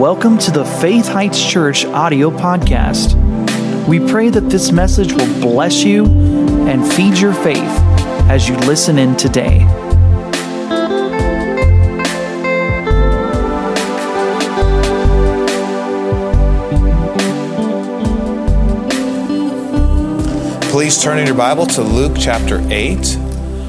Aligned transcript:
Welcome 0.00 0.38
to 0.38 0.50
the 0.50 0.64
Faith 0.64 1.08
Heights 1.08 1.46
Church 1.46 1.84
audio 1.84 2.30
podcast. 2.30 3.16
We 3.86 4.00
pray 4.00 4.30
that 4.30 4.48
this 4.48 4.72
message 4.72 5.12
will 5.12 5.40
bless 5.42 5.84
you 5.84 6.06
and 6.06 6.90
feed 6.94 7.18
your 7.18 7.34
faith 7.34 7.60
as 8.30 8.48
you 8.48 8.56
listen 8.60 8.98
in 8.98 9.14
today. 9.14 9.58
Please 20.70 21.02
turn 21.02 21.18
in 21.18 21.26
your 21.26 21.36
Bible 21.36 21.66
to 21.66 21.82
Luke 21.82 22.16
chapter 22.18 22.62
8. 22.70 22.96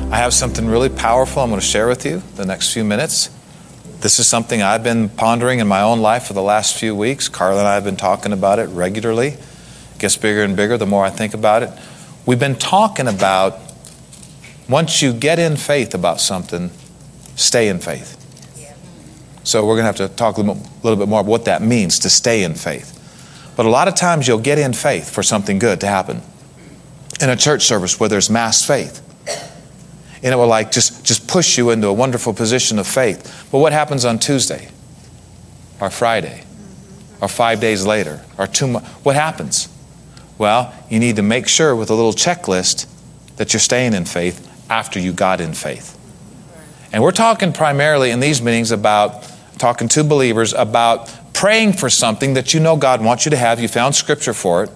I 0.10 0.16
have 0.16 0.34
something 0.34 0.66
really 0.66 0.88
powerful 0.88 1.44
I'm 1.44 1.50
going 1.50 1.60
to 1.60 1.68
share 1.68 1.90
with 1.90 2.06
you 2.06 2.24
the 2.36 2.46
next 2.46 2.72
few 2.72 2.86
minutes. 2.86 3.30
This 4.02 4.18
is 4.18 4.28
something 4.28 4.64
I've 4.64 4.82
been 4.82 5.10
pondering 5.10 5.60
in 5.60 5.68
my 5.68 5.84
own 5.84 6.00
life 6.00 6.24
for 6.24 6.34
the 6.34 6.42
last 6.42 6.76
few 6.76 6.96
weeks. 6.96 7.30
Carla 7.30 7.60
and 7.60 7.68
I 7.68 7.76
have 7.76 7.84
been 7.84 7.98
talking 7.98 8.34
about 8.34 8.58
it 8.58 8.66
regularly. 8.70 9.28
It 9.28 10.00
gets 10.00 10.18
bigger 10.18 10.42
and 10.42 10.56
bigger 10.56 10.76
the 10.76 10.88
more 10.88 11.06
I 11.06 11.12
think 11.12 11.36
about 11.36 11.62
it. 11.62 11.70
We've 12.26 12.40
been 12.40 12.56
talking 12.56 13.08
about 13.08 13.60
once 14.68 15.04
you 15.04 15.14
get 15.14 15.38
in 15.38 15.56
faith 15.56 15.94
about 15.94 16.20
something, 16.20 16.72
stay 17.36 17.68
in 17.68 17.78
faith. 17.78 18.18
So 19.44 19.64
we're 19.68 19.76
going 19.76 19.94
to 19.94 20.04
have 20.04 20.10
to 20.10 20.16
talk 20.16 20.38
a 20.38 20.42
little, 20.42 20.64
little 20.82 20.98
bit 20.98 21.08
more 21.08 21.20
about 21.22 21.30
what 21.30 21.46
that 21.46 21.62
means 21.62 22.00
to 22.00 22.10
stay 22.10 22.44
in 22.44 22.56
faith. 22.56 22.98
But 23.56 23.68
a 23.68 23.70
lot 23.70 23.88
of 23.88 23.94
times 23.94 24.28
you'll 24.28 24.40
get 24.40 24.58
in 24.58 24.74
faith 24.74 25.12
for 25.12 25.22
something 25.22 25.60
good 25.60 25.80
to 25.82 25.88
happen. 25.88 26.24
In 27.22 27.30
a 27.30 27.36
church 27.36 27.66
service 27.66 28.00
where 28.00 28.10
there's 28.10 28.32
mass 28.32 28.66
faith, 28.66 29.00
and 30.24 30.34
it 30.34 30.38
will 30.38 30.48
like 30.48 30.72
just, 30.72 31.04
just 31.04 31.28
push 31.28 31.58
you 31.58 31.70
into 31.72 31.88
a 31.88 31.94
wonderful 31.94 32.34
position 32.34 32.78
of 32.80 32.88
faith. 32.88 33.48
But 33.52 33.60
what 33.60 33.74
happens 33.74 34.06
on 34.06 34.20
Tuesday 34.20 34.70
or 35.80 35.90
Friday 35.90 36.44
or 37.20 37.28
five 37.28 37.60
days 37.60 37.86
later 37.86 38.22
or 38.38 38.48
two 38.48 38.68
months? 38.68 38.88
What 39.04 39.16
happens? 39.16 39.68
Well, 40.38 40.74
you 40.90 41.00
need 41.00 41.16
to 41.16 41.22
make 41.22 41.48
sure 41.48 41.76
with 41.76 41.90
a 41.90 41.96
little 41.96 42.14
checklist 42.14 42.88
that 43.38 43.54
you're 43.54 43.60
staying 43.60 43.94
in 43.94 44.06
faith 44.06 44.48
after 44.70 45.00
you 45.00 45.14
got 45.14 45.42
in 45.42 45.54
faith. 45.54 45.98
And 46.94 47.02
we're 47.02 47.12
talking 47.12 47.54
primarily 47.54 48.12
in 48.12 48.20
these 48.20 48.42
meetings 48.42 48.72
about 48.72 49.28
talking 49.58 49.88
to 49.88 50.04
believers 50.04 50.54
about 50.54 51.14
praying 51.34 51.74
for 51.74 51.90
something 51.90 52.34
that 52.34 52.54
you 52.54 52.60
know 52.60 52.76
God 52.76 53.04
wants 53.04 53.26
you 53.26 53.32
to 53.32 53.38
have. 53.38 53.60
You 53.60 53.68
found 53.68 53.96
scripture 53.96 54.34
for 54.34 54.64
it 54.64 54.72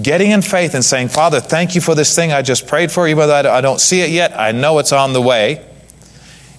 getting 0.00 0.30
in 0.30 0.42
faith 0.42 0.74
and 0.74 0.84
saying, 0.84 1.08
Father, 1.08 1.40
thank 1.40 1.74
you 1.74 1.80
for 1.80 1.94
this 1.94 2.14
thing 2.14 2.32
I 2.32 2.42
just 2.42 2.66
prayed 2.66 2.92
for, 2.92 3.08
even 3.08 3.28
though 3.28 3.52
I 3.52 3.60
don't 3.60 3.80
see 3.80 4.00
it 4.00 4.10
yet, 4.10 4.38
I 4.38 4.52
know 4.52 4.78
it's 4.78 4.92
on 4.92 5.12
the 5.12 5.22
way. 5.22 5.64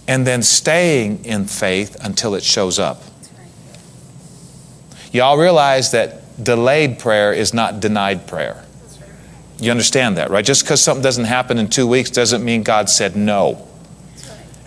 And 0.07 0.25
then 0.25 0.41
staying 0.41 1.25
in 1.25 1.45
faith 1.45 1.97
until 2.01 2.33
it 2.33 2.43
shows 2.43 2.79
up. 2.79 3.03
Y'all 5.11 5.37
realize 5.37 5.91
that 5.91 6.43
delayed 6.43 6.99
prayer 6.99 7.33
is 7.33 7.53
not 7.53 7.79
denied 7.79 8.27
prayer. 8.27 8.63
You 9.59 9.71
understand 9.71 10.17
that, 10.17 10.29
right? 10.29 10.45
Just 10.45 10.63
because 10.63 10.81
something 10.81 11.01
doesn't 11.01 11.25
happen 11.25 11.57
in 11.57 11.67
two 11.67 11.87
weeks 11.87 12.11
doesn't 12.11 12.43
mean 12.43 12.63
God 12.63 12.89
said 12.89 13.15
no. 13.15 13.67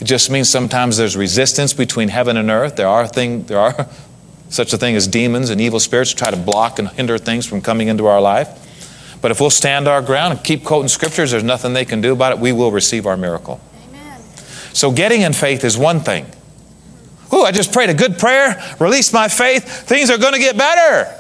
It 0.01 0.05
just 0.05 0.31
means 0.31 0.49
sometimes 0.49 0.97
there's 0.97 1.17
resistance 1.17 1.73
between 1.73 2.09
heaven 2.09 2.37
and 2.37 2.51
earth. 2.51 2.77
There 2.77 2.89
are 2.89 3.07
thing, 3.07 3.45
there 3.45 3.61
are 3.61 3.89
such 4.49 4.73
a 4.73 4.79
thing 4.79 4.97
as 4.97 5.07
demons 5.07 5.51
and 5.51 5.61
evil 5.61 5.79
spirits 5.79 6.13
try 6.13 6.31
to 6.31 6.37
block 6.37 6.79
and 6.79 6.89
hinder 6.89 7.19
things 7.19 7.47
from 7.47 7.61
coming 7.61 7.89
into 7.89 8.07
our 8.07 8.21
life. 8.21 8.60
But 9.21 9.31
if 9.31 9.41
we'll 9.41 9.51
stand 9.51 9.87
our 9.87 10.01
ground 10.01 10.33
and 10.35 10.45
keep 10.45 10.65
quoting 10.65 10.89
scriptures, 10.89 11.31
there's 11.31 11.45
nothing 11.45 11.73
they 11.73 11.85
can 11.85 12.01
do 12.01 12.13
about 12.13 12.33
it. 12.33 12.39
We 12.39 12.53
will 12.53 12.71
receive 12.73 13.07
our 13.07 13.17
miracle. 13.17 13.61
Amen. 13.89 14.21
So 14.73 14.91
getting 14.91 15.23
in 15.23 15.33
faith 15.33 15.65
is 15.65 15.77
one 15.77 16.01
thing. 16.01 16.27
Ooh, 17.33 17.43
I 17.43 17.53
just 17.53 17.73
prayed 17.73 17.91
a 17.91 17.95
good 17.95 18.19
prayer, 18.19 18.61
released 18.81 19.13
my 19.13 19.29
faith, 19.29 19.65
things 19.87 20.11
are 20.11 20.19
going 20.19 20.33
to 20.33 20.41
get 20.41 20.57
better. 20.57 21.11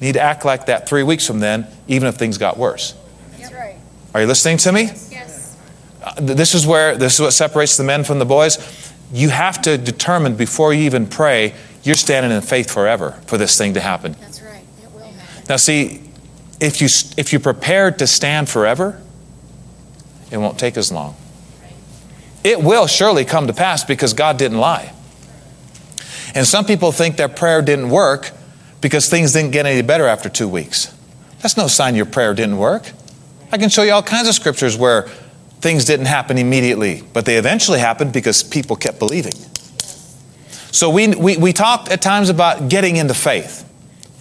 You 0.00 0.08
need 0.08 0.12
to 0.14 0.20
act 0.20 0.44
like 0.44 0.66
that 0.66 0.88
three 0.88 1.02
weeks 1.02 1.26
from 1.26 1.40
then, 1.40 1.66
even 1.88 2.08
if 2.08 2.16
things 2.16 2.36
got 2.36 2.58
worse. 2.58 2.94
That's 3.38 3.52
right. 3.52 3.76
Are 4.12 4.20
you 4.20 4.26
listening 4.26 4.58
to 4.58 4.72
me? 4.72 4.82
Yes. 4.82 5.56
Uh, 6.02 6.12
this 6.18 6.54
is 6.54 6.66
where 6.66 6.96
this 6.96 7.14
is 7.14 7.20
what 7.20 7.32
separates 7.32 7.76
the 7.76 7.84
men 7.84 8.04
from 8.04 8.18
the 8.18 8.26
boys. 8.26 8.92
You 9.12 9.30
have 9.30 9.62
to 9.62 9.78
determine 9.78 10.36
before 10.36 10.74
you 10.74 10.82
even 10.82 11.06
pray, 11.06 11.54
you're 11.82 11.94
standing 11.94 12.32
in 12.32 12.42
faith 12.42 12.70
forever 12.70 13.12
for 13.26 13.38
this 13.38 13.56
thing 13.56 13.74
to 13.74 13.80
happen. 13.80 14.16
That's 14.20 14.42
right. 14.42 14.64
It 14.82 14.92
will 14.92 15.00
happen. 15.02 15.44
Now, 15.48 15.56
see, 15.56 16.02
if 16.60 16.80
you 16.80 16.88
if 17.16 17.32
you're 17.32 17.40
prepared 17.40 17.98
to 17.98 18.06
stand 18.06 18.48
forever, 18.48 19.00
it 20.30 20.38
won't 20.38 20.58
take 20.58 20.76
as 20.76 20.90
long. 20.90 21.16
It 22.42 22.62
will 22.62 22.86
surely 22.86 23.24
come 23.24 23.46
to 23.46 23.52
pass 23.52 23.84
because 23.84 24.12
God 24.12 24.36
didn't 24.36 24.58
lie. 24.58 24.92
And 26.34 26.46
some 26.46 26.64
people 26.64 26.92
think 26.92 27.16
their 27.16 27.28
prayer 27.28 27.62
didn't 27.62 27.90
work 27.90 28.32
because 28.80 29.08
things 29.08 29.32
didn't 29.32 29.52
get 29.52 29.64
any 29.64 29.82
better 29.82 30.06
after 30.06 30.28
two 30.28 30.48
weeks. 30.48 30.94
That's 31.40 31.56
no 31.56 31.68
sign 31.68 31.94
your 31.94 32.06
prayer 32.06 32.34
didn't 32.34 32.58
work. 32.58 32.90
I 33.52 33.58
can 33.58 33.68
show 33.70 33.82
you 33.82 33.92
all 33.92 34.02
kinds 34.02 34.28
of 34.28 34.34
scriptures 34.34 34.76
where 34.76 35.02
things 35.60 35.84
didn't 35.84 36.06
happen 36.06 36.36
immediately, 36.36 37.02
but 37.12 37.24
they 37.24 37.36
eventually 37.36 37.78
happened 37.78 38.12
because 38.12 38.42
people 38.42 38.76
kept 38.76 38.98
believing. 38.98 39.32
So 40.72 40.90
we, 40.90 41.14
we, 41.14 41.36
we 41.36 41.52
talked 41.52 41.88
at 41.88 42.02
times 42.02 42.28
about 42.28 42.68
getting 42.68 42.96
into 42.96 43.14
faith, 43.14 43.63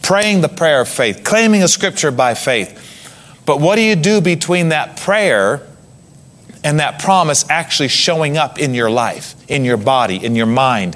praying 0.03 0.41
the 0.41 0.49
prayer 0.49 0.81
of 0.81 0.87
faith, 0.87 1.23
claiming 1.23 1.63
a 1.63 1.67
scripture 1.67 2.11
by 2.11 2.35
faith. 2.35 3.41
But 3.45 3.59
what 3.59 3.77
do 3.77 3.81
you 3.81 3.95
do 3.95 4.21
between 4.21 4.69
that 4.69 4.97
prayer 4.97 5.65
and 6.63 6.79
that 6.79 7.01
promise 7.01 7.49
actually 7.49 7.87
showing 7.87 8.37
up 8.37 8.59
in 8.59 8.75
your 8.75 8.91
life, 8.91 9.35
in 9.49 9.65
your 9.65 9.77
body, 9.77 10.23
in 10.23 10.35
your 10.35 10.45
mind, 10.45 10.95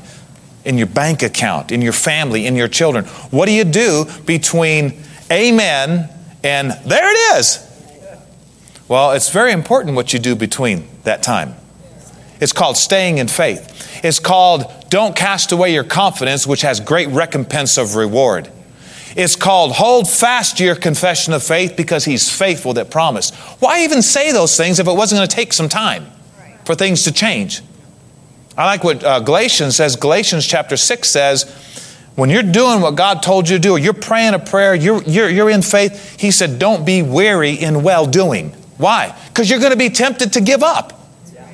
in 0.63 0.77
your 0.77 0.87
bank 0.87 1.23
account, 1.23 1.71
in 1.71 1.81
your 1.81 1.93
family, 1.93 2.45
in 2.45 2.55
your 2.55 2.67
children? 2.67 3.05
What 3.31 3.47
do 3.47 3.53
you 3.53 3.63
do 3.63 4.05
between 4.25 5.01
amen 5.31 6.09
and 6.43 6.71
there 6.85 7.11
it 7.11 7.39
is? 7.39 7.63
Well, 8.87 9.11
it's 9.11 9.29
very 9.29 9.51
important 9.51 9.95
what 9.95 10.13
you 10.13 10.19
do 10.19 10.35
between 10.35 10.87
that 11.03 11.23
time. 11.23 11.55
It's 12.39 12.53
called 12.53 12.77
staying 12.77 13.17
in 13.17 13.27
faith. 13.27 14.03
It's 14.03 14.19
called 14.19 14.65
don't 14.89 15.15
cast 15.15 15.51
away 15.51 15.73
your 15.73 15.83
confidence, 15.83 16.47
which 16.47 16.61
has 16.61 16.79
great 16.79 17.09
recompense 17.09 17.77
of 17.77 17.95
reward. 17.95 18.49
It's 19.17 19.35
called 19.35 19.71
hold 19.71 20.07
fast 20.07 20.59
your 20.59 20.75
confession 20.75 21.33
of 21.33 21.41
faith 21.41 21.75
because 21.75 22.05
he's 22.05 22.31
faithful 22.31 22.73
that 22.75 22.91
promised. 22.91 23.33
Why 23.59 23.83
even 23.83 24.03
say 24.03 24.31
those 24.31 24.55
things 24.55 24.79
if 24.79 24.87
it 24.87 24.93
wasn't 24.93 25.17
going 25.17 25.27
to 25.27 25.35
take 25.35 25.53
some 25.53 25.67
time 25.67 26.05
for 26.65 26.75
things 26.75 27.03
to 27.05 27.11
change? 27.11 27.63
I 28.55 28.65
like 28.65 28.83
what 28.83 29.03
uh, 29.03 29.19
Galatians 29.21 29.75
says. 29.75 29.95
Galatians 29.95 30.45
chapter 30.45 30.77
6 30.77 31.09
says, 31.09 31.51
when 32.13 32.29
you're 32.29 32.43
doing 32.43 32.79
what 32.81 32.95
God 32.95 33.23
told 33.23 33.49
you 33.49 33.57
to 33.57 33.61
do, 33.61 33.71
or 33.73 33.79
you're 33.79 33.93
praying 33.93 34.35
a 34.35 34.39
prayer, 34.39 34.75
you're, 34.75 35.01
you're, 35.03 35.29
you're 35.29 35.49
in 35.49 35.63
faith, 35.63 36.19
he 36.19 36.29
said, 36.29 36.59
don't 36.59 36.85
be 36.85 37.01
weary 37.01 37.53
in 37.53 37.81
well 37.81 38.05
doing. 38.05 38.49
Why? 38.77 39.17
Because 39.29 39.49
you're 39.49 39.59
going 39.59 39.71
to 39.71 39.77
be 39.77 39.89
tempted 39.89 40.33
to 40.33 40.41
give 40.41 40.61
up. 40.61 40.93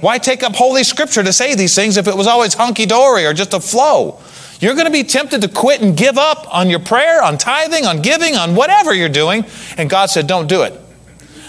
Why 0.02 0.18
take 0.18 0.44
up 0.44 0.54
Holy 0.54 0.84
Scripture 0.84 1.24
to 1.24 1.32
say 1.32 1.56
these 1.56 1.76
things 1.76 1.96
if 1.96 2.10
it 2.10 2.16
was 2.18 2.28
always 2.28 2.56
hunky 2.56 2.86
dory 2.86 3.26
or 3.26 3.34
just 3.34 3.54
a 3.54 3.62
flow? 3.62 4.22
You're 4.60 4.74
going 4.76 4.86
to 4.86 4.92
be 4.92 5.04
tempted 5.04 5.42
to 5.42 5.48
quit 5.48 5.82
and 5.82 5.96
give 5.98 6.18
up 6.18 6.54
on 6.54 6.70
your 6.70 6.80
prayer, 6.80 7.22
on 7.24 7.38
tithing, 7.38 7.86
on 7.86 8.02
giving, 8.02 8.36
on 8.36 8.56
whatever 8.56 8.94
you're 8.94 9.10
doing. 9.10 9.46
And 9.78 9.90
God 9.90 10.10
said, 10.10 10.28
don't 10.28 10.48
do 10.48 10.64
it. 10.64 10.80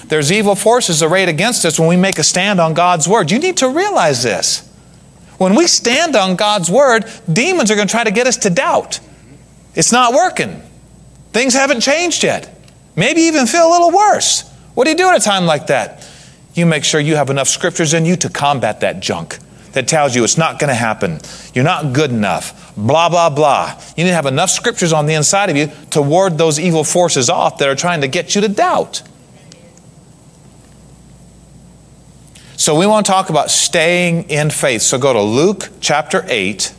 There's 0.08 0.30
evil 0.30 0.54
forces 0.54 1.02
arrayed 1.02 1.28
against 1.28 1.64
us 1.64 1.78
when 1.78 1.88
we 1.88 1.96
make 1.96 2.18
a 2.18 2.24
stand 2.24 2.60
on 2.60 2.74
God's 2.74 3.08
word. 3.08 3.30
You 3.30 3.38
need 3.38 3.58
to 3.58 3.68
realize 3.68 4.22
this. 4.22 4.68
When 5.38 5.54
we 5.54 5.66
stand 5.66 6.16
on 6.16 6.36
God's 6.36 6.70
word, 6.70 7.10
demons 7.32 7.70
are 7.70 7.76
going 7.76 7.88
to 7.88 7.92
try 7.92 8.04
to 8.04 8.10
get 8.10 8.26
us 8.26 8.36
to 8.38 8.50
doubt. 8.50 9.00
It's 9.74 9.92
not 9.92 10.12
working. 10.12 10.62
Things 11.32 11.54
haven't 11.54 11.80
changed 11.80 12.22
yet. 12.22 12.50
Maybe 12.96 13.22
even 13.22 13.46
feel 13.46 13.68
a 13.68 13.72
little 13.72 13.90
worse. 13.90 14.48
What 14.74 14.84
do 14.84 14.90
you 14.90 14.96
do 14.96 15.08
at 15.08 15.16
a 15.16 15.24
time 15.24 15.46
like 15.46 15.68
that? 15.68 16.08
you 16.54 16.66
make 16.66 16.84
sure 16.84 17.00
you 17.00 17.16
have 17.16 17.30
enough 17.30 17.48
scriptures 17.48 17.94
in 17.94 18.04
you 18.04 18.16
to 18.16 18.28
combat 18.28 18.80
that 18.80 19.00
junk 19.00 19.38
that 19.72 19.88
tells 19.88 20.14
you 20.14 20.22
it's 20.22 20.38
not 20.38 20.58
going 20.58 20.68
to 20.68 20.74
happen. 20.74 21.20
You're 21.52 21.64
not 21.64 21.92
good 21.92 22.10
enough. 22.10 22.63
Blah, 22.76 23.08
blah, 23.08 23.30
blah. 23.30 23.80
You 23.96 24.04
need 24.04 24.10
to 24.10 24.16
have 24.16 24.26
enough 24.26 24.50
scriptures 24.50 24.92
on 24.92 25.06
the 25.06 25.14
inside 25.14 25.50
of 25.50 25.56
you 25.56 25.70
to 25.90 26.02
ward 26.02 26.38
those 26.38 26.58
evil 26.58 26.84
forces 26.84 27.30
off 27.30 27.58
that 27.58 27.68
are 27.68 27.74
trying 27.74 28.00
to 28.00 28.08
get 28.08 28.34
you 28.34 28.40
to 28.40 28.48
doubt. 28.48 29.02
So, 32.56 32.78
we 32.78 32.86
want 32.86 33.04
to 33.06 33.12
talk 33.12 33.30
about 33.30 33.50
staying 33.50 34.30
in 34.30 34.50
faith. 34.50 34.82
So, 34.82 34.98
go 34.98 35.12
to 35.12 35.20
Luke 35.20 35.70
chapter 35.80 36.24
8 36.26 36.72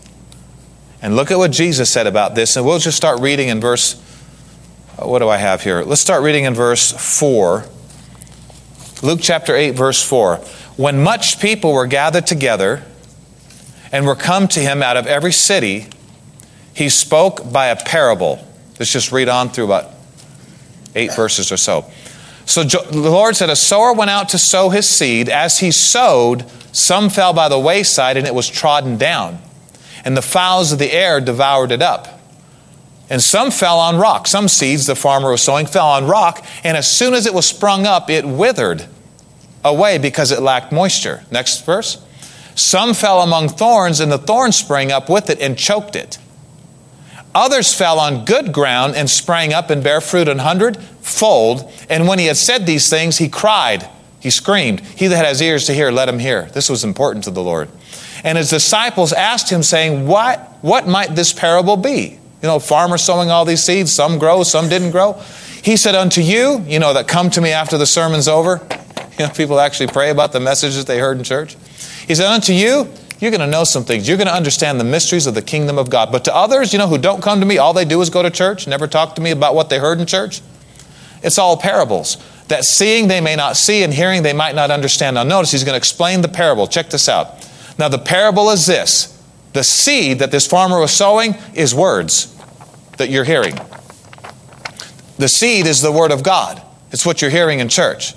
and 1.02 1.16
look 1.16 1.31
at 1.31 1.38
what 1.38 1.52
Jesus 1.52 1.90
said 1.90 2.08
about 2.08 2.36
this. 2.36 2.56
And 2.56 2.66
we'll 2.66 2.80
just 2.80 2.98
start 2.98 3.19
reading 3.19 3.50
in 3.50 3.60
verse, 3.62 3.96
uh, 4.98 5.08
what 5.08 5.19
do 5.19 5.30
I 5.30 5.38
have 5.38 5.64
here? 5.64 5.84
Let's 5.84 6.02
start 6.02 6.24
reading 6.24 6.46
in 6.46 6.54
verse 6.54 6.92
4 6.92 7.66
Luke 9.06 9.19
chapter 9.22 9.56
8, 9.56 9.72
verse 9.72 10.02
4. 10.02 10.38
When 10.78 11.04
much 11.04 11.40
people 11.40 11.74
were 11.74 11.86
gathered 11.86 12.25
together 12.25 12.84
and 13.92 14.06
were 14.06 14.16
come 14.16 14.48
to 14.50 14.60
him 14.60 14.81
out 14.81 14.98
of 14.98 15.06
every 15.06 15.31
city, 15.31 15.88
he 16.75 16.89
spoke 16.89 17.51
by 17.51 17.68
a 17.68 17.75
parable. 17.75 18.45
Let's 18.77 18.92
just 18.92 19.12
read 19.12 19.30
on 19.30 19.50
through 19.50 19.66
about 19.66 19.92
eight 20.94 21.16
verses 21.16 21.51
or 21.51 21.57
so. 21.57 21.86
So 22.45 22.63
the 22.63 23.10
Lord 23.10 23.36
said, 23.36 23.50
A 23.50 23.56
sower 23.56 23.94
went 23.94 24.12
out 24.12 24.30
to 24.30 24.38
sow 24.38 24.69
his 24.69 24.88
seed. 24.88 25.30
As 25.30 25.60
he 25.60 25.72
sowed, 25.72 26.45
some 26.72 27.10
fell 27.10 27.33
by 27.33 27.50
the 27.50 27.57
wayside 27.57 28.18
and 28.18 28.27
it 28.27 28.36
was 28.36 28.48
trodden 28.48 28.98
down. 28.98 29.39
and 30.04 30.16
the 30.16 30.22
fowls 30.22 30.72
of 30.72 30.77
the 30.77 30.94
air 30.94 31.19
devoured 31.19 31.72
it 31.72 31.81
up. 31.81 32.22
And 33.10 33.21
some 33.21 33.50
fell 33.50 33.80
on 33.80 33.98
rock. 33.98 34.28
Some 34.28 34.48
seeds 34.48 34.86
the 34.86 34.95
farmer 34.95 35.31
was 35.31 35.42
sowing 35.42 35.66
fell 35.66 35.88
on 35.88 36.06
rock, 36.06 36.45
and 36.63 36.78
as 36.78 36.89
soon 36.89 37.13
as 37.13 37.25
it 37.25 37.33
was 37.33 37.48
sprung 37.48 37.88
up, 37.88 38.10
it 38.10 38.25
withered 38.25 38.86
away 39.63 39.98
because 39.98 40.31
it 40.31 40.42
lacked 40.42 40.71
moisture. 40.71 41.24
Next 41.31 41.66
verse. 41.66 42.04
Some 42.54 42.94
fell 42.94 43.21
among 43.21 43.50
thorns, 43.50 44.00
and 44.00 44.12
the 44.12 44.18
thorns 44.18 44.56
sprang 44.56 44.92
up 44.92 45.10
with 45.10 45.30
it 45.30 45.39
and 45.39 45.57
choked 45.57 45.95
it. 45.95 46.19
Others 47.36 47.74
fell 47.74 48.00
on 48.00 48.24
good 48.24 48.54
ground 48.54 48.96
and 48.96 49.10
sprang 49.10 49.54
up 49.54 49.70
and 49.70 49.84
bare 49.84 50.00
fruit 50.00 50.30
an 50.30 50.40
hundredfold. 50.40 51.70
And 51.90 52.08
when 52.08 52.18
he 52.18 52.28
had 52.28 52.38
said 52.38 52.66
these 52.66 52.90
things, 52.90 53.18
he 53.18 53.28
cried, 53.28 53.90
he 54.22 54.30
screamed, 54.30 54.80
He 54.80 55.08
that 55.08 55.26
has 55.26 55.42
ears 55.42 55.66
to 55.66 55.74
hear, 55.74 55.92
let 55.92 56.08
him 56.08 56.18
hear. 56.18 56.46
This 56.54 56.70
was 56.70 56.86
important 56.86 57.26
to 57.26 57.32
the 57.32 57.44
Lord. 57.44 57.70
And 58.24 58.38
his 58.38 58.50
disciples 58.50 59.12
asked 59.12 59.52
him, 59.52 59.62
saying, 59.64 60.08
What, 60.08 60.40
what 60.62 60.88
might 60.88 61.14
this 61.14 61.34
parable 61.34 61.76
be? 61.76 62.18
You 62.42 62.48
know, 62.48 62.60
farmer 62.60 62.98
sowing 62.98 63.30
all 63.30 63.44
these 63.44 63.62
seeds, 63.62 63.92
some 63.92 64.18
grow, 64.18 64.44
some 64.44 64.70
didn't 64.70 64.92
grow. 64.92 65.22
He 65.62 65.76
said, 65.76 65.94
Unto 65.94 66.22
you, 66.22 66.64
you 66.66 66.80
know, 66.80 66.94
that 66.94 67.08
come 67.08 67.30
to 67.31 67.42
me 67.42 67.52
after 67.52 67.78
the 67.78 67.86
sermon's 67.86 68.28
over. 68.28 68.66
You 69.18 69.26
know, 69.26 69.31
people 69.31 69.62
actually 69.62 69.88
pray 69.88 70.10
about 70.10 70.34
the 70.34 70.42
messages 70.42 70.84
they 70.84 71.00
heard 71.00 71.18
in 71.18 71.24
church. 71.24 71.56
He 72.06 72.16
said, 72.16 72.30
Unto 72.30 72.52
you, 72.52 72.92
you're 73.20 73.32
going 73.32 73.42
to 73.42 73.48
know 73.48 73.64
some 73.64 73.84
things. 73.84 74.08
You're 74.08 74.18
going 74.18 74.28
to 74.28 74.34
understand 74.34 74.80
the 74.80 74.84
mysteries 74.84 75.26
of 75.28 75.36
the 75.36 75.42
kingdom 75.42 75.78
of 75.78 75.90
God. 75.90 76.12
But 76.12 76.26
to 76.26 76.36
others, 76.36 76.74
you 76.74 76.80
know, 76.80 76.88
who 76.88 76.98
don't 76.98 77.22
come 77.22 77.40
to 77.40 77.46
me, 77.46 77.58
all 77.58 77.74
they 77.74 77.86
do 77.86 78.02
is 78.02 78.10
go 78.10 78.22
to 78.22 78.30
church, 78.30 78.68
never 78.68 78.88
talk 78.88 79.16
to 79.16 79.22
me 79.22 79.32
about 79.32 79.56
what 79.56 79.70
they 79.70 79.80
heard 79.80 80.00
in 80.00 80.06
church. 80.06 80.42
It's 81.24 81.38
all 81.38 81.58
parables. 81.58 82.18
That 82.50 82.64
seeing 82.64 83.08
they 83.08 83.22
may 83.22 83.36
not 83.36 83.58
see 83.58 83.84
and 83.84 83.94
hearing 83.94 84.22
they 84.22 84.34
might 84.34 84.54
not 84.54 84.70
understand. 84.70 85.16
Now, 85.16 85.24
notice 85.24 85.52
he's 85.52 85.64
going 85.64 85.74
to 85.74 85.78
explain 85.78 86.22
the 86.22 86.28
parable. 86.28 86.68
Check 86.68 86.90
this 86.90 87.10
out. 87.10 87.50
Now, 87.80 87.88
the 87.88 87.98
parable 87.98 88.50
is 88.50 88.66
this 88.66 89.12
the 89.54 89.64
seed 89.64 90.20
that 90.20 90.32
this 90.32 90.46
farmer 90.46 90.80
was 90.80 90.92
sowing 90.92 91.36
is 91.54 91.74
words 91.74 92.36
that 92.98 93.10
you're 93.10 93.24
hearing. 93.24 93.58
The 95.18 95.30
seed 95.30 95.66
is 95.66 95.82
the 95.82 95.94
word 95.94 96.12
of 96.12 96.24
God, 96.24 96.62
it's 96.92 97.06
what 97.06 97.22
you're 97.22 97.32
hearing 97.32 97.60
in 97.60 97.70
church. 97.70 98.14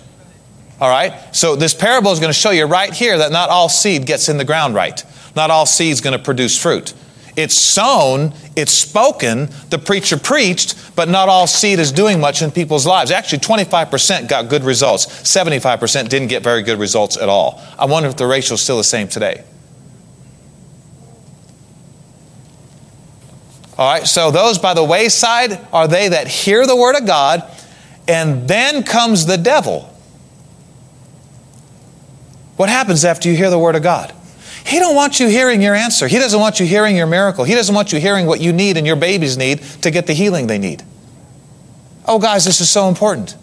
All 0.80 0.88
right? 0.88 1.34
So 1.34 1.56
this 1.56 1.74
parable 1.74 2.12
is 2.12 2.20
going 2.20 2.32
to 2.32 2.38
show 2.38 2.50
you 2.50 2.66
right 2.66 2.92
here 2.92 3.18
that 3.18 3.32
not 3.32 3.50
all 3.50 3.68
seed 3.68 4.06
gets 4.06 4.28
in 4.28 4.38
the 4.38 4.44
ground 4.44 4.74
right. 4.74 5.02
Not 5.34 5.50
all 5.50 5.66
seed 5.66 5.92
is 5.92 6.00
going 6.00 6.16
to 6.16 6.22
produce 6.22 6.60
fruit. 6.60 6.94
It's 7.36 7.54
sown, 7.54 8.34
it's 8.56 8.72
spoken, 8.72 9.48
the 9.70 9.78
preacher 9.78 10.16
preached, 10.16 10.96
but 10.96 11.08
not 11.08 11.28
all 11.28 11.46
seed 11.46 11.78
is 11.78 11.92
doing 11.92 12.20
much 12.20 12.42
in 12.42 12.50
people's 12.50 12.84
lives. 12.84 13.12
Actually, 13.12 13.38
25% 13.38 14.28
got 14.28 14.48
good 14.48 14.64
results, 14.64 15.06
75% 15.06 16.08
didn't 16.08 16.26
get 16.26 16.42
very 16.42 16.62
good 16.62 16.80
results 16.80 17.16
at 17.16 17.28
all. 17.28 17.62
I 17.78 17.86
wonder 17.86 18.08
if 18.08 18.16
the 18.16 18.26
ratio 18.26 18.54
is 18.54 18.62
still 18.62 18.76
the 18.76 18.82
same 18.82 19.06
today. 19.06 19.44
All 23.76 23.88
right, 23.88 24.04
so 24.04 24.32
those 24.32 24.58
by 24.58 24.74
the 24.74 24.82
wayside 24.82 25.60
are 25.72 25.86
they 25.86 26.08
that 26.08 26.26
hear 26.26 26.66
the 26.66 26.74
word 26.74 26.96
of 26.96 27.06
God, 27.06 27.48
and 28.08 28.48
then 28.48 28.82
comes 28.82 29.26
the 29.26 29.36
devil 29.38 29.94
what 32.58 32.68
happens 32.68 33.04
after 33.04 33.28
you 33.30 33.36
hear 33.36 33.50
the 33.50 33.58
word 33.58 33.76
of 33.76 33.84
God? 33.84 34.12
He 34.66 34.80
don't 34.80 34.96
want 34.96 35.20
you 35.20 35.28
hearing 35.28 35.62
your 35.62 35.76
answer. 35.76 36.08
He 36.08 36.18
doesn't 36.18 36.40
want 36.40 36.58
you 36.58 36.66
hearing 36.66 36.96
your 36.96 37.06
miracle. 37.06 37.44
He 37.44 37.54
doesn't 37.54 37.72
want 37.72 37.92
you 37.92 38.00
hearing 38.00 38.26
what 38.26 38.40
you 38.40 38.52
need 38.52 38.76
and 38.76 38.84
your 38.84 38.96
babies 38.96 39.38
need 39.38 39.62
to 39.82 39.92
get 39.92 40.08
the 40.08 40.12
healing 40.12 40.48
they 40.48 40.58
need. 40.58 40.82
Oh, 42.04 42.18
guys, 42.18 42.44
this 42.44 42.60
is 42.60 42.68
so 42.68 42.88
important. 42.88 43.36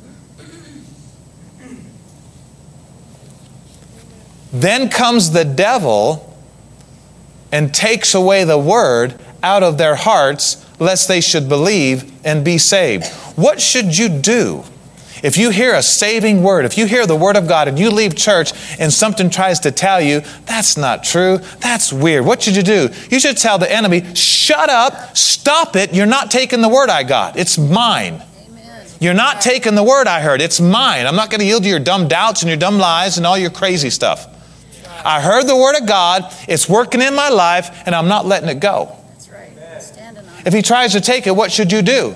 Then 4.52 4.90
comes 4.90 5.32
the 5.32 5.46
devil 5.46 6.38
and 7.54 7.74
takes 7.74 8.16
away 8.16 8.44
the 8.44 8.58
word 8.58 9.18
out 9.42 9.64
of 9.64 9.78
their 9.78 9.96
hearts, 9.96 10.66
lest 10.78 11.08
they 11.08 11.22
should 11.22 11.48
believe 11.48 12.12
and 12.26 12.44
be 12.44 12.58
saved. 12.58 13.06
What 13.38 13.62
should 13.62 13.98
you 13.98 14.10
do 14.10 14.66
if 15.26 15.38
you 15.38 15.50
hear 15.50 15.74
a 15.74 15.82
saving 15.82 16.44
word, 16.44 16.66
if 16.66 16.78
you 16.78 16.86
hear 16.86 17.08
the 17.08 17.16
word 17.16 17.36
of 17.36 17.48
God 17.48 17.68
and 17.68 17.80
you 17.80 17.90
leave 17.90 18.16
church 18.16 18.52
and 18.80 18.94
something 18.94 19.32
tries 19.32 19.60
to 19.62 19.72
tell 19.72 20.00
you, 20.00 20.22
that's 20.46 20.78
not 20.78 21.04
true, 21.04 21.40
that's 21.62 21.92
weird, 21.92 22.24
what 22.24 22.44
should 22.44 22.56
you 22.56 22.62
do? 22.62 22.90
You 23.10 23.20
should 23.20 23.36
tell 23.36 23.58
the 23.58 23.72
enemy, 23.72 24.14
shut 24.14 24.70
up, 24.70 25.18
stop 25.18 25.76
it, 25.76 25.96
you're 25.96 26.06
not 26.06 26.30
taking 26.30 26.62
the 26.62 26.70
word 26.70 26.92
I 26.92 27.02
got, 27.02 27.38
it's 27.38 27.58
mine. 27.58 28.22
You're 29.00 29.16
not 29.16 29.42
taking 29.42 29.74
the 29.74 29.84
word 29.84 30.08
I 30.08 30.22
heard. 30.22 30.42
It's 30.42 30.62
mine. 30.62 31.06
I'm 31.06 31.18
not 31.18 31.30
going 31.30 31.40
to 31.40 31.46
yield 31.46 31.64
to 31.64 31.70
your 31.70 31.80
dumb 31.80 32.08
doubts 32.08 32.44
and 32.44 32.50
your 32.50 32.58
dumb 32.58 32.78
lies 32.78 33.18
and 33.18 33.26
all 33.26 33.38
your 33.38 33.50
crazy 33.50 33.90
stuff. 33.90 34.26
I 35.04 35.22
heard 35.22 35.48
the 35.48 35.56
word 35.56 35.76
of 35.76 35.86
God. 35.86 36.34
It's 36.48 36.70
working 36.70 37.02
in 37.02 37.14
my 37.14 37.30
life, 37.30 37.84
and 37.86 37.94
I'm 37.94 38.08
not 38.08 38.26
letting 38.26 38.48
it 38.48 38.62
go. 38.62 38.96
That's 39.10 39.30
right. 39.30 39.52
If 40.46 40.54
he 40.54 40.62
tries 40.62 40.94
to 40.94 41.02
take 41.02 41.28
it, 41.28 41.36
what 41.36 41.52
should 41.52 41.72
you 41.72 41.82
do? 41.82 42.16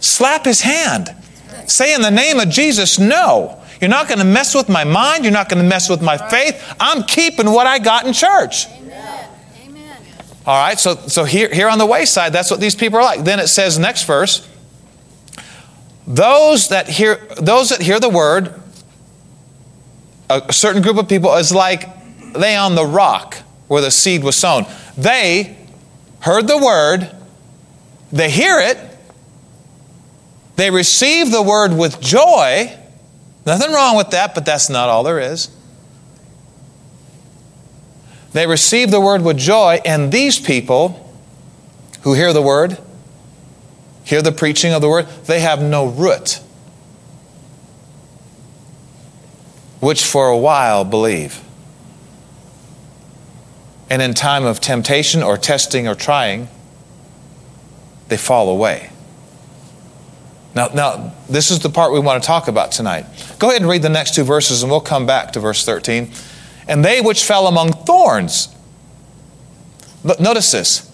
Slap 0.00 0.46
his 0.46 0.62
hand. 0.62 1.14
Say 1.66 1.94
in 1.94 2.02
the 2.02 2.10
name 2.10 2.40
of 2.40 2.48
Jesus, 2.48 2.98
no. 2.98 3.60
You're 3.80 3.90
not 3.90 4.08
going 4.08 4.18
to 4.18 4.24
mess 4.24 4.54
with 4.54 4.68
my 4.68 4.84
mind. 4.84 5.24
You're 5.24 5.32
not 5.32 5.48
going 5.48 5.62
to 5.62 5.68
mess 5.68 5.88
with 5.88 6.00
my 6.00 6.16
faith. 6.16 6.74
I'm 6.80 7.02
keeping 7.02 7.50
what 7.50 7.66
I 7.66 7.78
got 7.78 8.06
in 8.06 8.12
church. 8.12 8.66
Amen. 8.66 9.28
Amen. 9.66 9.96
All 10.46 10.58
right, 10.58 10.78
so, 10.78 10.94
so 10.94 11.24
here, 11.24 11.52
here 11.52 11.68
on 11.68 11.78
the 11.78 11.86
wayside, 11.86 12.32
that's 12.32 12.50
what 12.50 12.60
these 12.60 12.74
people 12.74 12.98
are 12.98 13.02
like. 13.02 13.24
Then 13.24 13.40
it 13.40 13.48
says, 13.48 13.78
next 13.78 14.04
verse, 14.04 14.48
those 16.06 16.68
that 16.68 16.88
hear, 16.88 17.16
those 17.40 17.70
that 17.70 17.80
hear 17.80 17.98
the 17.98 18.08
word, 18.08 18.60
a 20.30 20.52
certain 20.52 20.82
group 20.82 20.96
of 20.96 21.08
people 21.08 21.34
is 21.34 21.52
like 21.52 21.88
they 22.34 22.56
on 22.56 22.74
the 22.74 22.84
rock 22.84 23.36
where 23.68 23.82
the 23.82 23.90
seed 23.90 24.22
was 24.22 24.36
sown. 24.36 24.66
They 24.96 25.56
heard 26.20 26.46
the 26.46 26.58
word, 26.58 27.10
they 28.12 28.30
hear 28.30 28.58
it, 28.58 28.78
they 30.56 30.70
receive 30.70 31.30
the 31.30 31.42
word 31.42 31.72
with 31.76 32.00
joy. 32.00 32.76
Nothing 33.46 33.72
wrong 33.72 33.96
with 33.96 34.10
that, 34.10 34.34
but 34.34 34.44
that's 34.46 34.70
not 34.70 34.88
all 34.88 35.02
there 35.02 35.20
is. 35.20 35.50
They 38.32 38.46
receive 38.46 38.90
the 38.90 39.00
word 39.00 39.22
with 39.22 39.38
joy, 39.38 39.80
and 39.84 40.10
these 40.10 40.40
people 40.40 41.00
who 42.02 42.14
hear 42.14 42.32
the 42.32 42.42
word, 42.42 42.78
hear 44.04 44.22
the 44.22 44.32
preaching 44.32 44.72
of 44.72 44.82
the 44.82 44.88
word, 44.88 45.06
they 45.26 45.40
have 45.40 45.62
no 45.62 45.86
root, 45.86 46.40
which 49.80 50.04
for 50.04 50.28
a 50.28 50.36
while 50.36 50.84
believe. 50.84 51.40
And 53.88 54.02
in 54.02 54.14
time 54.14 54.44
of 54.44 54.60
temptation 54.60 55.22
or 55.22 55.36
testing 55.36 55.86
or 55.86 55.94
trying, 55.94 56.48
they 58.08 58.16
fall 58.16 58.48
away. 58.48 58.90
Now, 60.54 60.68
now, 60.68 61.12
this 61.28 61.50
is 61.50 61.58
the 61.58 61.68
part 61.68 61.92
we 61.92 61.98
want 61.98 62.22
to 62.22 62.26
talk 62.26 62.46
about 62.46 62.70
tonight. 62.70 63.06
Go 63.38 63.48
ahead 63.48 63.60
and 63.60 63.68
read 63.68 63.82
the 63.82 63.88
next 63.88 64.14
two 64.14 64.22
verses, 64.22 64.62
and 64.62 64.70
we'll 64.70 64.80
come 64.80 65.04
back 65.04 65.32
to 65.32 65.40
verse 65.40 65.64
13. 65.64 66.10
And 66.68 66.84
they 66.84 67.00
which 67.00 67.24
fell 67.24 67.48
among 67.48 67.72
thorns. 67.72 68.54
Notice 70.04 70.52
this. 70.52 70.90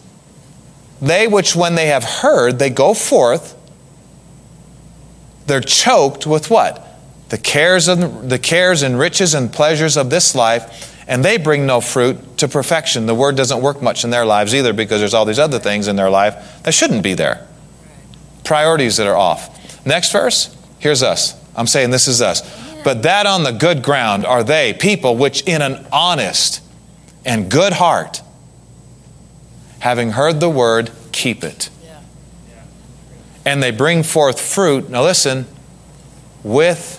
They 1.03 1.29
which, 1.29 1.55
when 1.55 1.75
they 1.75 1.87
have 1.87 2.05
heard, 2.05 2.59
they 2.59 2.71
go 2.71 2.95
forth, 2.95 3.57
they're 5.47 5.61
choked 5.61 6.27
with 6.27 6.51
what? 6.51 6.87
The 7.29 7.39
cares, 7.39 7.87
and, 7.89 8.31
the 8.31 8.39
cares 8.39 8.83
and 8.83 8.99
riches 8.99 9.35
and 9.35 9.53
pleasures 9.53 9.97
of 9.97 10.09
this 10.09 10.35
life, 10.35 11.05
and 11.07 11.25
they 11.25 11.37
bring 11.37 11.67
no 11.67 11.81
fruit 11.81 12.39
to 12.39 12.49
perfection. 12.49 13.07
The 13.07 13.15
word 13.15 13.37
doesn't 13.37 13.61
work 13.61 13.83
much 13.83 14.05
in 14.05 14.11
their 14.11 14.25
lives 14.25 14.55
either 14.55 14.73
because 14.73 15.01
there's 15.01 15.15
all 15.15 15.25
these 15.25 15.39
other 15.39 15.59
things 15.59 15.87
in 15.87 15.97
their 15.97 16.11
life 16.11 16.63
that 16.63 16.73
shouldn't 16.73 17.03
be 17.03 17.15
there 17.15 17.47
priorities 18.51 18.97
that 18.97 19.07
are 19.07 19.17
off. 19.17 19.50
Next 19.85 20.13
verse, 20.13 20.57
here's 20.79 21.03
us. 21.03 21.35
I'm 21.57 21.67
saying 21.67 21.91
this 21.91 22.09
is 22.09 22.23
us. 22.23 22.43
But 22.83 23.03
that 23.03 23.27
on 23.27 23.43
the 23.43 23.53
good 23.53 23.83
ground 23.83 24.25
are 24.25 24.43
they, 24.43 24.73
people 24.73 25.17
which 25.17 25.43
in 25.43 25.63
an 25.63 25.87
honest 25.93 26.63
and 27.25 27.51
good 27.51 27.75
heart, 27.75 28.23
having 29.81 30.11
heard 30.11 30.41
the 30.41 30.49
word, 30.49 30.91
keep 31.13 31.45
it. 31.45 31.71
And 33.45 33.63
they 33.63 33.71
bring 33.71 34.03
forth 34.03 34.41
fruit, 34.41 34.91
now 34.91 35.03
listen, 35.03 35.47
with 36.43 36.97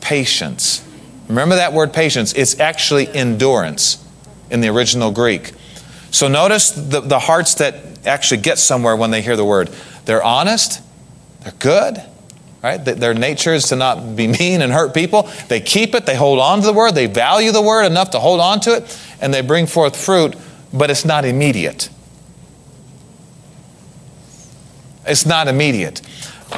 patience. 0.00 0.86
Remember 1.28 1.56
that 1.56 1.72
word 1.72 1.92
patience? 1.92 2.32
It's 2.34 2.58
actually 2.60 3.08
endurance 3.08 4.04
in 4.50 4.60
the 4.60 4.68
original 4.68 5.10
Greek. 5.10 5.52
So 6.10 6.28
notice 6.28 6.70
the, 6.70 7.00
the 7.00 7.18
hearts 7.18 7.54
that 7.56 8.06
actually 8.06 8.40
get 8.40 8.58
somewhere 8.58 8.96
when 8.96 9.10
they 9.10 9.20
hear 9.20 9.36
the 9.36 9.44
word. 9.44 9.70
They're 10.06 10.22
honest, 10.22 10.80
they're 11.48 11.58
good, 11.58 12.02
right? 12.62 12.76
Their 12.76 13.14
nature 13.14 13.54
is 13.54 13.68
to 13.68 13.76
not 13.76 14.16
be 14.16 14.26
mean 14.26 14.60
and 14.60 14.72
hurt 14.72 14.92
people. 14.92 15.30
They 15.48 15.60
keep 15.60 15.94
it, 15.94 16.04
they 16.04 16.16
hold 16.16 16.40
on 16.40 16.60
to 16.60 16.66
the 16.66 16.72
word, 16.72 16.94
they 16.94 17.06
value 17.06 17.52
the 17.52 17.62
word 17.62 17.84
enough 17.84 18.10
to 18.10 18.20
hold 18.20 18.40
on 18.40 18.60
to 18.60 18.76
it, 18.76 19.00
and 19.20 19.32
they 19.32 19.40
bring 19.40 19.66
forth 19.66 19.96
fruit, 19.96 20.36
but 20.72 20.90
it's 20.90 21.04
not 21.04 21.24
immediate. 21.24 21.88
It's 25.06 25.24
not 25.24 25.48
immediate. 25.48 26.02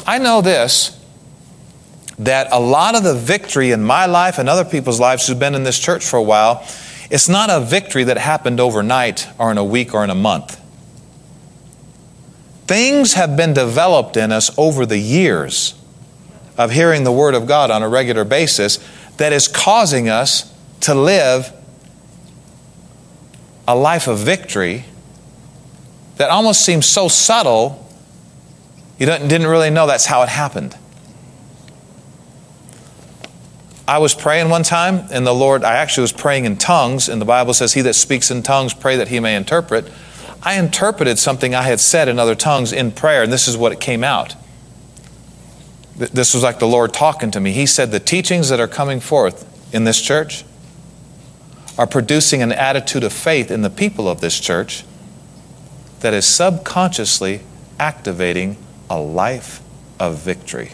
I 0.07 0.19
know 0.19 0.41
this 0.41 0.97
that 2.19 2.49
a 2.53 2.61
lot 2.61 2.95
of 2.95 3.03
the 3.03 3.15
victory 3.15 3.71
in 3.71 3.83
my 3.83 4.05
life 4.05 4.39
and 4.39 4.47
other 4.47 4.65
people's 4.65 5.01
lives 5.01 5.27
who've 5.27 5.39
been 5.39 5.55
in 5.55 5.63
this 5.63 5.79
church 5.79 6.05
for 6.05 6.19
a 6.19 6.23
while 6.23 6.63
It's 7.11 7.29
not 7.29 7.49
a 7.51 7.61
victory 7.61 8.05
that 8.05 8.19
happened 8.19 8.61
overnight 8.61 9.27
or 9.39 9.51
in 9.51 9.59
a 9.59 9.65
week 9.65 9.95
or 9.95 10.05
in 10.05 10.11
a 10.11 10.15
month. 10.15 10.60
Things 12.71 13.15
have 13.15 13.37
been 13.37 13.53
developed 13.53 14.17
in 14.17 14.31
us 14.31 14.57
over 14.57 14.87
the 14.87 14.97
years 14.97 15.75
of 16.57 16.71
hearing 16.71 17.03
the 17.03 17.11
Word 17.11 17.35
of 17.35 17.49
God 17.49 17.69
on 17.69 17.83
a 17.83 17.89
regular 17.89 18.23
basis 18.23 18.79
that 19.17 19.33
is 19.33 19.49
causing 19.49 20.09
us 20.09 20.55
to 20.83 20.95
live 20.95 21.53
a 23.67 23.75
life 23.75 24.07
of 24.07 24.21
victory 24.21 24.85
that 26.19 26.31
almost 26.31 26.65
seems 26.65 26.87
so 26.87 27.09
subtle, 27.09 27.93
you 29.01 29.07
didn't 29.07 29.49
really 29.49 29.71
know 29.71 29.89
that's 29.89 30.07
how 30.07 30.23
it 30.23 30.29
happened. 30.29 30.77
I 33.89 33.99
was 33.99 34.15
praying 34.15 34.49
one 34.49 34.63
time, 34.63 35.09
and 35.11 35.27
the 35.27 35.35
Lord, 35.35 35.65
I 35.65 35.75
actually 35.75 36.03
was 36.03 36.13
praying 36.13 36.45
in 36.45 36.57
tongues, 36.57 37.09
and 37.09 37.21
the 37.21 37.27
Bible 37.27 37.53
says, 37.53 37.73
He 37.73 37.81
that 37.81 37.95
speaks 37.95 38.31
in 38.31 38.45
tongues, 38.45 38.75
pray 38.75 38.95
that 38.95 39.09
he 39.09 39.19
may 39.19 39.35
interpret. 39.35 39.91
I 40.43 40.59
interpreted 40.59 41.19
something 41.19 41.55
I 41.55 41.63
had 41.63 41.81
said 41.81 42.09
in 42.09 42.19
other 42.19 42.35
tongues 42.35 42.73
in 42.73 42.93
prayer, 42.93 43.23
and 43.23 43.33
this 43.33 43.47
is 43.47 43.57
what 43.57 43.73
it 43.73 43.81
came 43.81 44.03
out. 44.03 44.37
This 45.97 46.33
was 46.33 46.43
like 46.43 46.59
the 46.59 46.67
Lord 46.67 46.95
talking 46.95 47.31
to 47.33 47.41
me. 47.41 47.53
He 47.53 47.67
said, 47.67 47.91
The 47.91 48.01
teachings 48.01 48.49
that 48.49 48.59
are 48.59 48.69
coming 48.69 49.01
forth 49.01 49.47
in 49.75 49.85
this 49.85 50.01
church 50.01 50.45
are 51.77 51.87
producing 51.87 52.43
an 52.43 52.53
attitude 52.53 53.05
of 53.05 53.13
faith 53.13 53.51
in 53.51 53.63
the 53.63 53.71
people 53.71 54.09
of 54.09 54.21
this 54.21 54.41
church 54.41 54.85
that 56.01 56.15
is 56.15 56.25
subconsciously 56.25 57.41
activating 57.79 58.57
a 58.89 58.99
life 58.99 59.61
of 59.99 60.17
victory. 60.19 60.73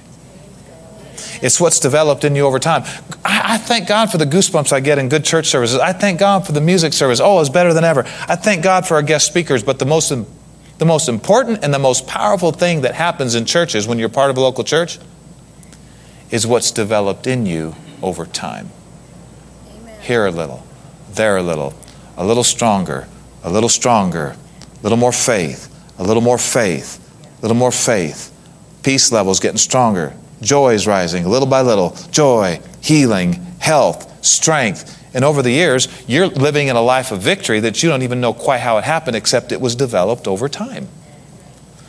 It's 1.43 1.61
what's 1.61 1.81
developed 1.81 2.25
in 2.25 2.37
you 2.37 2.47
over 2.47 2.59
time. 2.59 2.83
I, 3.25 3.55
I, 3.55 3.59
thank 3.59 3.89
God 3.89 4.11
for 4.11 4.19
the 4.19 4.25
goosebumps 4.25 4.73
I 4.73 4.81
get 4.81 4.99
in 4.99 5.09
good 5.09 5.25
church 5.25 5.47
services. 5.47 5.79
I 5.79 5.93
thank 5.93 6.19
God 6.19 6.47
for 6.47 6.53
the 6.53 6.61
music 6.61 6.93
service. 6.93 7.21
Oh, 7.21 7.41
it's 7.41 7.49
better 7.49 7.73
than 7.73 7.85
ever. 7.85 8.05
I 8.29 8.37
thank 8.37 8.63
God 8.63 8.87
for 8.87 8.95
our 8.95 9.03
guest 9.03 9.27
speakers. 9.27 9.63
But 9.63 9.79
the 9.79 9.87
most, 9.87 10.13
the 10.79 10.85
most 10.85 11.09
important 11.09 11.65
and 11.65 11.73
the 11.73 11.79
most 11.79 12.07
powerful 12.07 12.53
thing 12.53 12.83
that 12.83 12.95
happens 12.95 13.35
in 13.35 13.45
churches 13.45 13.87
when 13.87 13.99
you're 13.99 14.09
part 14.09 14.31
of 14.31 14.37
a 14.37 14.41
local 14.41 14.65
church 14.65 14.99
is 16.31 16.47
what's 16.47 16.71
developed 16.71 17.27
in 17.27 17.47
you 17.47 17.75
over 18.03 18.27
time. 18.27 18.71
Amen. 19.71 20.01
Here 20.01 20.27
a 20.27 20.31
little, 20.31 20.67
there 21.11 21.37
a 21.37 21.43
little, 21.43 21.75
a 22.17 22.25
little 22.27 22.45
stronger, 22.45 23.07
a 23.43 23.51
little 23.51 23.69
stronger, 23.69 24.37
a 24.79 24.83
little 24.83 24.99
more 24.99 25.13
faith, 25.13 25.73
a 25.99 26.05
little 26.05 26.23
more 26.23 26.39
faith, 26.39 27.03
a 27.39 27.43
little 27.43 27.57
more 27.57 27.73
faith. 27.73 28.33
Peace 28.83 29.11
levels 29.13 29.41
getting 29.41 29.59
stronger. 29.59 30.15
Joy 30.41 30.75
is 30.75 30.87
rising 30.87 31.27
little 31.29 31.49
by 31.49 31.63
little. 31.63 31.97
Joy, 32.11 32.61
healing, 32.81 33.35
health, 33.59 34.25
strength. 34.25 34.93
And 35.15 35.25
over 35.25 35.43
the 35.43 35.51
years, 35.51 35.89
you're 36.07 36.27
living 36.27 36.69
in 36.69 36.77
a 36.77 36.83
life 36.83 37.11
of 37.11 37.21
victory 37.21 37.61
that 37.61 37.83
you 37.83 37.89
don't 37.89 38.03
even 38.03 38.21
know 38.21 38.35
quite 38.35 38.59
how 38.59 38.77
it 38.79 38.85
happened, 38.85 39.17
except 39.17 39.51
it 39.51 39.61
was 39.61 39.75
developed 39.75 40.29
over 40.29 40.49
time. 40.49 40.89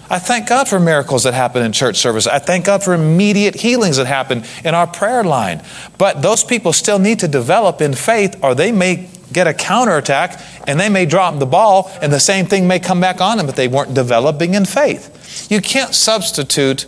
I 0.10 0.20
thank 0.20 0.48
God 0.48 0.70
for 0.70 0.80
miracles 0.80 1.24
that 1.24 1.34
happen 1.34 1.62
in 1.64 1.74
church 1.74 1.98
service. 1.98 2.28
I 2.28 2.40
thank 2.40 2.66
God 2.66 2.82
for 2.82 2.94
immediate 2.94 3.56
healings 3.56 3.98
that 3.98 4.08
happen 4.08 4.44
in 4.64 4.74
our 4.74 4.88
prayer 4.88 5.24
line. 5.24 5.62
But 5.98 6.22
those 6.22 6.46
people 6.46 6.72
still 6.72 7.00
need 7.00 7.20
to 7.20 7.28
develop 7.28 7.82
in 7.82 7.94
faith, 7.94 8.40
or 8.42 8.56
they 8.56 8.72
may 8.72 9.10
get 9.34 9.48
a 9.48 9.54
counterattack 9.54 10.42
and 10.66 10.80
they 10.80 10.88
may 10.88 11.06
drop 11.06 11.38
the 11.38 11.46
ball 11.46 11.92
and 12.02 12.14
the 12.14 12.20
same 12.20 12.46
thing 12.46 12.68
may 12.68 12.80
come 12.80 13.02
back 13.02 13.20
on 13.20 13.38
them, 13.38 13.46
but 13.46 13.58
they 13.58 13.68
weren't 13.68 13.94
developing 13.94 14.54
in 14.54 14.64
faith. 14.64 15.52
You 15.52 15.62
can't 15.62 15.94
substitute 15.94 16.86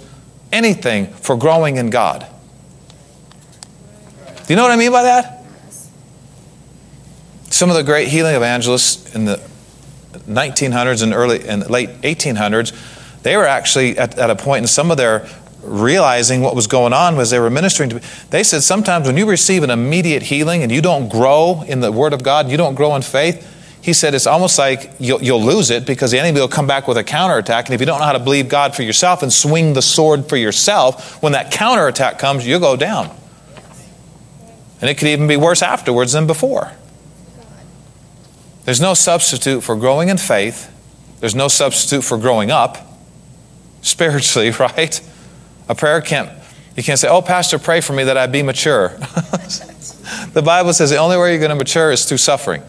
anything 0.52 1.08
for 1.08 1.36
growing 1.38 1.78
in 1.78 1.90
God. 1.90 2.26
Do 4.48 4.54
you 4.54 4.56
know 4.56 4.64
what 4.64 4.72
I 4.72 4.78
mean 4.78 4.92
by 4.92 5.04
that? 5.04 5.44
Some 7.50 7.70
of 7.70 7.76
the 7.76 7.84
great 7.84 8.08
healing 8.08 8.36
evangelists 8.36 9.14
in 9.16 9.26
the 9.26 9.38
1900s 10.28 11.04
and 11.04 11.14
early 11.14 11.48
and 11.48 11.70
late 11.70 11.90
1800s 12.02 12.74
they 13.24 13.36
were 13.36 13.48
actually 13.48 13.98
at, 13.98 14.18
at 14.18 14.30
a 14.30 14.36
point 14.36 14.64
in 14.64 14.68
some 14.68 14.92
of 14.92 14.98
their 14.98 15.28
realizing 15.62 16.42
what 16.42 16.56
was 16.56 16.68
going 16.68 16.94
on 16.94 17.18
was 17.18 17.30
they 17.30 17.40
were 17.40 17.50
ministering 17.50 17.90
to 17.90 18.02
they 18.30 18.44
said 18.44 18.64
sometimes 18.64 19.08
when 19.08 19.18
you 19.18 19.30
receive 19.30 19.62
an 19.62 19.70
immediate 19.70 20.24
healing 20.24 20.64
and 20.64 20.72
you 20.72 20.82
don't 20.82 21.10
grow 21.10 21.64
in 21.68 21.82
the 21.82 21.92
word 21.92 22.14
of 22.14 22.24
god 22.24 22.50
you 22.50 22.58
don't 22.58 22.76
grow 22.76 22.96
in 22.96 23.02
faith 23.02 23.46
he 23.90 23.94
said 23.94 24.14
it's 24.14 24.28
almost 24.28 24.58
like 24.58 24.92
you'll, 25.00 25.22
you'll 25.22 25.44
lose 25.44 25.70
it 25.70 25.86
because 25.86 26.12
the 26.12 26.20
enemy 26.20 26.40
will 26.40 26.48
come 26.48 26.68
back 26.68 26.88
with 26.88 26.98
a 26.98 27.04
counterattack 27.04 27.66
and 27.66 27.76
if 27.76 27.80
you 27.80 27.86
don't 27.86 28.00
know 28.00 28.06
how 28.06 28.14
to 28.14 28.20
believe 28.20 28.48
god 28.48 28.76
for 28.76 28.84
yourself 28.84 29.22
and 29.22 29.34
swing 29.34 29.74
the 29.74 29.82
sword 29.82 30.28
for 30.30 30.38
yourself 30.38 31.22
when 31.22 31.34
that 31.34 31.52
counterattack 31.52 32.18
comes 32.20 32.46
you'll 32.46 32.60
go 32.60 32.76
down 32.76 33.10
and 34.82 34.90
it 34.90 34.98
could 34.98 35.08
even 35.08 35.28
be 35.28 35.38
worse 35.38 35.62
afterwards 35.62 36.14
than 36.14 36.28
before 36.28 36.72
there's 38.66 38.82
no 38.82 38.94
substitute 38.94 39.62
for 39.62 39.76
growing 39.76 40.10
in 40.10 40.18
faith 40.18 40.74
there's 41.20 41.36
no 41.36 41.48
substitute 41.48 42.04
for 42.04 42.18
growing 42.18 42.52
up 42.52 42.78
spiritually, 43.82 44.52
right? 44.60 45.02
A 45.68 45.76
prayer 45.76 46.02
can't, 46.02 46.30
you 46.76 46.84
can't 46.84 47.00
say, 47.00 47.08
oh, 47.08 47.22
Pastor, 47.22 47.60
pray 47.60 47.82
for 47.82 47.94
me 47.94 48.06
that 48.06 48.18
I 48.18 48.28
be 48.28 48.44
mature. 48.44 48.90
the 50.34 50.42
Bible 50.44 50.74
says 50.74 50.90
the 50.90 50.98
only 50.98 51.18
way 51.18 51.32
you're 51.32 51.40
going 51.40 51.50
to 51.50 51.56
mature 51.56 51.92
is 51.92 52.06
through 52.06 52.18
suffering. 52.18 52.64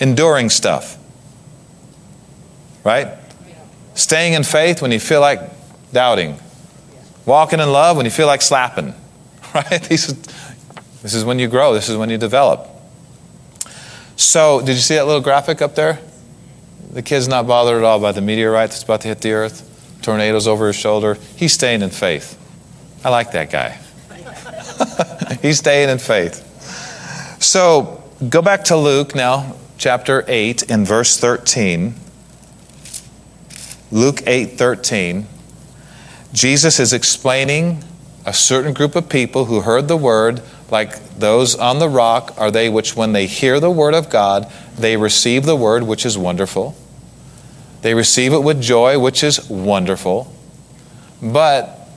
Enduring 0.00 0.50
stuff, 0.50 0.98
right? 2.84 3.18
Staying 3.94 4.34
in 4.34 4.44
faith 4.44 4.82
when 4.82 4.92
you 4.92 5.00
feel 5.00 5.20
like 5.20 5.40
doubting, 5.92 6.38
walking 7.24 7.60
in 7.60 7.70
love 7.72 7.96
when 7.96 8.04
you 8.04 8.10
feel 8.10 8.26
like 8.26 8.42
slapping, 8.42 8.94
right? 9.54 9.82
These, 9.82 10.14
this 11.02 11.14
is 11.14 11.24
when 11.24 11.38
you 11.38 11.48
grow, 11.48 11.74
this 11.74 11.88
is 11.88 11.96
when 11.96 12.10
you 12.10 12.18
develop. 12.18 12.68
So, 14.16 14.60
did 14.60 14.68
you 14.68 14.80
see 14.80 14.94
that 14.94 15.06
little 15.06 15.20
graphic 15.20 15.60
up 15.60 15.74
there? 15.74 15.98
The 16.92 17.02
kid's 17.02 17.28
not 17.28 17.46
bothered 17.46 17.78
at 17.78 17.84
all 17.84 18.00
by 18.00 18.12
the 18.12 18.22
meteorite 18.22 18.70
that's 18.70 18.82
about 18.82 19.02
to 19.02 19.08
hit 19.08 19.20
the 19.20 19.32
earth, 19.32 19.98
tornadoes 20.02 20.46
over 20.48 20.68
his 20.68 20.76
shoulder. 20.76 21.18
He's 21.36 21.52
staying 21.52 21.82
in 21.82 21.90
faith. 21.90 22.42
I 23.04 23.10
like 23.10 23.32
that 23.32 23.50
guy. 23.50 23.78
He's 25.42 25.58
staying 25.58 25.90
in 25.90 25.98
faith. 25.98 26.42
So 27.42 28.02
go 28.28 28.42
back 28.42 28.64
to 28.64 28.76
Luke 28.76 29.14
now, 29.14 29.54
chapter 29.78 30.24
8, 30.26 30.64
in 30.64 30.84
verse 30.84 31.18
13. 31.18 31.94
Luke 33.90 34.22
8 34.26 34.52
13. 34.58 35.26
Jesus 36.32 36.80
is 36.80 36.92
explaining 36.92 37.82
a 38.26 38.32
certain 38.32 38.74
group 38.74 38.96
of 38.96 39.08
people 39.08 39.44
who 39.44 39.60
heard 39.60 39.88
the 39.88 39.96
word, 39.96 40.42
like 40.70 41.18
those 41.18 41.54
on 41.54 41.78
the 41.78 41.88
rock, 41.88 42.34
are 42.36 42.50
they 42.50 42.68
which, 42.68 42.96
when 42.96 43.12
they 43.12 43.26
hear 43.26 43.60
the 43.60 43.70
word 43.70 43.94
of 43.94 44.10
God, 44.10 44.50
they 44.76 44.96
receive 44.96 45.44
the 45.44 45.56
word, 45.56 45.84
which 45.84 46.04
is 46.04 46.18
wonderful. 46.18 46.76
They 47.82 47.94
receive 47.94 48.32
it 48.32 48.40
with 48.40 48.60
joy, 48.60 48.98
which 48.98 49.22
is 49.22 49.48
wonderful, 49.48 50.32
but 51.22 51.88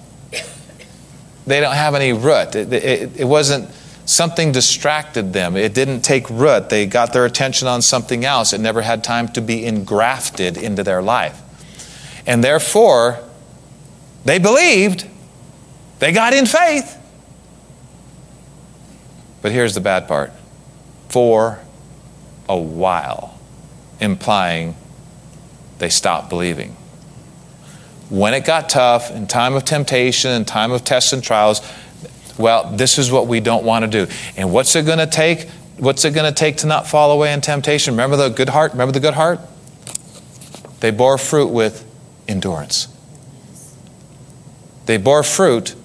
they 1.47 1.59
don't 1.59 1.75
have 1.75 1.95
any 1.95 2.13
root. 2.13 2.55
It, 2.55 2.71
it, 2.71 3.19
it, 3.21 3.25
wasn't 3.25 3.69
something 4.09 4.51
distracted 4.51 5.33
them. 5.33 5.55
It 5.55 5.75
didn't 5.75 6.01
take 6.01 6.29
root. 6.31 6.69
They 6.69 6.87
got 6.87 7.13
their 7.13 7.25
attention 7.25 7.67
on 7.67 7.83
something 7.83 8.25
else. 8.25 8.53
It 8.53 8.59
never 8.59 8.81
had 8.81 9.03
time 9.03 9.27
to 9.29 9.41
be 9.41 9.65
engrafted 9.65 10.57
into 10.57 10.83
their 10.83 11.01
life. 11.01 11.39
And 12.25 12.43
therefore, 12.43 13.19
they 14.25 14.39
believed, 14.39 15.05
they 15.99 16.11
got 16.11 16.33
in 16.33 16.47
faith. 16.47 16.97
But 19.43 19.51
here's 19.51 19.75
the 19.75 19.81
bad 19.81 20.07
part 20.07 20.31
for 21.07 21.59
a 22.47 22.57
while, 22.57 23.39
implying 23.99 24.75
they 25.77 25.89
stopped 25.89 26.29
believing. 26.29 26.75
When 28.09 28.33
it 28.33 28.43
got 28.43 28.69
tough, 28.69 29.11
in 29.11 29.27
time 29.27 29.53
of 29.53 29.65
temptation, 29.65 30.31
in 30.31 30.45
time 30.45 30.71
of 30.71 30.83
tests 30.83 31.13
and 31.13 31.23
trials, 31.23 31.61
well, 32.39 32.71
this 32.71 32.97
is 32.97 33.11
what 33.11 33.27
we 33.27 33.41
don't 33.41 33.65
want 33.65 33.83
to 33.83 34.05
do. 34.05 34.11
And 34.37 34.51
what's 34.53 34.75
it 34.75 34.85
going 34.85 34.99
to 34.99 35.07
take? 35.07 35.49
What's 35.77 36.05
it 36.05 36.13
going 36.13 36.31
to 36.31 36.35
take 36.35 36.57
to 36.57 36.67
not 36.67 36.87
fall 36.87 37.11
away 37.11 37.33
in 37.33 37.41
temptation? 37.41 37.93
Remember 37.93 38.15
the 38.15 38.29
good 38.29 38.49
heart? 38.49 38.71
Remember 38.71 38.93
the 38.93 39.01
good 39.01 39.13
heart? 39.13 39.41
They 40.79 40.91
bore 40.91 41.17
fruit 41.17 41.47
with 41.47 41.85
endurance. 42.27 42.87
They 44.85 44.97
bore 44.97 45.21
fruit, 45.21 45.75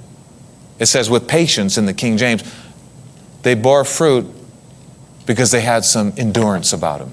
it 0.78 0.87
says 0.87 1.11
with 1.11 1.28
patience 1.28 1.76
in 1.76 1.87
the 1.87 1.92
King 1.92 2.16
James. 2.16 2.42
They 3.42 3.54
bore 3.54 3.84
fruit 3.84 4.26
because 5.26 5.50
they 5.50 5.61
had 5.61 5.84
some 5.84 6.12
endurance 6.16 6.73
about 6.73 7.00
them. 7.00 7.12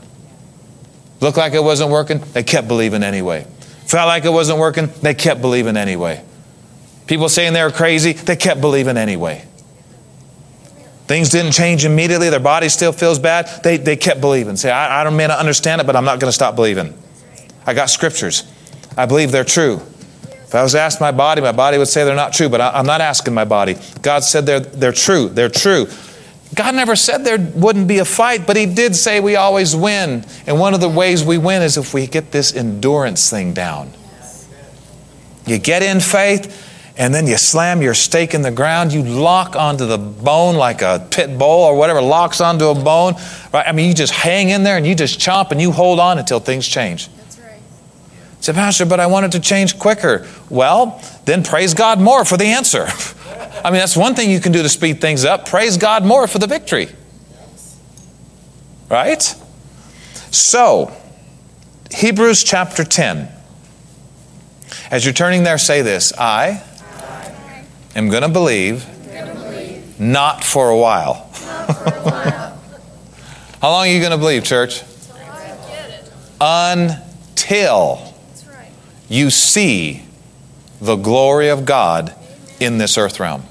Looked 1.20 1.38
like 1.38 1.54
it 1.54 1.64
wasn't 1.64 1.90
working, 1.90 2.20
they 2.34 2.44
kept 2.44 2.68
believing 2.68 3.04
anyway. 3.04 3.46
Felt 3.88 4.08
like 4.08 4.24
it 4.24 4.32
wasn't 4.32 4.60
working, 4.60 4.88
they 5.02 5.14
kept 5.14 5.42
believing 5.42 5.78
anyway. 5.78 6.24
People 7.08 7.30
saying 7.30 7.54
they 7.54 7.64
were 7.64 7.72
crazy, 7.72 8.14
they 8.14 8.36
kept 8.36 8.62
believing 8.62 8.98
anyway. 8.98 9.46
Things 11.08 11.30
didn't 11.30 11.52
change 11.52 11.84
immediately, 11.84 12.30
their 12.30 12.40
body 12.40 12.70
still 12.70 12.94
feels 12.94 13.20
bad, 13.20 13.64
they, 13.64 13.78
they 13.78 13.98
kept 13.98 14.22
believing. 14.22 14.56
Say, 14.56 14.72
I, 14.72 15.02
I 15.02 15.04
don't 15.04 15.18
may 15.18 15.28
not 15.28 15.40
understand 15.40 15.82
it, 15.82 15.88
but 15.88 15.96
I'm 15.96 16.06
not 16.06 16.20
going 16.20 16.30
to 16.30 16.36
stop 16.36 16.56
believing. 16.56 16.98
I 17.66 17.74
got 17.74 17.90
scriptures. 17.90 18.50
I 18.98 19.06
believe 19.06 19.32
they're 19.32 19.44
true. 19.44 19.82
If 20.52 20.56
I 20.56 20.64
was 20.64 20.76
asked 20.76 21.00
my 21.00 21.12
body, 21.12 21.42
my 21.42 21.52
body 21.54 21.78
would 21.78 21.88
say 21.88 22.04
they're 22.04 22.16
not 22.16 22.34
true, 22.34 22.50
but 22.50 22.60
I, 22.60 22.80
am 22.80 22.86
not 22.86 23.00
asking 23.00 23.34
my 23.34 23.46
body. 23.46 23.78
God 24.02 24.24
said 24.24 24.46
they're, 24.46 24.60
they're 24.60 24.92
true. 24.92 25.30
They're 25.30 25.50
true. 25.50 25.88
God 26.54 26.76
never 26.76 26.98
said 26.98 27.24
there 27.24 27.40
wouldn't 27.40 27.88
be 27.88 28.00
a 28.00 28.06
fight, 28.06 28.46
but 28.46 28.58
He 28.58 28.66
did 28.66 28.96
say 28.96 29.22
we 29.22 29.38
always 29.38 29.76
win. 29.76 30.26
And 30.46 30.60
one 30.60 30.74
of 30.74 30.82
the 30.82 30.90
ways 30.90 31.24
we 31.24 31.38
win 31.38 31.62
is 31.62 31.78
if 31.78 31.94
we 31.94 32.08
get 32.08 32.32
this 32.32 32.54
endurance 32.54 33.30
thing 33.30 33.54
down. 33.54 33.94
You 35.46 35.58
get 35.58 35.84
in 35.84 36.02
faith, 36.02 36.71
and 36.98 37.14
then 37.14 37.26
you 37.26 37.38
slam 37.38 37.82
your 37.82 37.94
stake 37.94 38.34
in 38.34 38.42
the 38.42 38.52
ground. 38.52 38.92
You 38.92 39.02
lock 39.04 39.56
onto 39.56 39.86
the 39.86 39.98
bone 39.98 40.56
like 40.56 40.82
a 40.82 41.08
pit 41.10 41.38
bull 41.38 41.64
or 41.64 41.76
whatever 41.76 42.02
locks 42.02 42.42
onto 42.42 42.66
a 42.66 42.76
bone. 42.76 43.16
Right? 43.54 43.66
I 43.68 43.72
mean, 43.72 43.88
you 43.88 43.94
just 43.94 44.14
hang 44.14 44.50
in 44.50 44.64
there 44.64 44.78
and 44.78 44.86
you 44.86 44.94
just 44.94 45.20
chomp 45.20 45.52
and 45.52 45.62
you 45.62 45.72
hold 45.72 46.00
on 46.00 46.20
until 46.20 46.40
things 46.40 46.68
change. 46.68 47.08
That's 47.16 47.40
right. 47.40 47.62
Say, 48.42 48.54
Pastor, 48.54 48.86
but 48.86 49.00
I 49.00 49.08
want 49.08 49.26
it 49.26 49.32
to 49.34 49.40
change 49.40 49.80
quicker. 49.80 50.28
Well, 50.50 51.02
then 51.26 51.44
praise 51.44 51.74
God 51.74 52.00
more 52.00 52.26
for 52.26 52.36
the 52.36 52.46
answer. 52.46 52.88
I 53.64 53.70
mean, 53.70 53.80
that's 53.80 53.96
one 53.96 54.16
thing 54.16 54.30
you 54.30 54.40
can 54.40 54.52
do 54.52 54.62
to 54.62 54.70
speed 54.70 55.00
things 55.00 55.24
up. 55.24 55.48
Praise 55.48 55.78
God 55.78 56.04
more 56.04 56.28
for 56.28 56.40
the 56.40 56.48
victory. 56.48 56.90
Right? 58.90 59.22
So, 60.32 60.94
Hebrews 61.92 62.44
chapter 62.44 62.84
10. 62.84 63.30
As 64.90 65.06
you're 65.06 65.14
turning 65.14 65.44
there, 65.44 65.58
say 65.58 65.82
this 65.82 66.12
I 66.18 66.64
am 67.96 68.10
going 68.10 68.24
to 68.24 68.30
believe, 68.30 68.86
not 70.00 70.44
for 70.44 70.70
a 70.70 70.78
while. 70.78 71.30
How 73.62 73.70
long 73.70 73.88
are 73.88 73.92
you 73.92 74.00
going 74.00 74.12
to 74.12 74.18
believe, 74.18 74.44
church? 74.44 74.82
Until 76.40 78.14
you 79.08 79.30
see 79.30 80.04
the 80.80 80.96
glory 80.96 81.50
of 81.50 81.66
God 81.66 82.16
in 82.60 82.78
this 82.78 82.98
earth 82.98 83.20
realm. 83.20 83.44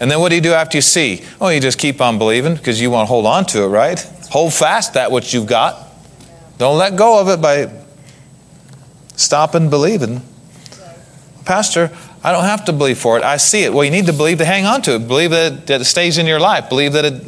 And 0.00 0.10
then 0.10 0.20
what 0.20 0.28
do 0.28 0.34
you 0.34 0.40
do 0.40 0.52
after 0.52 0.76
you 0.76 0.82
see? 0.82 1.24
Oh, 1.40 1.48
you 1.48 1.60
just 1.60 1.78
keep 1.78 2.00
on 2.00 2.18
believing 2.18 2.54
because 2.54 2.80
you 2.80 2.90
want 2.90 3.06
to 3.06 3.08
hold 3.08 3.26
on 3.26 3.44
to 3.46 3.62
it, 3.62 3.68
right? 3.68 3.98
Hold 4.30 4.52
fast 4.52 4.94
that 4.94 5.10
which 5.10 5.32
you've 5.32 5.46
got. 5.46 5.88
Don't 6.58 6.78
let 6.78 6.96
go 6.96 7.20
of 7.20 7.28
it 7.28 7.40
by 7.40 7.72
stopping 9.16 9.70
believing. 9.70 10.22
Pastor, 11.44 11.90
I 12.24 12.32
don't 12.32 12.44
have 12.44 12.64
to 12.64 12.72
believe 12.72 12.98
for 12.98 13.18
it. 13.18 13.22
I 13.22 13.36
see 13.36 13.64
it. 13.64 13.72
Well, 13.72 13.84
you 13.84 13.90
need 13.90 14.06
to 14.06 14.14
believe 14.14 14.38
to 14.38 14.46
hang 14.46 14.64
on 14.64 14.80
to 14.82 14.94
it. 14.94 15.06
Believe 15.06 15.30
that 15.30 15.52
it, 15.52 15.66
that 15.66 15.80
it 15.82 15.84
stays 15.84 16.16
in 16.16 16.26
your 16.26 16.40
life. 16.40 16.70
Believe 16.70 16.94
that 16.94 17.04
it. 17.04 17.22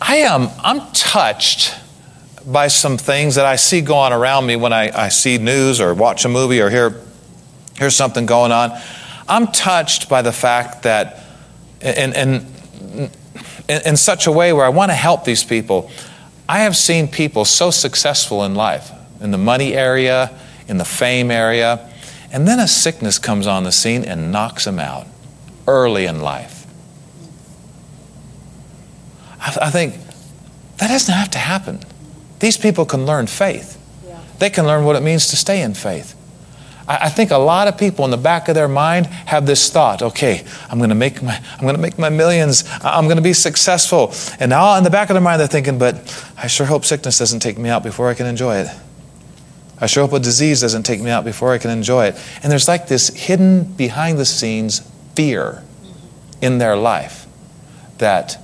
I 0.00 0.16
am. 0.16 0.48
I'm 0.62 0.80
touched 0.92 1.74
by 2.46 2.68
some 2.68 2.98
things 2.98 3.36
that 3.36 3.46
I 3.46 3.56
see 3.56 3.80
going 3.80 4.12
around 4.12 4.46
me 4.46 4.56
when 4.56 4.74
I, 4.74 4.90
I 4.94 5.08
see 5.08 5.38
news 5.38 5.80
or 5.80 5.94
watch 5.94 6.26
a 6.26 6.28
movie 6.28 6.60
or 6.60 6.68
hear 6.68 7.00
hear 7.78 7.88
something 7.88 8.26
going 8.26 8.52
on. 8.52 8.78
I'm 9.26 9.46
touched 9.46 10.10
by 10.10 10.20
the 10.20 10.32
fact 10.32 10.82
that, 10.82 11.20
in, 11.80 12.12
in, 12.12 13.10
in 13.68 13.96
such 13.96 14.26
a 14.26 14.32
way 14.32 14.52
where 14.52 14.66
I 14.66 14.68
want 14.68 14.90
to 14.90 14.94
help 14.94 15.24
these 15.24 15.44
people. 15.44 15.90
I 16.48 16.60
have 16.60 16.76
seen 16.76 17.08
people 17.08 17.44
so 17.46 17.70
successful 17.70 18.44
in 18.44 18.54
life, 18.54 18.90
in 19.20 19.30
the 19.30 19.38
money 19.38 19.74
area, 19.74 20.38
in 20.68 20.76
the 20.76 20.84
fame 20.84 21.30
area, 21.30 21.88
and 22.32 22.48
then 22.48 22.58
a 22.58 22.66
sickness 22.66 23.18
comes 23.18 23.46
on 23.46 23.64
the 23.64 23.72
scene 23.72 24.04
and 24.04 24.32
knocks 24.32 24.64
them 24.64 24.78
out 24.78 25.06
early 25.68 26.06
in 26.06 26.20
life. 26.20 26.66
I, 29.38 29.66
I 29.66 29.70
think 29.70 29.94
that 30.78 30.88
doesn't 30.88 31.14
have 31.14 31.30
to 31.32 31.38
happen. 31.38 31.80
These 32.40 32.56
people 32.56 32.86
can 32.86 33.06
learn 33.06 33.26
faith. 33.26 33.78
Yeah. 34.06 34.20
They 34.38 34.50
can 34.50 34.66
learn 34.66 34.84
what 34.84 34.96
it 34.96 35.02
means 35.02 35.28
to 35.28 35.36
stay 35.36 35.62
in 35.62 35.74
faith. 35.74 36.16
I, 36.88 37.06
I 37.06 37.08
think 37.10 37.30
a 37.30 37.38
lot 37.38 37.68
of 37.68 37.76
people 37.76 38.04
in 38.06 38.10
the 38.10 38.16
back 38.16 38.48
of 38.48 38.54
their 38.54 38.66
mind 38.66 39.06
have 39.06 39.46
this 39.46 39.70
thought, 39.70 40.02
okay, 40.02 40.44
I'm 40.70 40.78
gonna 40.78 40.94
make 40.94 41.22
my 41.22 41.40
I'm 41.58 41.66
gonna 41.66 41.78
make 41.78 41.98
my 41.98 42.08
millions, 42.08 42.64
I'm 42.82 43.08
gonna 43.08 43.20
be 43.20 43.34
successful. 43.34 44.12
And 44.40 44.48
now 44.48 44.76
in 44.76 44.84
the 44.84 44.90
back 44.90 45.10
of 45.10 45.14
their 45.14 45.22
mind 45.22 45.38
they're 45.38 45.48
thinking, 45.48 45.78
but 45.78 45.96
I 46.36 46.46
sure 46.46 46.66
hope 46.66 46.84
sickness 46.84 47.18
doesn't 47.18 47.40
take 47.40 47.58
me 47.58 47.68
out 47.68 47.82
before 47.82 48.08
I 48.08 48.14
can 48.14 48.26
enjoy 48.26 48.56
it. 48.56 48.68
I 49.82 49.86
sure 49.86 50.06
hope 50.06 50.12
a 50.12 50.20
disease 50.20 50.60
doesn't 50.60 50.84
take 50.84 51.00
me 51.00 51.10
out 51.10 51.24
before 51.24 51.52
I 51.52 51.58
can 51.58 51.72
enjoy 51.72 52.06
it. 52.06 52.16
And 52.40 52.52
there's 52.52 52.68
like 52.68 52.86
this 52.86 53.08
hidden 53.08 53.64
behind 53.64 54.16
the 54.16 54.24
scenes 54.24 54.88
fear 55.16 55.64
in 56.40 56.58
their 56.58 56.76
life 56.76 57.26
that 57.98 58.40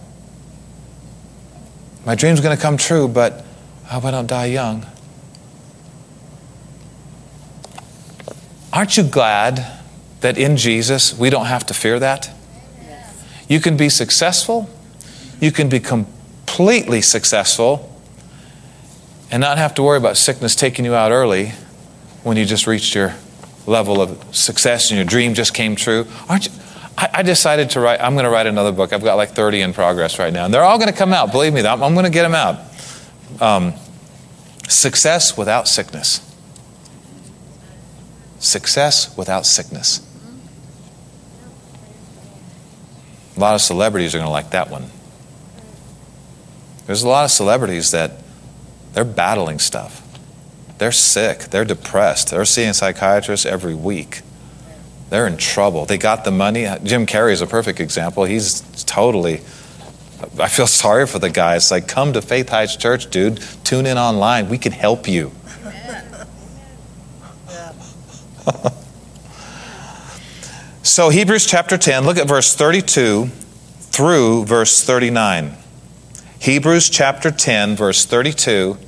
my 2.04 2.16
dream's 2.16 2.40
going 2.40 2.56
to 2.56 2.60
come 2.60 2.76
true, 2.76 3.06
but 3.06 3.44
I 3.84 3.90
hope 3.90 4.04
I 4.04 4.10
don't 4.10 4.26
die 4.26 4.46
young. 4.46 4.84
Aren't 8.72 8.96
you 8.96 9.04
glad 9.04 9.64
that 10.20 10.36
in 10.38 10.56
Jesus 10.56 11.16
we 11.16 11.30
don't 11.30 11.46
have 11.46 11.64
to 11.66 11.74
fear 11.74 12.00
that? 12.00 12.30
You 13.48 13.60
can 13.60 13.76
be 13.76 13.88
successful, 13.88 14.68
you 15.40 15.52
can 15.52 15.68
be 15.68 15.78
completely 15.78 17.00
successful 17.00 17.97
and 19.30 19.40
not 19.40 19.58
have 19.58 19.74
to 19.74 19.82
worry 19.82 19.98
about 19.98 20.16
sickness 20.16 20.54
taking 20.54 20.84
you 20.84 20.94
out 20.94 21.12
early 21.12 21.52
when 22.22 22.36
you 22.36 22.44
just 22.44 22.66
reached 22.66 22.94
your 22.94 23.14
level 23.66 24.00
of 24.00 24.34
success 24.34 24.90
and 24.90 24.96
your 24.96 25.04
dream 25.04 25.34
just 25.34 25.54
came 25.54 25.76
true. 25.76 26.06
Aren't 26.28 26.46
you? 26.46 26.52
I, 26.96 27.08
I 27.14 27.22
decided 27.22 27.70
to 27.70 27.80
write, 27.80 28.00
I'm 28.00 28.14
going 28.14 28.24
to 28.24 28.30
write 28.30 28.46
another 28.46 28.72
book. 28.72 28.92
I've 28.92 29.04
got 29.04 29.14
like 29.14 29.30
30 29.30 29.60
in 29.60 29.72
progress 29.72 30.18
right 30.18 30.32
now. 30.32 30.46
And 30.46 30.52
they're 30.52 30.64
all 30.64 30.78
going 30.78 30.90
to 30.90 30.96
come 30.96 31.12
out. 31.12 31.30
Believe 31.30 31.52
me, 31.52 31.60
I'm, 31.60 31.82
I'm 31.82 31.94
going 31.94 32.06
to 32.06 32.10
get 32.10 32.22
them 32.22 32.34
out. 32.34 32.60
Um, 33.40 33.74
success 34.68 35.36
without 35.36 35.68
sickness. 35.68 36.24
Success 38.40 39.16
without 39.16 39.46
sickness. 39.46 40.04
A 43.36 43.40
lot 43.40 43.54
of 43.54 43.60
celebrities 43.60 44.14
are 44.14 44.18
going 44.18 44.26
to 44.26 44.32
like 44.32 44.50
that 44.50 44.70
one. 44.70 44.90
There's 46.86 47.02
a 47.02 47.08
lot 47.08 47.24
of 47.24 47.30
celebrities 47.30 47.92
that 47.92 48.12
they're 48.92 49.04
battling 49.04 49.58
stuff. 49.58 50.04
They're 50.78 50.92
sick. 50.92 51.50
They're 51.50 51.64
depressed. 51.64 52.30
They're 52.30 52.44
seeing 52.44 52.72
psychiatrists 52.72 53.44
every 53.44 53.74
week. 53.74 54.22
They're 55.10 55.26
in 55.26 55.36
trouble. 55.36 55.86
They 55.86 55.98
got 55.98 56.24
the 56.24 56.30
money. 56.30 56.68
Jim 56.84 57.06
Carrey 57.06 57.32
is 57.32 57.40
a 57.40 57.46
perfect 57.46 57.80
example. 57.80 58.24
He's 58.24 58.60
totally, 58.84 59.40
I 60.38 60.48
feel 60.48 60.66
sorry 60.66 61.06
for 61.06 61.18
the 61.18 61.30
guy. 61.30 61.56
It's 61.56 61.70
like, 61.70 61.88
come 61.88 62.12
to 62.12 62.22
Faith 62.22 62.50
Heights 62.50 62.76
Church, 62.76 63.10
dude. 63.10 63.42
Tune 63.64 63.86
in 63.86 63.98
online. 63.98 64.48
We 64.48 64.58
can 64.58 64.72
help 64.72 65.08
you. 65.08 65.32
so, 70.82 71.08
Hebrews 71.08 71.46
chapter 71.46 71.76
10, 71.78 72.04
look 72.04 72.18
at 72.18 72.28
verse 72.28 72.54
32 72.54 73.26
through 73.98 74.44
verse 74.44 74.84
39. 74.84 75.56
Hebrews 76.40 76.88
chapter 76.88 77.32
10, 77.32 77.74
verse 77.74 78.06
32 78.06 78.78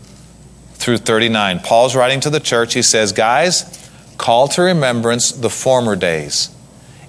through 0.74 0.98
39. 0.98 1.58
Paul's 1.58 1.96
writing 1.96 2.20
to 2.20 2.30
the 2.30 2.38
church. 2.38 2.74
He 2.74 2.82
says, 2.82 3.12
Guys, 3.12 3.90
call 4.18 4.46
to 4.48 4.62
remembrance 4.62 5.32
the 5.32 5.50
former 5.50 5.96
days, 5.96 6.54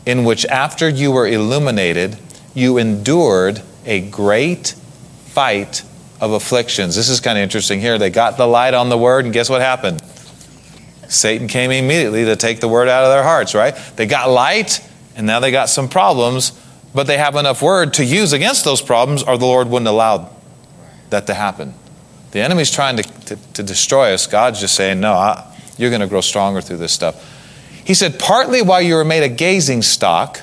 in 0.04 0.23
which 0.23 0.45
after 0.47 0.89
you 0.89 1.12
were 1.12 1.27
illuminated, 1.27 2.17
you 2.56 2.80
endured 2.80 3.62
a 3.86 4.01
great 4.10 4.69
fight 5.25 5.84
of 6.19 6.32
afflictions. 6.32 6.95
This 6.95 7.10
is 7.10 7.19
kind 7.19 7.38
of 7.38 7.43
interesting 7.43 7.80
here. 7.80 7.99
They 7.99 8.10
got 8.10 8.38
the 8.38 8.47
light 8.47 8.73
on 8.73 8.89
the 8.89 8.97
word, 8.97 9.25
and 9.25 9.34
guess 9.34 9.49
what 9.49 9.62
happened? 9.62 10.01
Satan 11.08 11.47
came 11.47 11.69
immediately 11.69 12.25
to 12.25 12.36
take 12.36 12.62
the 12.62 12.67
word 12.67 12.88
out 12.88 13.04
of 13.04 13.12
their 13.12 13.23
hearts, 13.23 13.54
right? 13.54 13.75
They 13.95 14.08
got 14.08 14.27
light, 14.27 14.84
and 15.15 15.27
now 15.27 15.39
they 15.39 15.51
got 15.51 15.69
some 15.69 15.88
problems 15.88 16.60
but 16.93 17.08
they 17.08 17.17
have 17.17 17.36
enough 17.36 17.62
word 17.62 17.93
to 17.95 18.06
use 18.06 18.34
against 18.34 18.63
those 18.63 18.82
problems, 18.82 19.23
or 19.23 19.38
the 19.38 19.45
Lord 19.45 19.69
wouldn't 19.69 19.88
allow 19.88 20.30
that 21.10 21.27
to 21.27 21.34
happen. 21.34 21.73
The 22.32 22.39
enemy's 22.39 22.71
trying 22.71 22.97
to, 22.97 23.04
to, 23.04 23.36
to 23.54 23.63
destroy 23.63 24.13
us. 24.13 24.27
God's 24.27 24.60
just 24.60 24.75
saying, 24.75 24.99
No, 24.99 25.13
I, 25.13 25.47
you're 25.77 25.89
going 25.89 26.01
to 26.01 26.08
grow 26.08 26.21
stronger 26.21 26.62
through 26.62 26.77
this 26.77 26.93
stuff. 26.93 27.27
He 27.86 27.93
said, 27.93 28.19
Partly 28.19 28.62
while 28.62 28.82
you 28.82 28.95
were 28.95 29.06
made 29.06 29.23
a 29.23 29.30
gazing 29.30 29.82
stock, 29.82 30.41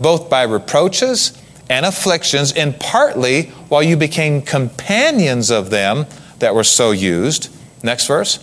both 0.00 0.28
by 0.28 0.42
reproaches 0.42 1.36
and 1.68 1.86
afflictions, 1.86 2.52
and 2.52 2.78
partly 2.78 3.44
while 3.68 3.82
you 3.82 3.96
became 3.96 4.42
companions 4.42 5.50
of 5.50 5.70
them 5.70 6.06
that 6.40 6.54
were 6.54 6.64
so 6.64 6.90
used. 6.90 7.48
Next 7.82 8.06
verse. 8.06 8.38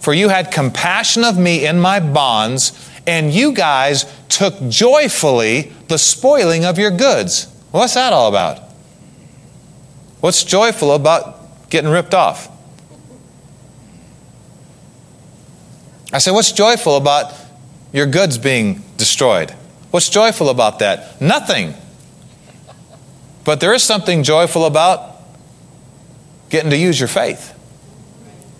For 0.00 0.12
you 0.12 0.28
had 0.28 0.50
compassion 0.50 1.24
of 1.24 1.38
me 1.38 1.66
in 1.66 1.80
my 1.80 1.98
bonds, 2.00 2.72
and 3.06 3.32
you 3.32 3.52
guys 3.52 4.04
took 4.28 4.54
joyfully 4.68 5.72
the 5.88 5.98
spoiling 5.98 6.64
of 6.64 6.78
your 6.78 6.90
goods. 6.90 7.46
What's 7.70 7.94
that 7.94 8.12
all 8.12 8.28
about? 8.28 8.58
What's 10.20 10.44
joyful 10.44 10.92
about 10.92 11.70
getting 11.70 11.90
ripped 11.90 12.14
off? 12.14 12.48
I 16.12 16.18
said, 16.18 16.32
What's 16.32 16.52
joyful 16.52 16.96
about 16.96 17.32
your 17.92 18.06
goods 18.06 18.38
being 18.38 18.82
destroyed? 18.96 19.50
What's 19.90 20.08
joyful 20.08 20.48
about 20.48 20.78
that? 20.78 21.20
Nothing. 21.20 21.74
But 23.44 23.60
there 23.60 23.74
is 23.74 23.82
something 23.82 24.22
joyful 24.22 24.64
about 24.64 25.14
getting 26.50 26.70
to 26.70 26.76
use 26.76 26.98
your 26.98 27.08
faith, 27.08 27.52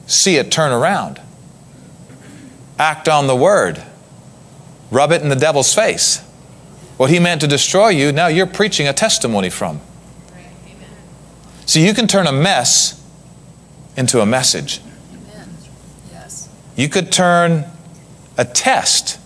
see 0.07 0.37
it 0.37 0.51
turn 0.51 0.73
around, 0.73 1.21
act 2.79 3.09
on 3.09 3.27
the 3.27 3.37
word, 3.37 3.83
rub 4.91 5.13
it 5.13 5.23
in 5.23 5.29
the 5.29 5.37
devil's 5.37 5.75
face. 5.75 6.19
What 6.97 7.11
he 7.11 7.19
meant 7.19 7.41
to 7.41 7.47
destroy 7.47 7.89
you, 7.89 8.13
now 8.13 8.29
you're 8.29 8.47
preaching 8.47 8.87
a 8.87 8.93
testimony 8.93 9.51
from. 9.51 9.81
So 11.67 11.79
you 11.79 11.95
can 11.95 12.07
turn 12.07 12.27
a 12.27 12.33
mess 12.33 13.03
into 13.97 14.21
a 14.21 14.27
message. 14.27 14.81
Yes. 16.13 16.49
You 16.77 16.89
could 16.89 17.11
turn 17.11 17.65
a 18.37 18.45
test 18.45 19.19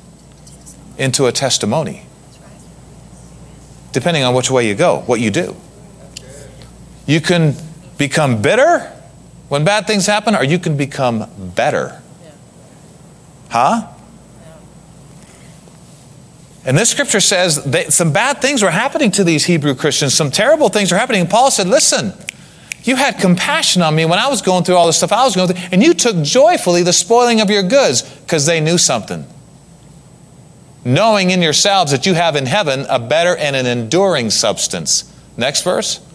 into 0.96 1.26
a 1.26 1.32
testimony, 1.32 2.02
right. 2.40 2.50
depending 3.92 4.22
on 4.22 4.34
which 4.34 4.50
way 4.50 4.66
you 4.68 4.74
go, 4.74 5.00
what 5.06 5.20
you 5.20 5.30
do. 5.30 5.56
You 7.06 7.20
can 7.20 7.54
become 7.96 8.42
bitter 8.42 8.80
when 9.48 9.64
bad 9.64 9.86
things 9.86 10.06
happen, 10.06 10.34
or 10.34 10.44
you 10.44 10.58
can 10.58 10.76
become 10.76 11.26
better. 11.54 12.00
Huh? 13.48 13.88
And 16.68 16.76
this 16.76 16.90
scripture 16.90 17.20
says 17.20 17.64
that 17.64 17.94
some 17.94 18.12
bad 18.12 18.42
things 18.42 18.62
were 18.62 18.70
happening 18.70 19.10
to 19.12 19.24
these 19.24 19.46
Hebrew 19.46 19.74
Christians. 19.74 20.12
Some 20.12 20.30
terrible 20.30 20.68
things 20.68 20.92
were 20.92 20.98
happening. 20.98 21.22
And 21.22 21.30
Paul 21.30 21.50
said, 21.50 21.66
Listen, 21.66 22.12
you 22.82 22.94
had 22.94 23.18
compassion 23.18 23.80
on 23.80 23.94
me 23.94 24.04
when 24.04 24.18
I 24.18 24.28
was 24.28 24.42
going 24.42 24.64
through 24.64 24.74
all 24.74 24.86
the 24.86 24.92
stuff 24.92 25.10
I 25.10 25.24
was 25.24 25.34
going 25.34 25.48
through, 25.48 25.62
and 25.72 25.82
you 25.82 25.94
took 25.94 26.22
joyfully 26.22 26.82
the 26.82 26.92
spoiling 26.92 27.40
of 27.40 27.48
your 27.48 27.62
goods 27.62 28.02
because 28.02 28.44
they 28.44 28.60
knew 28.60 28.76
something. 28.76 29.26
Knowing 30.84 31.30
in 31.30 31.40
yourselves 31.40 31.90
that 31.90 32.04
you 32.04 32.12
have 32.12 32.36
in 32.36 32.44
heaven 32.44 32.84
a 32.90 32.98
better 32.98 33.34
and 33.34 33.56
an 33.56 33.64
enduring 33.64 34.28
substance. 34.28 35.10
Next 35.38 35.62
verse. 35.62 36.06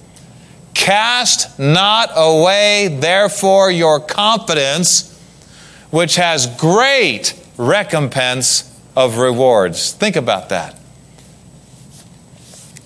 Cast 0.75 1.57
not 1.57 2.11
away, 2.15 2.95
therefore, 2.99 3.71
your 3.71 3.99
confidence, 3.99 5.19
which 5.89 6.17
has 6.17 6.45
great 6.57 7.33
recompense 7.57 8.69
of 8.95 9.17
rewards. 9.17 9.91
Think 9.91 10.15
about 10.15 10.49
that. 10.49 10.79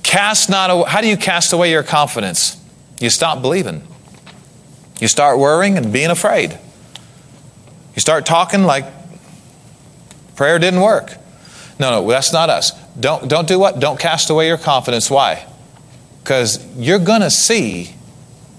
Cast 0.04 0.50
not 0.50 0.70
away. 0.70 0.90
How 0.90 1.02
do 1.02 1.08
you 1.08 1.18
cast 1.18 1.52
away 1.54 1.72
your 1.72 1.84
confidence? 1.84 2.64
You 3.00 3.10
stop 3.10 3.42
believing. 3.42 3.86
You 5.00 5.08
start 5.08 5.38
worrying 5.38 5.78
and 5.78 5.92
being 5.92 6.10
afraid. 6.10 6.58
You 7.96 8.00
start 8.00 8.26
talking 8.26 8.64
like 8.64 8.86
prayer 10.36 10.60
didn't 10.60 10.82
work. 10.82 11.14
No, 11.80 11.92
no, 11.92 12.08
that's 12.08 12.34
not 12.34 12.50
us. 12.50 12.72
Don't, 13.00 13.28
don't 13.28 13.48
do 13.48 13.60
what? 13.60 13.80
Don't 13.80 14.00
cast 14.00 14.30
away 14.30 14.48
your 14.48 14.58
confidence. 14.58 15.12
Why? 15.12 15.46
Because 16.24 16.66
you're 16.76 17.00
going 17.00 17.22
to 17.22 17.30
see, 17.30 17.94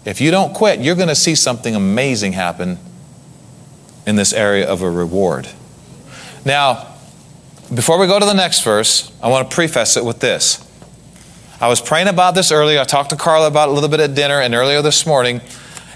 if 0.04 0.20
you 0.20 0.30
don't 0.30 0.54
quit, 0.54 0.80
you're 0.80 0.94
going 0.94 1.08
to 1.08 1.14
see 1.14 1.34
something 1.34 1.74
amazing 1.74 2.32
happen 2.32 2.78
in 4.06 4.16
this 4.16 4.32
area 4.32 4.68
of 4.68 4.82
a 4.82 4.90
reward. 4.90 5.48
Now, 6.44 6.87
before 7.74 7.98
we 7.98 8.06
go 8.06 8.18
to 8.18 8.24
the 8.24 8.34
next 8.34 8.62
verse, 8.62 9.12
I 9.22 9.28
want 9.28 9.50
to 9.50 9.54
preface 9.54 9.96
it 9.96 10.04
with 10.04 10.20
this. 10.20 10.64
I 11.60 11.68
was 11.68 11.80
praying 11.80 12.08
about 12.08 12.34
this 12.34 12.52
earlier. 12.52 12.80
I 12.80 12.84
talked 12.84 13.10
to 13.10 13.16
Carla 13.16 13.48
about 13.48 13.68
it 13.68 13.72
a 13.72 13.74
little 13.74 13.88
bit 13.88 14.00
at 14.00 14.14
dinner 14.14 14.40
and 14.40 14.54
earlier 14.54 14.80
this 14.80 15.06
morning. 15.06 15.40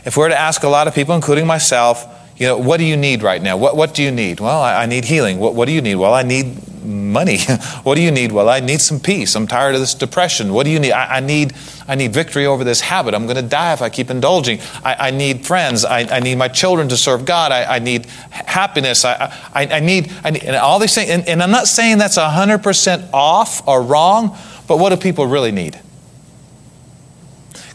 If 0.04 0.16
we 0.16 0.22
were 0.22 0.28
to 0.28 0.38
ask 0.38 0.64
a 0.64 0.68
lot 0.68 0.88
of 0.88 0.94
people, 0.94 1.14
including 1.14 1.46
myself, 1.46 2.04
you 2.36 2.46
know, 2.46 2.58
what 2.58 2.78
do 2.78 2.84
you 2.84 2.96
need 2.96 3.22
right 3.22 3.40
now? 3.40 3.56
What, 3.56 3.76
what 3.76 3.94
do 3.94 4.02
you 4.02 4.10
need? 4.10 4.40
Well, 4.40 4.60
I, 4.60 4.82
I 4.82 4.86
need 4.86 5.04
healing. 5.04 5.38
What, 5.38 5.54
what 5.54 5.66
do 5.66 5.72
you 5.72 5.80
need? 5.80 5.94
Well, 5.94 6.12
I 6.12 6.22
need 6.22 6.56
money. 6.84 7.38
what 7.82 7.94
do 7.94 8.00
you 8.00 8.10
need? 8.10 8.32
Well, 8.32 8.48
I 8.48 8.60
need 8.60 8.80
some 8.80 9.00
peace. 9.00 9.34
I'm 9.34 9.46
tired 9.46 9.74
of 9.74 9.80
this 9.80 9.94
depression. 9.94 10.52
What 10.52 10.64
do 10.64 10.70
you 10.70 10.78
need? 10.78 10.92
I, 10.92 11.16
I 11.16 11.20
need, 11.20 11.54
I 11.86 11.94
need 11.94 12.12
victory 12.12 12.46
over 12.46 12.64
this 12.64 12.80
habit. 12.80 13.14
I'm 13.14 13.24
going 13.24 13.36
to 13.36 13.42
die 13.42 13.72
if 13.72 13.82
I 13.82 13.88
keep 13.88 14.10
indulging. 14.10 14.60
I, 14.84 15.08
I 15.08 15.10
need 15.10 15.46
friends. 15.46 15.84
I, 15.84 16.00
I 16.00 16.20
need 16.20 16.36
my 16.36 16.48
children 16.48 16.88
to 16.88 16.96
serve 16.96 17.24
God. 17.24 17.52
I, 17.52 17.78
need 17.78 18.06
happiness. 18.30 19.04
I, 19.04 19.32
I, 19.54 19.66
I, 19.66 19.80
need, 19.80 20.12
I 20.24 20.30
need, 20.30 20.44
and 20.44 20.56
all 20.56 20.78
these 20.78 20.94
things. 20.94 21.10
And, 21.10 21.28
and 21.28 21.42
I'm 21.42 21.50
not 21.50 21.66
saying 21.66 21.98
that's 21.98 22.18
100% 22.18 23.10
off 23.12 23.66
or 23.66 23.82
wrong, 23.82 24.36
but 24.66 24.78
what 24.78 24.90
do 24.90 24.96
people 24.96 25.26
really 25.26 25.52
need? 25.52 25.78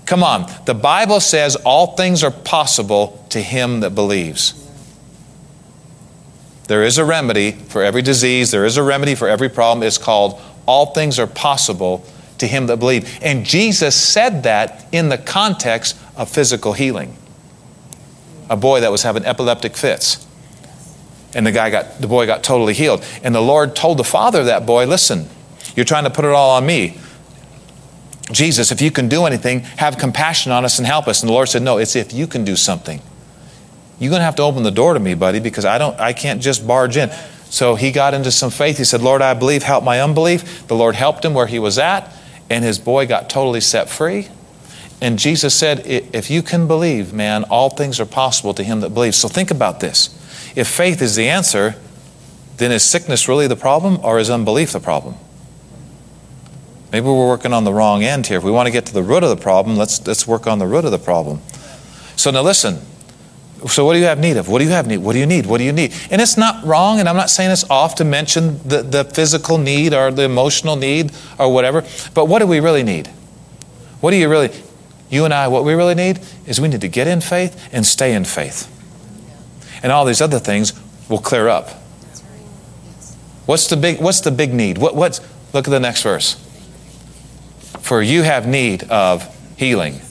Come 0.06 0.24
on. 0.24 0.52
The 0.66 0.74
Bible 0.74 1.20
says 1.20 1.56
all 1.58 1.96
things 1.96 2.24
are 2.24 2.32
possible 2.32 3.26
to 3.30 3.42
him 3.42 3.82
that 3.82 3.92
believes. 3.94 4.67
There 6.68 6.84
is 6.84 6.98
a 6.98 7.06
remedy 7.06 7.52
for 7.52 7.82
every 7.82 8.02
disease, 8.02 8.52
there 8.52 8.66
is 8.66 8.78
a 8.78 8.84
remedy 8.84 9.16
for 9.16 9.28
every 9.28 9.50
problem. 9.50 9.86
It's 9.88 9.98
called 9.98 10.42
all 10.66 10.88
things 10.88 11.18
are 11.18 11.28
possible 11.28 12.06
to 12.40 12.48
him 12.48 12.68
that 12.68 12.78
believe. 12.78 13.20
And 13.22 13.46
Jesus 13.46 13.96
said 13.96 14.44
that 14.44 14.86
in 14.92 15.10
the 15.10 15.18
context 15.18 15.98
of 16.16 16.30
physical 16.30 16.74
healing. 16.74 17.16
A 18.50 18.58
boy 18.58 18.82
that 18.82 18.92
was 18.92 19.04
having 19.04 19.26
epileptic 19.26 19.76
fits. 19.76 20.26
And 21.34 21.46
the 21.46 21.52
guy 21.52 21.70
got 21.70 22.00
the 22.00 22.08
boy 22.08 22.26
got 22.26 22.44
totally 22.44 22.74
healed. 22.74 23.04
And 23.24 23.34
the 23.34 23.42
Lord 23.42 23.76
told 23.76 23.98
the 23.98 24.04
father 24.04 24.42
of 24.42 24.46
that 24.46 24.66
boy, 24.66 24.86
listen, 24.86 25.30
you're 25.76 25.86
trying 25.86 26.06
to 26.06 26.10
put 26.10 26.26
it 26.26 26.32
all 26.32 26.52
on 26.52 26.66
me. 26.66 27.00
Jesus, 28.32 28.72
if 28.72 28.82
you 28.82 28.92
can 28.92 29.08
do 29.08 29.26
anything, 29.26 29.62
have 29.62 29.98
compassion 29.98 30.52
on 30.52 30.66
us 30.66 30.80
and 30.80 30.88
help 30.88 31.08
us. 31.08 31.22
And 31.22 31.30
the 31.30 31.34
Lord 31.34 31.48
said, 31.48 31.62
No, 31.62 31.78
it's 31.78 31.96
if 31.96 32.14
you 32.14 32.28
can 32.28 32.44
do 32.44 32.56
something. 32.56 33.02
You're 34.00 34.10
going 34.10 34.20
to 34.20 34.26
have 34.26 34.36
to 34.36 34.44
open 34.44 34.64
the 34.64 34.72
door 34.72 34.94
to 34.94 35.00
me, 35.00 35.16
buddy, 35.16 35.40
because 35.40 35.66
I 35.66 35.78
don't 35.78 36.00
I 36.00 36.14
can't 36.14 36.42
just 36.42 36.68
barge 36.68 36.98
in. 36.98 37.10
So 37.50 37.76
he 37.76 37.92
got 37.92 38.14
into 38.14 38.32
some 38.32 38.52
faith. 38.52 38.78
He 38.78 38.84
said, 38.84 39.02
Lord, 39.02 39.22
I 39.22 39.34
believe, 39.34 39.64
help 39.64 39.84
my 39.84 40.02
unbelief. 40.02 40.68
The 40.68 40.76
Lord 40.76 40.96
helped 40.96 41.24
him 41.24 41.34
where 41.34 41.48
he 41.48 41.60
was 41.60 41.78
at, 41.78 42.14
and 42.50 42.64
his 42.64 42.78
boy 42.78 43.08
got 43.08 43.30
totally 43.30 43.62
set 43.62 43.90
free. 43.90 44.28
And 45.02 45.18
Jesus 45.18 45.56
said, 45.56 45.84
If 45.86 46.30
you 46.30 46.42
can 46.42 46.68
believe, 46.68 47.14
man, 47.14 47.44
all 47.46 47.70
things 47.70 48.00
are 48.00 48.06
possible 48.06 48.54
to 48.56 48.64
him 48.64 48.82
that 48.82 48.94
believes. 48.94 49.18
So 49.18 49.28
think 49.28 49.52
about 49.52 49.80
this. 49.80 50.14
If 50.56 50.68
faith 50.68 51.02
is 51.02 51.16
the 51.16 51.30
answer, 51.30 51.76
then 52.58 52.72
is 52.72 52.84
sickness 52.84 53.28
really 53.28 53.48
the 53.48 53.56
problem 53.56 54.00
or 54.04 54.20
is 54.20 54.30
unbelief 54.30 54.72
the 54.72 54.80
problem? 54.80 55.16
Maybe 56.92 57.06
we're 57.06 57.28
working 57.28 57.54
on 57.54 57.64
the 57.64 57.74
wrong 57.74 58.04
end 58.04 58.28
here. 58.28 58.38
If 58.38 58.44
we 58.44 58.52
want 58.52 58.68
to 58.68 58.72
get 58.72 58.86
to 58.88 58.94
the 58.94 59.04
root 59.04 59.22
of 59.22 59.30
the 59.30 59.36
problem, 59.36 59.78
let's, 59.78 60.06
let's 60.08 60.26
work 60.26 60.48
on 60.48 60.58
the 60.58 60.66
root 60.66 60.86
of 60.86 60.92
the 60.92 60.98
problem. 60.98 61.42
So 62.16 62.32
now 62.32 62.42
listen. 62.42 62.80
So 63.68 63.86
what 63.86 63.94
do 63.94 64.00
you 64.00 64.06
have 64.06 64.20
need 64.20 64.38
of? 64.38 64.48
What 64.48 64.60
do 64.60 64.66
you 64.66 64.72
have 64.72 64.86
need? 64.86 64.98
What 64.98 65.14
do 65.14 65.20
you 65.20 65.26
need? 65.26 65.48
What 65.48 65.58
do 65.58 65.64
you 65.64 65.72
need? 65.72 65.94
And 66.12 66.22
it's 66.22 66.38
not 66.38 66.64
wrong, 66.64 67.00
and 67.00 67.10
I'm 67.10 67.16
not 67.16 67.30
saying 67.30 67.50
it's 67.50 67.68
off 67.70 67.96
to 67.96 68.06
mention 68.06 68.60
the, 68.68 68.84
the 68.84 69.04
physical 69.04 69.58
need 69.58 69.94
or 69.94 70.12
the 70.12 70.24
emotional 70.24 70.76
need 70.76 71.12
or 71.40 71.52
whatever, 71.52 71.84
but 72.14 72.26
what 72.26 72.40
do 72.40 72.48
we 72.48 72.60
really 72.60 72.84
need? 72.84 73.08
What 74.00 74.12
do 74.12 74.18
you 74.18 74.30
really 74.30 74.52
you 75.10 75.26
and 75.26 75.34
I, 75.34 75.48
what 75.48 75.64
we 75.64 75.74
really 75.74 75.96
need 75.96 76.20
is 76.46 76.60
we 76.60 76.68
need 76.68 76.82
to 76.82 76.88
get 76.88 77.08
in 77.08 77.22
faith 77.22 77.70
and 77.72 77.86
stay 77.86 78.14
in 78.14 78.26
faith. 78.26 78.74
And 79.82 79.92
all 79.92 80.06
these 80.06 80.22
other 80.22 80.40
things 80.40 80.74
will 81.10 81.20
clear 81.20 81.48
up. 81.48 81.70
What's 83.46 83.68
the 83.68 83.78
big 83.78 84.02
what's 84.02 84.22
the 84.22 84.32
big 84.32 84.54
need? 84.54 84.78
What 84.78 84.96
what's 84.96 85.22
look 85.54 85.68
at 85.68 85.72
the 85.72 85.80
next 85.80 86.04
verse. 86.04 86.34
For 87.80 88.02
you 88.02 88.24
have 88.24 88.46
need 88.46 88.84
of 88.90 89.26
healing. 89.58 90.02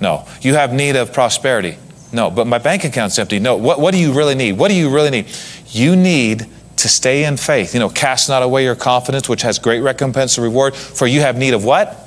No. 0.00 0.26
You 0.40 0.54
have 0.54 0.72
need 0.72 0.96
of 0.96 1.12
prosperity. 1.12 1.76
No. 2.12 2.30
But 2.30 2.46
my 2.46 2.58
bank 2.58 2.84
account's 2.84 3.18
empty. 3.18 3.38
No. 3.38 3.56
What, 3.56 3.80
what 3.80 3.92
do 3.92 3.98
you 3.98 4.12
really 4.12 4.34
need? 4.34 4.52
What 4.52 4.68
do 4.68 4.74
you 4.74 4.90
really 4.90 5.10
need? 5.10 5.26
You 5.68 5.96
need 5.96 6.46
to 6.76 6.88
stay 6.88 7.24
in 7.24 7.36
faith. 7.36 7.74
You 7.74 7.80
know, 7.80 7.88
cast 7.88 8.28
not 8.28 8.42
away 8.42 8.64
your 8.64 8.76
confidence, 8.76 9.28
which 9.28 9.42
has 9.42 9.58
great 9.58 9.80
recompense 9.80 10.38
and 10.38 10.44
reward. 10.44 10.74
For 10.74 11.06
you 11.06 11.20
have 11.20 11.36
need 11.36 11.54
of 11.54 11.64
what? 11.64 12.04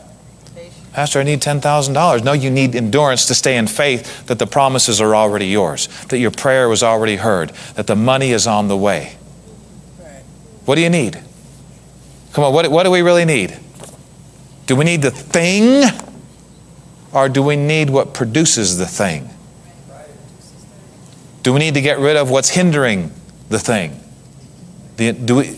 Pastor, 0.93 1.19
I 1.19 1.23
need 1.23 1.41
$10,000. 1.41 2.23
No, 2.23 2.33
you 2.33 2.49
need 2.49 2.75
endurance 2.75 3.25
to 3.27 3.35
stay 3.35 3.55
in 3.55 3.67
faith 3.67 4.25
that 4.27 4.39
the 4.39 4.47
promises 4.47 4.99
are 4.99 5.15
already 5.15 5.47
yours, 5.47 5.87
that 6.05 6.17
your 6.17 6.31
prayer 6.31 6.67
was 6.67 6.83
already 6.83 7.15
heard, 7.15 7.49
that 7.75 7.87
the 7.87 7.95
money 7.95 8.31
is 8.31 8.45
on 8.45 8.67
the 8.67 8.75
way. 8.75 9.15
Right. 9.99 10.21
What 10.65 10.75
do 10.75 10.81
you 10.81 10.89
need? 10.89 11.21
Come 12.33 12.43
on, 12.43 12.53
what, 12.53 12.69
what 12.69 12.83
do 12.83 12.91
we 12.91 13.01
really 13.01 13.23
need? 13.23 13.57
Do 14.65 14.75
we 14.75 14.83
need 14.83 15.01
the 15.01 15.11
thing 15.11 15.89
or 17.13 17.29
do 17.29 17.41
we 17.41 17.55
need 17.55 17.89
what 17.89 18.13
produces 18.13 18.77
the 18.77 18.85
thing? 18.85 19.29
Do 21.43 21.53
we 21.53 21.59
need 21.59 21.73
to 21.73 21.81
get 21.81 21.99
rid 21.99 22.17
of 22.17 22.29
what's 22.29 22.49
hindering 22.49 23.11
the 23.49 23.59
thing? 23.59 23.99
Do 24.97 25.35
we, 25.35 25.57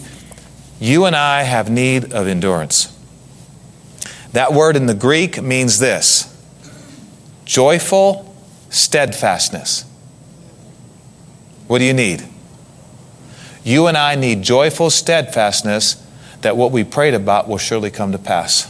you 0.84 1.06
and 1.06 1.16
I 1.16 1.44
have 1.44 1.70
need 1.70 2.12
of 2.12 2.28
endurance. 2.28 2.90
That 4.34 4.52
word 4.52 4.76
in 4.76 4.86
the 4.86 4.94
Greek 4.94 5.42
means 5.42 5.80
this 5.80 6.30
joyful 7.46 8.36
steadfastness. 8.70 9.86
What 11.68 11.80
do 11.80 11.86
you 11.86 11.94
need? 11.94 12.28
You 13.64 13.88
and 13.88 13.98
I 13.98 14.16
need 14.16 14.42
joyful 14.42 14.90
steadfastness 14.90 16.06
that 16.42 16.58
what 16.58 16.72
we 16.74 16.84
prayed 16.84 17.14
about 17.14 17.48
will 17.48 17.58
surely 17.58 17.90
come 17.90 18.12
to 18.12 18.18
pass. 18.18 18.70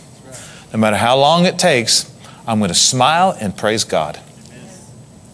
No 0.72 0.78
matter 0.78 0.98
how 0.98 1.18
long 1.18 1.46
it 1.46 1.58
takes, 1.58 2.14
I'm 2.46 2.60
going 2.60 2.68
to 2.68 2.76
smile 2.76 3.36
and 3.40 3.58
praise 3.58 3.84
God. 3.84 4.20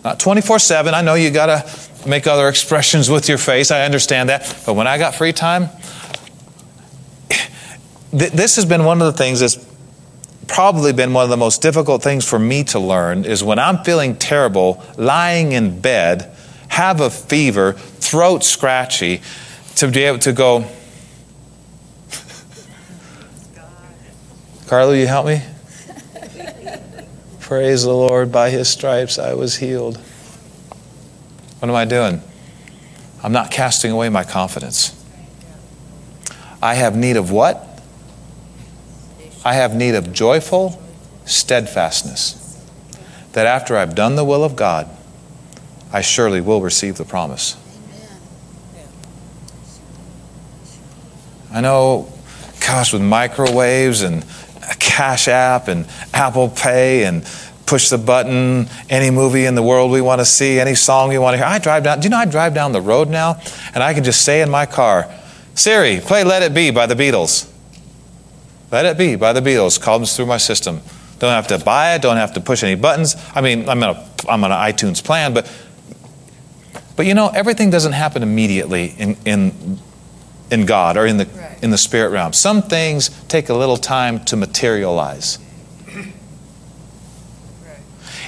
Not 0.10 0.20
24 0.20 0.58
7. 0.58 0.96
I 0.96 1.04
know 1.04 1.14
you 1.14 1.30
got 1.30 1.46
to 1.46 2.10
make 2.10 2.26
other 2.26 2.48
expressions 2.48 3.12
with 3.12 3.30
your 3.30 3.38
face. 3.38 3.70
I 3.70 3.86
understand 3.86 4.30
that. 4.30 4.60
But 4.66 4.74
when 4.74 4.88
I 4.88 4.98
got 4.98 5.14
free 5.14 5.34
time, 5.34 5.70
this 8.12 8.56
has 8.56 8.66
been 8.66 8.86
one 8.86 9.04
of 9.04 9.06
the 9.06 9.14
things 9.14 9.40
that's 9.40 9.64
probably 10.48 10.94
been 10.94 11.14
one 11.14 11.26
of 11.26 11.30
the 11.30 11.38
most 11.38 11.62
difficult 11.62 12.02
things 12.02 12.28
for 12.28 12.40
me 12.40 12.64
to 12.64 12.80
learn 12.80 13.24
is 13.24 13.44
when 13.44 13.60
I'm 13.60 13.84
feeling 13.84 14.16
terrible, 14.16 14.84
lying 14.98 15.52
in 15.52 15.80
bed, 15.80 16.36
have 16.70 17.02
a 17.02 17.12
fever, 17.12 17.74
throat 17.74 18.44
scratchy, 18.44 19.22
to 19.76 19.90
be 19.90 20.06
able 20.06 20.18
to 20.18 20.34
go, 20.34 20.66
Carla, 24.66 24.98
you 24.98 25.06
help 25.06 25.28
me? 25.28 25.44
Praise 27.50 27.82
the 27.82 27.92
Lord, 27.92 28.32
by 28.32 28.52
his 28.52 28.70
stripes 28.70 29.18
I 29.18 29.34
was 29.34 29.56
healed. 29.56 29.98
What 31.58 31.68
am 31.68 31.74
I 31.74 31.84
doing? 31.84 32.22
I'm 33.24 33.32
not 33.32 33.50
casting 33.50 33.90
away 33.90 34.08
my 34.10 34.24
confidence. 34.24 34.94
I 36.62 36.76
have 36.76 36.96
need 36.96 37.18
of 37.18 37.32
what? 37.32 37.82
I 39.44 39.56
have 39.56 39.74
need 39.74 39.96
of 39.96 40.14
joyful 40.14 40.80
steadfastness. 41.26 42.36
That 43.32 43.48
after 43.48 43.76
I've 43.76 43.96
done 43.96 44.16
the 44.16 44.24
will 44.24 44.44
of 44.44 44.56
God, 44.56 44.88
I 45.92 46.02
surely 46.02 46.42
will 46.42 46.62
receive 46.62 46.98
the 46.98 47.04
promise. 47.04 47.58
I 51.52 51.62
know, 51.62 52.14
gosh, 52.60 52.94
with 52.94 53.02
microwaves 53.02 54.04
and 54.04 54.24
Cash 54.80 55.28
App 55.28 55.68
and 55.68 55.88
Apple 56.14 56.50
Pay 56.50 57.06
and 57.06 57.24
push 57.66 57.90
the 57.90 57.98
button, 57.98 58.68
any 58.90 59.12
movie 59.12 59.46
in 59.46 59.56
the 59.56 59.64
world 59.64 59.92
we 59.92 60.02
want 60.02 60.20
to 60.20 60.26
see, 60.26 60.60
any 60.60 60.76
song 60.76 61.10
we 61.10 61.18
want 61.18 61.34
to 61.34 61.38
hear. 61.38 61.46
I 61.46 61.60
drive 61.60 61.84
down, 61.84 62.00
do 62.00 62.06
you 62.06 62.10
know 62.10 62.18
I 62.18 62.26
drive 62.26 62.54
down 62.54 62.72
the 62.72 62.82
road 62.82 63.10
now 63.10 63.40
and 63.74 63.84
I 63.84 63.94
can 63.94 64.04
just 64.04 64.24
say 64.24 64.42
in 64.42 64.50
my 64.50 64.66
car, 64.66 65.10
Siri, 65.54 66.00
play 66.00 66.24
Let 66.24 66.42
It 66.42 66.54
Be 66.54 66.72
by 66.72 66.86
the 66.86 66.96
Beatles. 66.96 67.52
Let 68.72 68.86
It 68.86 68.98
Be 68.98 69.16
by 69.16 69.34
the 69.34 69.42
Beatles 69.42 69.80
comes 69.80 70.16
through 70.16 70.26
my 70.26 70.38
system. 70.38 70.82
Don't 71.20 71.32
have 71.32 71.48
to 71.48 71.60
buy 71.64 71.96
it, 71.96 72.02
don't 72.02 72.18
have 72.18 72.34
to 72.34 72.42
push 72.42 72.64
any 72.64 72.76
buttons. 72.76 73.16
I 73.36 73.42
mean, 73.42 73.68
I'm 73.68 73.84
on, 73.84 73.96
a, 73.96 74.10
I'm 74.28 74.44
on 74.44 74.52
an 74.52 74.58
iTunes 74.58 75.04
plan, 75.04 75.34
but 75.34 75.52
but 77.00 77.06
you 77.06 77.14
know, 77.14 77.30
everything 77.30 77.70
doesn't 77.70 77.94
happen 77.94 78.24
immediately 78.24 78.94
in, 78.98 79.16
in, 79.24 79.80
in 80.52 80.66
God 80.66 80.98
or 80.98 81.06
in 81.06 81.16
the. 81.16 81.24
In 81.62 81.70
the 81.70 81.78
spirit 81.78 82.10
realm. 82.10 82.34
Some 82.34 82.62
things 82.62 83.10
take 83.28 83.50
a 83.50 83.54
little 83.54 83.78
time 83.78 84.24
to 84.26 84.36
materialize. 84.36 85.40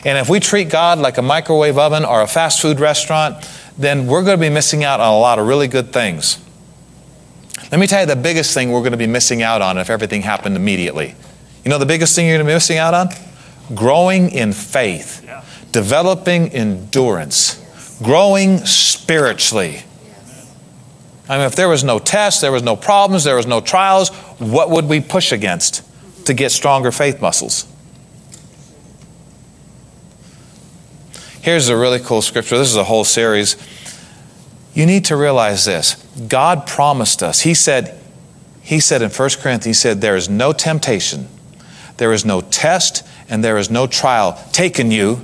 And 0.04 0.18
if 0.18 0.30
we 0.30 0.40
treat 0.40 0.70
God 0.70 0.98
like 0.98 1.18
a 1.18 1.22
microwave 1.22 1.78
oven 1.78 2.06
or 2.06 2.22
a 2.22 2.28
fast 2.28 2.60
food 2.62 2.80
restaurant, 2.80 3.48
then 3.78 4.08
we're 4.08 4.24
going 4.24 4.38
to 4.40 4.42
be 4.42 4.50
missing 4.50 4.84
out 4.84 5.00
on 5.00 5.14
a 5.14 5.20
lot 5.20 5.38
of 5.38 5.48
really 5.48 5.68
good 5.68 5.94
things. 5.94 6.40
Let 7.72 7.80
me 7.80 7.88
tell 7.88 8.02
you 8.02 8.08
the 8.08 8.16
biggest 8.16 8.54
thing 8.54 8.72
we're 8.72 8.80
going 8.80 8.92
to 8.92 8.98
be 8.98 9.08
missing 9.08 9.44
out 9.44 9.62
on 9.62 9.78
if 9.78 9.90
everything 9.90 10.24
happened 10.24 10.56
immediately. 10.56 11.16
You 11.64 11.70
know 11.70 11.78
the 11.78 11.86
biggest 11.86 12.16
thing 12.16 12.26
you're 12.26 12.38
going 12.38 12.46
to 12.46 12.50
be 12.50 12.56
missing 12.56 12.78
out 12.78 12.94
on? 12.94 13.10
Growing 13.76 14.32
in 14.32 14.52
faith, 14.54 15.26
developing 15.72 16.50
endurance, 16.50 17.64
growing 18.02 18.58
spiritually. 18.66 19.84
I 21.32 21.38
mean, 21.38 21.46
if 21.46 21.56
there 21.56 21.70
was 21.70 21.82
no 21.82 21.98
tests, 21.98 22.42
there 22.42 22.52
was 22.52 22.62
no 22.62 22.76
problems, 22.76 23.24
there 23.24 23.38
was 23.38 23.48
no 23.48 23.62
trials, 23.62 24.10
what 24.38 24.70
would 24.70 24.90
we 24.90 25.00
push 25.00 25.32
against 25.32 25.82
to 26.26 26.34
get 26.34 26.52
stronger 26.52 26.92
faith 26.92 27.22
muscles? 27.22 27.66
Here's 31.42 31.70
a 31.70 31.78
really 31.78 32.00
cool 32.00 32.22
scripture. 32.22 32.58
This 32.58 32.68
is 32.68 32.76
a 32.76 32.84
whole 32.84 33.06
series. 33.06 33.56
You 34.74 34.86
need 34.86 35.06
to 35.06 35.16
realize 35.16 35.64
this. 35.64 35.96
God 36.28 36.68
promised 36.68 37.24
us. 37.24 37.40
He 37.40 37.54
said, 37.54 37.98
He 38.62 38.82
said 38.82 39.02
in 39.02 39.10
1 39.10 39.30
Corinthians, 39.40 39.66
He 39.66 39.74
said, 39.74 40.02
There 40.02 40.18
is 40.18 40.28
no 40.28 40.52
temptation, 40.52 41.30
there 41.96 42.12
is 42.12 42.26
no 42.26 42.42
test, 42.42 43.08
and 43.30 43.42
there 43.42 43.58
is 43.58 43.72
no 43.72 43.88
trial 43.88 44.38
taken 44.52 44.92
you, 44.92 45.22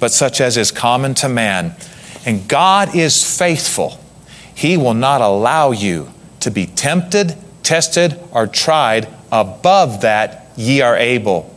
but 0.00 0.10
such 0.10 0.40
as 0.40 0.56
is 0.56 0.72
common 0.72 1.14
to 1.14 1.28
man. 1.28 1.76
And 2.26 2.48
God 2.48 2.96
is 2.96 3.38
faithful. 3.38 4.00
He 4.58 4.76
will 4.76 4.94
not 4.94 5.20
allow 5.20 5.70
you 5.70 6.12
to 6.40 6.50
be 6.50 6.66
tempted, 6.66 7.36
tested, 7.62 8.18
or 8.32 8.48
tried 8.48 9.06
above 9.30 10.00
that 10.00 10.50
ye 10.56 10.80
are 10.80 10.96
able. 10.96 11.54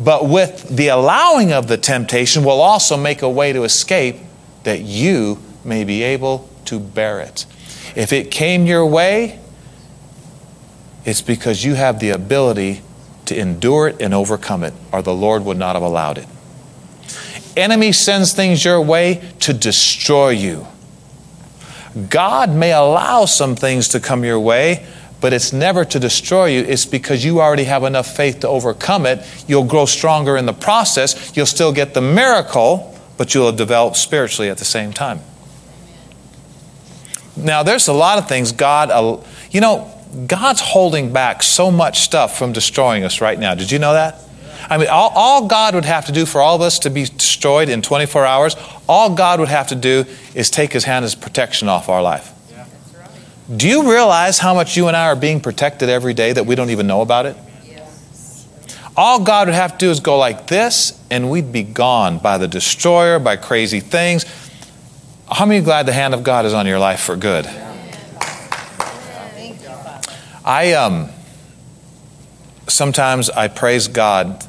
But 0.00 0.28
with 0.28 0.68
the 0.68 0.88
allowing 0.88 1.52
of 1.52 1.68
the 1.68 1.76
temptation 1.78 2.42
will 2.42 2.60
also 2.60 2.96
make 2.96 3.22
a 3.22 3.30
way 3.30 3.52
to 3.52 3.62
escape 3.62 4.16
that 4.64 4.80
you 4.80 5.40
may 5.62 5.84
be 5.84 6.02
able 6.02 6.50
to 6.64 6.80
bear 6.80 7.20
it. 7.20 7.46
If 7.94 8.12
it 8.12 8.32
came 8.32 8.66
your 8.66 8.86
way, 8.86 9.38
it's 11.04 11.22
because 11.22 11.62
you 11.62 11.74
have 11.74 12.00
the 12.00 12.10
ability 12.10 12.82
to 13.26 13.38
endure 13.38 13.86
it 13.86 14.02
and 14.02 14.12
overcome 14.12 14.64
it, 14.64 14.74
or 14.90 15.00
the 15.00 15.14
Lord 15.14 15.44
would 15.44 15.58
not 15.58 15.76
have 15.76 15.84
allowed 15.84 16.18
it. 16.18 16.26
Enemy 17.56 17.92
sends 17.92 18.32
things 18.32 18.64
your 18.64 18.80
way 18.80 19.22
to 19.38 19.52
destroy 19.52 20.30
you. 20.30 20.66
God 22.08 22.54
may 22.54 22.72
allow 22.72 23.24
some 23.26 23.54
things 23.54 23.88
to 23.88 24.00
come 24.00 24.24
your 24.24 24.40
way, 24.40 24.86
but 25.20 25.32
it's 25.32 25.52
never 25.52 25.84
to 25.84 26.00
destroy 26.00 26.46
you. 26.46 26.60
It's 26.60 26.86
because 26.86 27.24
you 27.24 27.40
already 27.40 27.64
have 27.64 27.84
enough 27.84 28.16
faith 28.16 28.40
to 28.40 28.48
overcome 28.48 29.06
it. 29.06 29.26
You'll 29.46 29.64
grow 29.64 29.86
stronger 29.86 30.36
in 30.36 30.46
the 30.46 30.52
process. 30.52 31.36
You'll 31.36 31.46
still 31.46 31.72
get 31.72 31.94
the 31.94 32.00
miracle, 32.00 32.98
but 33.16 33.34
you'll 33.34 33.46
have 33.46 33.56
developed 33.56 33.96
spiritually 33.96 34.48
at 34.48 34.58
the 34.58 34.64
same 34.64 34.92
time. 34.92 35.20
Now, 37.36 37.62
there's 37.62 37.88
a 37.88 37.92
lot 37.92 38.18
of 38.18 38.28
things 38.28 38.52
God, 38.52 39.24
you 39.50 39.60
know, 39.60 39.90
God's 40.26 40.60
holding 40.60 41.12
back 41.12 41.42
so 41.42 41.70
much 41.70 42.00
stuff 42.00 42.36
from 42.36 42.52
destroying 42.52 43.04
us 43.04 43.20
right 43.20 43.38
now. 43.38 43.54
Did 43.54 43.70
you 43.70 43.78
know 43.78 43.94
that? 43.94 44.18
I 44.68 44.78
mean, 44.78 44.88
all, 44.88 45.10
all 45.14 45.46
God 45.48 45.74
would 45.74 45.84
have 45.84 46.06
to 46.06 46.12
do 46.12 46.26
for 46.26 46.40
all 46.40 46.56
of 46.56 46.62
us 46.62 46.78
to 46.80 46.90
be 46.90 47.04
destroyed 47.04 47.68
in 47.68 47.82
24 47.82 48.24
hours, 48.24 48.56
all 48.92 49.14
God 49.14 49.40
would 49.40 49.48
have 49.48 49.68
to 49.68 49.74
do 49.74 50.04
is 50.34 50.50
take 50.50 50.70
his 50.74 50.84
hand 50.84 51.06
as 51.06 51.14
protection 51.14 51.66
off 51.66 51.88
our 51.88 52.02
life. 52.02 52.30
Do 53.56 53.66
you 53.66 53.90
realize 53.90 54.38
how 54.38 54.54
much 54.54 54.76
you 54.76 54.86
and 54.88 54.96
I 54.96 55.06
are 55.06 55.16
being 55.16 55.40
protected 55.40 55.88
every 55.88 56.12
day 56.12 56.34
that 56.34 56.44
we 56.44 56.54
don't 56.54 56.68
even 56.68 56.86
know 56.86 57.00
about 57.00 57.24
it? 57.24 57.36
All 58.94 59.20
God 59.20 59.48
would 59.48 59.54
have 59.54 59.72
to 59.72 59.78
do 59.78 59.90
is 59.90 60.00
go 60.00 60.18
like 60.18 60.46
this, 60.46 61.00
and 61.10 61.30
we'd 61.30 61.50
be 61.50 61.62
gone 61.62 62.18
by 62.18 62.36
the 62.36 62.46
destroyer, 62.46 63.18
by 63.18 63.36
crazy 63.36 63.80
things. 63.80 64.26
How 65.30 65.46
many 65.46 65.64
glad 65.64 65.86
the 65.86 65.94
hand 65.94 66.12
of 66.12 66.22
God 66.22 66.44
is 66.44 66.52
on 66.52 66.66
your 66.66 66.78
life 66.78 67.00
for 67.00 67.16
good? 67.16 67.46
I 70.44 70.74
um 70.74 71.08
sometimes 72.68 73.30
I 73.30 73.48
praise 73.48 73.88
God. 73.88 74.46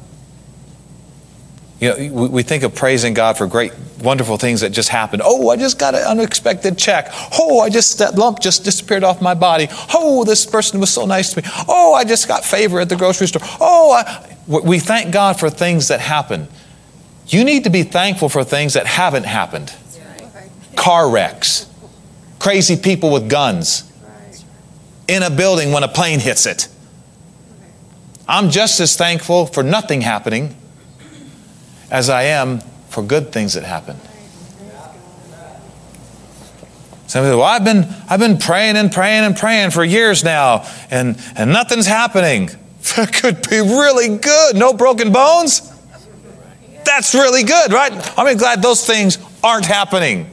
You 1.80 1.88
know, 1.88 1.96
we, 1.96 2.28
we 2.28 2.42
think 2.42 2.62
of 2.62 2.74
praising 2.74 3.14
God 3.14 3.36
for 3.36 3.46
great, 3.46 3.72
wonderful 4.00 4.36
things 4.36 4.60
that 4.60 4.70
just 4.70 4.88
happened. 4.88 5.22
Oh, 5.24 5.50
I 5.50 5.56
just 5.56 5.78
got 5.78 5.94
an 5.94 6.02
unexpected 6.02 6.78
check. 6.78 7.08
Oh, 7.38 7.60
I 7.60 7.68
just 7.68 7.98
that 7.98 8.14
lump 8.14 8.40
just 8.40 8.64
disappeared 8.64 9.04
off 9.04 9.20
my 9.20 9.34
body. 9.34 9.68
Oh, 9.92 10.24
this 10.24 10.46
person 10.46 10.80
was 10.80 10.90
so 10.90 11.04
nice 11.04 11.34
to 11.34 11.42
me. 11.42 11.48
Oh, 11.68 11.94
I 11.94 12.04
just 12.04 12.28
got 12.28 12.44
favor 12.44 12.80
at 12.80 12.88
the 12.88 12.96
grocery 12.96 13.26
store. 13.26 13.42
Oh, 13.60 13.92
I, 13.92 14.36
we 14.46 14.78
thank 14.78 15.12
God 15.12 15.38
for 15.38 15.50
things 15.50 15.88
that 15.88 16.00
happen. 16.00 16.48
You 17.26 17.44
need 17.44 17.64
to 17.64 17.70
be 17.70 17.82
thankful 17.82 18.28
for 18.28 18.44
things 18.44 18.74
that 18.74 18.86
haven't 18.86 19.24
happened. 19.24 19.74
Car 20.76 21.10
wrecks, 21.10 21.70
crazy 22.38 22.76
people 22.76 23.10
with 23.10 23.30
guns, 23.30 23.90
in 25.08 25.22
a 25.22 25.30
building 25.30 25.72
when 25.72 25.82
a 25.82 25.88
plane 25.88 26.20
hits 26.20 26.46
it. 26.46 26.68
I'm 28.28 28.50
just 28.50 28.80
as 28.80 28.96
thankful 28.96 29.46
for 29.46 29.62
nothing 29.62 30.00
happening 30.00 30.56
as 31.94 32.10
I 32.10 32.24
am 32.24 32.58
for 32.88 33.04
good 33.04 33.30
things 33.30 33.54
that 33.54 33.62
happen. 33.62 33.96
Somebody 37.06 37.30
said, 37.30 37.36
Well, 37.36 37.42
I've 37.42 37.64
been, 37.64 37.86
I've 38.08 38.18
been 38.18 38.38
praying 38.38 38.76
and 38.76 38.90
praying 38.90 39.22
and 39.22 39.36
praying 39.36 39.70
for 39.70 39.84
years 39.84 40.24
now, 40.24 40.68
and, 40.90 41.16
and 41.36 41.52
nothing's 41.52 41.86
happening. 41.86 42.50
That 42.96 43.14
could 43.14 43.48
be 43.48 43.60
really 43.60 44.18
good. 44.18 44.56
No 44.56 44.74
broken 44.74 45.10
bones? 45.10 45.72
That's 46.84 47.14
really 47.14 47.42
good, 47.42 47.72
right? 47.72 48.18
I'm 48.18 48.36
glad 48.36 48.60
those 48.60 48.86
things 48.86 49.16
aren't 49.42 49.64
happening. 49.64 50.30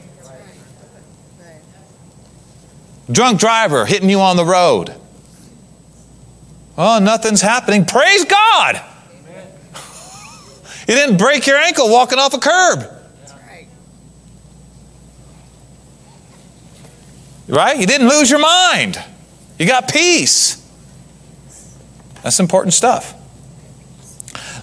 Drunk 3.10 3.40
driver 3.40 3.86
hitting 3.86 4.10
you 4.10 4.20
on 4.20 4.36
the 4.36 4.44
road. 4.44 4.94
Oh, 6.76 6.98
nothing's 6.98 7.40
happening. 7.40 7.86
Praise 7.86 8.26
God. 8.26 8.82
You 10.88 10.94
didn't 10.94 11.16
break 11.16 11.46
your 11.46 11.56
ankle 11.56 11.90
walking 11.90 12.18
off 12.18 12.34
a 12.34 12.38
curb. 12.38 12.98
Right? 17.48 17.78
You 17.78 17.86
didn't 17.86 18.08
lose 18.08 18.30
your 18.30 18.40
mind. 18.40 19.02
You 19.58 19.66
got 19.66 19.92
peace. 19.92 20.58
That's 22.22 22.40
important 22.40 22.72
stuff. 22.72 23.14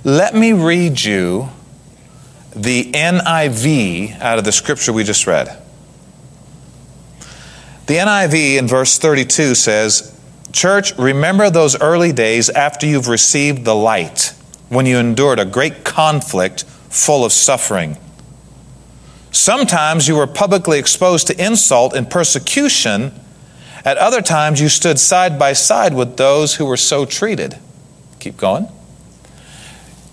Let 0.03 0.33
me 0.33 0.53
read 0.53 1.01
you 1.01 1.49
the 2.55 2.91
NIV 2.91 4.19
out 4.19 4.39
of 4.39 4.45
the 4.45 4.51
scripture 4.51 4.93
we 4.93 5.03
just 5.03 5.27
read. 5.27 5.57
The 7.85 7.95
NIV 7.95 8.57
in 8.57 8.67
verse 8.67 8.97
32 8.97 9.55
says, 9.55 10.15
Church, 10.51 10.97
remember 10.97 11.49
those 11.49 11.79
early 11.79 12.11
days 12.11 12.49
after 12.49 12.87
you've 12.87 13.07
received 13.07 13.65
the 13.65 13.75
light, 13.75 14.33
when 14.69 14.85
you 14.85 14.97
endured 14.97 15.39
a 15.39 15.45
great 15.45 15.83
conflict 15.83 16.63
full 16.63 17.25
of 17.25 17.31
suffering. 17.31 17.97
Sometimes 19.31 20.07
you 20.07 20.15
were 20.15 20.27
publicly 20.27 20.79
exposed 20.79 21.27
to 21.27 21.43
insult 21.43 21.93
and 21.93 22.09
persecution. 22.09 23.13
At 23.85 23.97
other 23.97 24.21
times, 24.21 24.59
you 24.59 24.69
stood 24.69 24.99
side 24.99 25.37
by 25.37 25.53
side 25.53 25.93
with 25.93 26.17
those 26.17 26.55
who 26.55 26.65
were 26.65 26.77
so 26.77 27.05
treated. 27.05 27.57
Keep 28.19 28.37
going. 28.37 28.67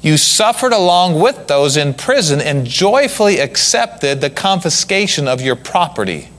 you 0.03 0.17
suffered 0.17 0.73
along 0.73 1.21
with 1.21 1.49
those 1.49 1.77
in 1.77 1.93
prison 1.93 2.41
and 2.41 2.65
joyfully 2.67 3.41
accepted 3.41 4.21
the 4.21 4.31
confiscation 4.31 5.27
of 5.27 5.41
your 5.41 5.57
property. 5.57 6.29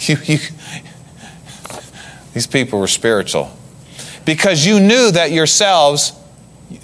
You, 0.00 0.16
you, 0.24 0.38
these 2.32 2.46
people 2.46 2.78
were 2.78 2.86
spiritual. 2.86 3.50
Because 4.24 4.64
you 4.64 4.80
knew 4.80 5.10
that 5.10 5.30
yourselves, 5.30 6.12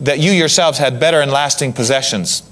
that 0.01 0.19
you 0.19 0.33
yourselves 0.33 0.79
had 0.79 0.99
better 1.01 1.21
and 1.21 1.31
lasting 1.31 1.73
possessions. 1.73 2.43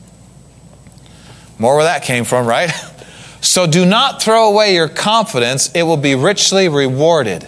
More 1.58 1.76
where 1.76 1.84
that 1.84 2.02
came 2.02 2.24
from, 2.24 2.46
right? 2.46 2.70
So 3.44 3.66
do 3.66 3.84
not 3.84 4.22
throw 4.22 4.48
away 4.48 4.74
your 4.74 4.88
confidence, 4.88 5.70
it 5.74 5.82
will 5.82 5.98
be 5.98 6.14
richly 6.14 6.66
rewarded. 6.70 7.46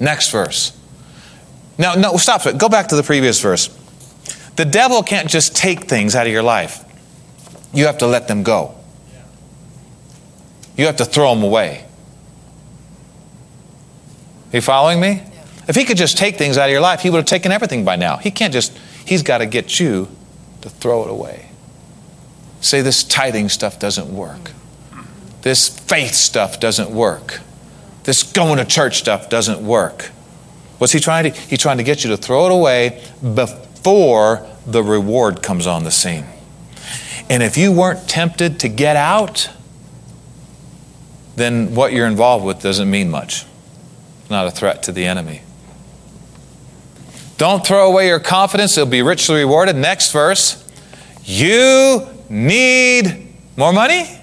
Next 0.00 0.30
verse. 0.30 0.74
Now, 1.76 1.96
no, 1.96 2.16
stop 2.16 2.46
it. 2.46 2.56
Go 2.56 2.70
back 2.70 2.88
to 2.88 2.96
the 2.96 3.02
previous 3.02 3.42
verse. 3.42 3.68
The 4.56 4.64
devil 4.64 5.02
can't 5.02 5.28
just 5.28 5.54
take 5.54 5.84
things 5.84 6.14
out 6.14 6.26
of 6.26 6.32
your 6.32 6.42
life, 6.42 6.82
you 7.74 7.84
have 7.84 7.98
to 7.98 8.06
let 8.06 8.26
them 8.26 8.42
go. 8.42 8.74
You 10.78 10.86
have 10.86 10.96
to 10.96 11.04
throw 11.04 11.34
them 11.34 11.44
away. 11.44 11.84
Are 14.52 14.56
you 14.56 14.60
following 14.62 14.98
me? 14.98 15.22
If 15.68 15.76
he 15.76 15.84
could 15.84 15.98
just 15.98 16.16
take 16.16 16.36
things 16.36 16.56
out 16.56 16.64
of 16.64 16.72
your 16.72 16.80
life, 16.80 17.00
he 17.02 17.10
would 17.10 17.18
have 17.18 17.26
taken 17.26 17.52
everything 17.52 17.84
by 17.84 17.96
now. 17.96 18.16
He 18.16 18.30
can't 18.30 18.52
just, 18.52 18.76
he's 19.04 19.22
got 19.22 19.38
to 19.38 19.46
get 19.46 19.78
you 19.78 20.08
to 20.62 20.70
throw 20.70 21.04
it 21.04 21.10
away. 21.10 21.50
Say, 22.62 22.80
this 22.80 23.04
tithing 23.04 23.50
stuff 23.50 23.78
doesn't 23.78 24.08
work. 24.08 24.52
This 25.42 25.68
faith 25.68 26.14
stuff 26.14 26.58
doesn't 26.58 26.90
work. 26.90 27.40
This 28.04 28.22
going 28.22 28.56
to 28.56 28.64
church 28.64 28.98
stuff 28.98 29.28
doesn't 29.28 29.64
work. 29.64 30.10
What's 30.78 30.92
he 30.92 31.00
trying 31.00 31.30
to? 31.30 31.38
He's 31.38 31.58
trying 31.58 31.78
to 31.78 31.84
get 31.84 32.02
you 32.02 32.10
to 32.10 32.16
throw 32.16 32.46
it 32.46 32.52
away 32.52 33.04
before 33.34 34.46
the 34.66 34.82
reward 34.82 35.42
comes 35.42 35.66
on 35.66 35.84
the 35.84 35.90
scene. 35.90 36.24
And 37.28 37.42
if 37.42 37.56
you 37.58 37.72
weren't 37.72 38.08
tempted 38.08 38.60
to 38.60 38.68
get 38.68 38.96
out, 38.96 39.50
then 41.36 41.74
what 41.74 41.92
you're 41.92 42.06
involved 42.06 42.44
with 42.44 42.62
doesn't 42.62 42.90
mean 42.90 43.10
much. 43.10 43.44
Not 44.30 44.46
a 44.46 44.50
threat 44.50 44.82
to 44.84 44.92
the 44.92 45.04
enemy. 45.04 45.42
Don't 47.38 47.64
throw 47.66 47.88
away 47.88 48.08
your 48.08 48.20
confidence, 48.20 48.76
it'll 48.76 48.90
be 48.90 49.00
richly 49.00 49.36
rewarded. 49.36 49.76
Next 49.76 50.12
verse. 50.12 50.64
You 51.24 52.06
need 52.28 53.28
more 53.56 53.72
money? 53.72 54.18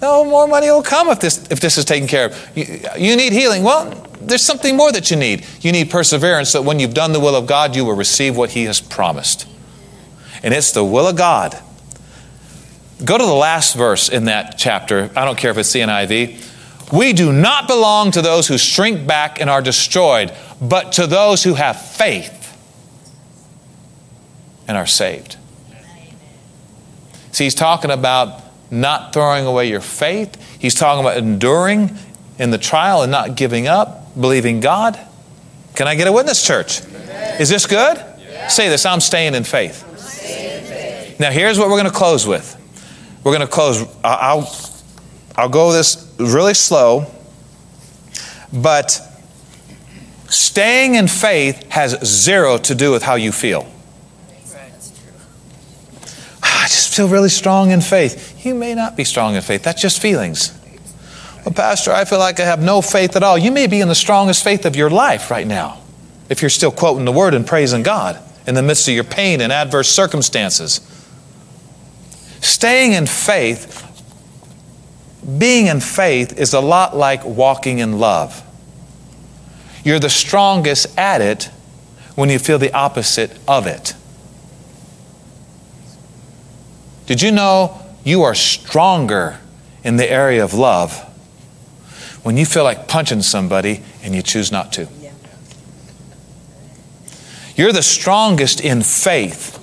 No, 0.00 0.24
more 0.24 0.46
money 0.46 0.70
will 0.70 0.82
come 0.82 1.08
if 1.08 1.20
this, 1.20 1.46
if 1.50 1.58
this 1.58 1.76
is 1.76 1.84
taken 1.84 2.06
care 2.06 2.26
of. 2.26 2.50
You, 2.56 2.80
you 2.96 3.16
need 3.16 3.32
healing. 3.32 3.62
Well, 3.62 3.90
there's 4.20 4.44
something 4.44 4.76
more 4.76 4.92
that 4.92 5.10
you 5.10 5.16
need. 5.16 5.44
You 5.60 5.72
need 5.72 5.90
perseverance 5.90 6.52
that 6.52 6.62
when 6.62 6.78
you've 6.78 6.94
done 6.94 7.12
the 7.12 7.20
will 7.20 7.34
of 7.34 7.46
God, 7.46 7.74
you 7.74 7.84
will 7.84 7.96
receive 7.96 8.36
what 8.36 8.50
He 8.50 8.64
has 8.64 8.80
promised. 8.80 9.48
And 10.42 10.54
it's 10.54 10.70
the 10.70 10.84
will 10.84 11.08
of 11.08 11.16
God. 11.16 11.58
Go 13.04 13.18
to 13.18 13.24
the 13.24 13.32
last 13.32 13.74
verse 13.74 14.08
in 14.08 14.26
that 14.26 14.56
chapter. 14.56 15.10
I 15.16 15.24
don't 15.24 15.36
care 15.36 15.50
if 15.50 15.58
it's 15.58 15.72
the. 15.72 16.38
We 16.92 17.12
do 17.12 17.32
not 17.32 17.66
belong 17.66 18.12
to 18.12 18.22
those 18.22 18.46
who 18.46 18.58
shrink 18.58 19.06
back 19.06 19.40
and 19.40 19.50
are 19.50 19.62
destroyed, 19.62 20.32
but 20.60 20.92
to 20.92 21.06
those 21.06 21.42
who 21.42 21.54
have 21.54 21.80
faith 21.80 22.32
and 24.68 24.76
are 24.76 24.86
saved. 24.86 25.36
See, 27.32 27.44
he's 27.44 27.54
talking 27.54 27.90
about 27.90 28.42
not 28.70 29.12
throwing 29.12 29.46
away 29.46 29.68
your 29.68 29.80
faith. 29.80 30.40
He's 30.60 30.74
talking 30.74 31.04
about 31.04 31.16
enduring 31.18 31.96
in 32.38 32.50
the 32.50 32.58
trial 32.58 33.02
and 33.02 33.10
not 33.10 33.36
giving 33.36 33.66
up, 33.66 34.18
believing 34.18 34.60
God. 34.60 34.98
Can 35.74 35.88
I 35.88 35.94
get 35.94 36.06
a 36.06 36.12
witness, 36.12 36.44
church? 36.44 36.80
Is 37.38 37.48
this 37.48 37.66
good? 37.66 38.02
Say 38.48 38.68
this 38.68 38.86
I'm 38.86 39.00
staying 39.00 39.34
in 39.34 39.44
faith. 39.44 39.84
Staying 39.98 40.60
in 40.60 40.64
faith. 40.64 41.20
Now, 41.20 41.30
here's 41.30 41.58
what 41.58 41.68
we're 41.68 41.78
going 41.78 41.90
to 41.90 41.96
close 41.96 42.26
with. 42.26 42.54
We're 43.24 43.32
going 43.32 43.46
to 43.46 43.52
close. 43.52 43.84
I'll, 44.04 44.50
I'll 45.36 45.48
go 45.48 45.72
this 45.72 46.05
really 46.18 46.54
slow, 46.54 47.06
but 48.52 49.00
staying 50.28 50.94
in 50.94 51.08
faith 51.08 51.70
has 51.70 51.98
zero 52.04 52.58
to 52.58 52.74
do 52.74 52.90
with 52.90 53.02
how 53.02 53.14
you 53.14 53.32
feel. 53.32 53.62
True. 53.62 53.70
I 56.42 56.66
just 56.68 56.94
feel 56.94 57.08
really 57.08 57.28
strong 57.28 57.70
in 57.70 57.80
faith. 57.80 58.44
You 58.44 58.54
may 58.54 58.74
not 58.74 58.96
be 58.96 59.04
strong 59.04 59.34
in 59.34 59.42
faith. 59.42 59.62
That's 59.62 59.80
just 59.80 60.00
feelings. 60.00 60.52
Well, 61.44 61.54
Pastor, 61.54 61.92
I 61.92 62.04
feel 62.04 62.18
like 62.18 62.40
I 62.40 62.44
have 62.44 62.60
no 62.60 62.82
faith 62.82 63.14
at 63.14 63.22
all. 63.22 63.38
You 63.38 63.52
may 63.52 63.68
be 63.68 63.80
in 63.80 63.86
the 63.86 63.94
strongest 63.94 64.42
faith 64.42 64.66
of 64.66 64.74
your 64.74 64.90
life 64.90 65.30
right 65.30 65.46
now 65.46 65.80
if 66.28 66.42
you're 66.42 66.50
still 66.50 66.72
quoting 66.72 67.04
the 67.04 67.12
word 67.12 67.34
and 67.34 67.46
praising 67.46 67.84
God 67.84 68.20
in 68.48 68.54
the 68.54 68.62
midst 68.62 68.88
of 68.88 68.94
your 68.94 69.04
pain 69.04 69.40
and 69.40 69.52
adverse 69.52 69.88
circumstances. 69.88 70.80
Staying 72.40 72.92
in 72.92 73.06
faith, 73.06 73.85
being 75.26 75.66
in 75.66 75.80
faith, 75.80 76.38
is 76.38 76.54
a 76.54 76.60
lot 76.60 76.96
like 76.96 77.24
walking 77.24 77.78
in 77.78 77.98
love. 77.98 78.42
You're 79.84 79.98
the 79.98 80.10
strongest 80.10 80.96
at 80.98 81.20
it 81.20 81.50
when 82.14 82.30
you 82.30 82.38
feel 82.38 82.58
the 82.58 82.72
opposite 82.72 83.38
of 83.46 83.66
it. 83.66 83.94
Did 87.06 87.22
you 87.22 87.30
know 87.30 87.80
you 88.04 88.22
are 88.22 88.34
stronger 88.34 89.38
in 89.84 89.96
the 89.96 90.10
area 90.10 90.42
of 90.42 90.54
love 90.54 90.98
when 92.24 92.36
you 92.36 92.44
feel 92.44 92.64
like 92.64 92.88
punching 92.88 93.22
somebody 93.22 93.82
and 94.02 94.14
you 94.14 94.22
choose 94.22 94.50
not 94.50 94.72
to? 94.74 94.88
You're 97.56 97.72
the 97.72 97.82
strongest 97.82 98.60
in 98.60 98.82
faith 98.82 99.54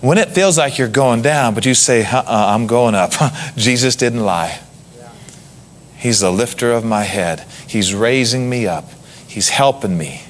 when 0.00 0.16
it 0.16 0.30
feels 0.30 0.56
like 0.56 0.78
you're 0.78 0.88
going 0.88 1.22
down, 1.22 1.54
but 1.54 1.66
you 1.66 1.74
say, 1.74 2.04
uh-uh, 2.04 2.24
I'm 2.26 2.66
going 2.66 2.94
up. 2.94 3.12
Jesus 3.56 3.94
didn't 3.94 4.20
lie. 4.20 4.61
He's 6.02 6.18
the 6.18 6.32
lifter 6.32 6.72
of 6.72 6.84
my 6.84 7.04
head. 7.04 7.46
He's 7.68 7.94
raising 7.94 8.50
me 8.50 8.66
up. 8.66 8.90
He's 9.28 9.50
helping 9.50 9.96
me. 9.96 10.22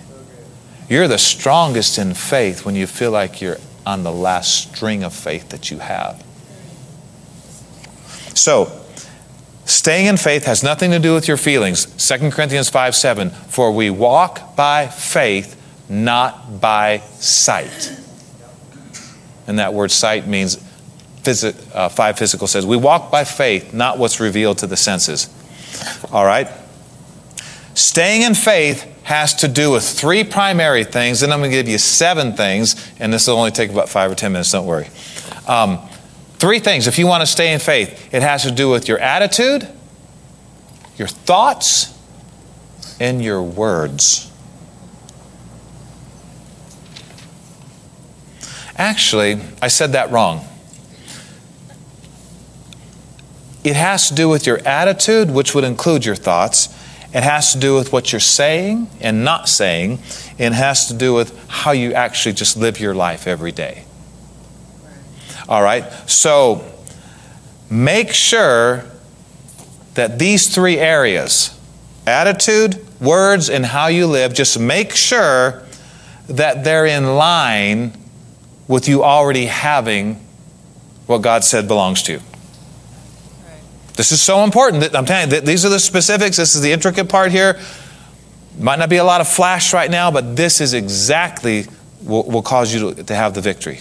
You're 0.87 1.09
the 1.09 1.17
strongest 1.17 1.97
in 1.97 2.13
faith 2.13 2.67
when 2.67 2.75
you 2.75 2.87
feel 2.87 3.11
like 3.11 3.41
you're 3.41 3.57
on 3.87 4.03
the 4.03 4.13
last 4.13 4.75
string 4.75 5.03
of 5.03 5.15
faith 5.15 5.49
that 5.49 5.71
you 5.71 5.79
have. 5.79 6.23
So, 8.35 8.71
staying 9.65 10.09
in 10.09 10.19
faith 10.19 10.45
has 10.45 10.63
nothing 10.63 10.91
to 10.91 10.99
do 10.99 11.15
with 11.15 11.27
your 11.27 11.39
feelings. 11.39 11.87
2 12.07 12.31
Corinthians 12.33 12.69
5 12.69 12.95
7. 12.95 13.31
For 13.31 13.73
we 13.73 13.89
walk 13.89 14.55
by 14.55 14.89
faith, 14.89 15.59
not 15.89 16.61
by 16.61 16.99
sight. 17.15 17.99
And 19.47 19.59
that 19.59 19.73
word 19.73 19.91
sight 19.91 20.27
means, 20.27 20.59
uh, 21.27 21.89
5 21.89 22.19
physical 22.19 22.47
says, 22.47 22.67
we 22.67 22.77
walk 22.77 23.11
by 23.11 23.25
faith, 23.25 23.73
not 23.73 23.97
what's 23.97 24.21
revealed 24.21 24.59
to 24.59 24.67
the 24.67 24.77
senses. 24.77 25.31
All 26.13 26.25
right? 26.25 26.49
Staying 27.75 28.23
in 28.23 28.35
faith 28.35 28.85
has 29.05 29.35
to 29.37 29.49
do 29.49 29.71
with 29.71 29.83
three 29.83 30.25
primary 30.25 30.85
things, 30.85 31.23
and 31.23 31.33
I'm 31.33 31.41
going 31.41 31.51
to 31.51 31.57
give 31.57 31.69
you 31.69 31.79
seven 31.79 32.35
things, 32.35 32.91
and 33.01 33.13
this 33.13 33.27
will 33.27 33.37
only 33.37 33.51
take 33.51 33.71
about 33.71 33.89
five 33.89 34.11
or 34.11 34.15
ten 34.15 34.33
minutes, 34.33 34.53
don't 34.53 34.67
worry. 34.67 34.89
Um, 35.49 35.79
three 36.35 36.59
things, 36.59 36.87
if 36.87 36.99
you 36.99 37.07
want 37.07 37.23
to 37.23 37.27
stay 37.27 37.53
in 37.53 37.59
faith, 37.59 38.15
it 38.15 38.23
has 38.23 38.43
to 38.45 38.51
do 38.51 38.71
with 38.71 38.89
your 38.89 38.99
attitude, 38.99 39.67
your 40.97 41.09
thoughts, 41.09 41.99
and 43.01 43.23
your 43.23 43.43
words. 43.43 44.31
Actually, 48.77 49.41
I 49.61 49.69
said 49.69 49.93
that 49.93 50.11
wrong. 50.11 50.47
It 53.65 53.77
has 53.77 54.09
to 54.09 54.15
do 54.15 54.29
with 54.29 54.47
your 54.47 54.59
attitude, 54.67 55.31
which 55.31 55.55
would 55.55 55.65
include 55.65 56.05
your 56.05 56.17
thoughts. 56.17 56.69
It 57.15 57.23
has 57.23 57.53
to 57.53 57.59
do 57.59 57.75
with 57.75 57.93
what 57.93 58.11
you're 58.13 58.21
saying 58.21 58.89
and 59.01 59.25
not 59.25 59.49
saying. 59.49 60.01
And 60.39 60.55
it 60.55 60.57
has 60.57 60.89
to 60.89 60.95
do 60.95 61.15
with 61.15 61.39
how 61.49 61.73
you 61.73 61.93
actually 61.93 62.33
just 62.35 62.57
live 62.57 62.81
your 62.81 62.95
life 62.95 63.27
every 63.27 63.53
day. 63.53 63.85
All 65.49 65.63
right? 65.63 65.85
So 66.09 66.65
make 67.71 68.13
sure 68.13 68.85
that 69.95 70.19
these 70.19 70.53
three 70.53 70.79
areas 70.79 71.59
attitude, 72.07 72.85
words, 73.01 73.49
and 73.49 73.65
how 73.65 73.87
you 73.87 74.07
live 74.07 74.35
just 74.35 74.59
make 74.59 74.93
sure 74.93 75.63
that 76.29 76.65
they're 76.65 76.87
in 76.87 77.15
line 77.15 77.93
with 78.67 78.89
you 78.89 79.05
already 79.05 79.47
having 79.47 80.15
what 81.07 81.23
God 81.23 81.45
said 81.45 81.69
belongs 81.69 82.03
to 82.05 82.13
you. 82.13 82.21
This 83.97 84.13
is 84.13 84.21
so 84.23 84.43
important. 84.45 84.95
I'm 84.95 85.05
telling 85.05 85.31
you, 85.31 85.41
these 85.41 85.65
are 85.65 85.69
the 85.69 85.79
specifics. 85.79 86.37
This 86.37 86.55
is 86.55 86.63
the 86.63 86.73
intricate 86.73 87.09
part 87.09 87.31
here. 87.31 87.61
Might 88.59 88.79
not 88.79 88.89
be 88.89 88.97
a 88.97 89.05
lot 89.05 89.21
of 89.21 89.29
flash 89.29 89.73
right 89.73 89.91
now, 89.91 90.11
but 90.11 90.37
this 90.37 90.61
is 90.61 90.75
exactly 90.75 91.65
what 92.03 92.27
will 92.27 92.43
cause 92.43 92.73
you 92.73 92.95
to, 92.95 93.05
to 93.05 93.15
have 93.15 93.35
the 93.35 93.41
victory. 93.41 93.81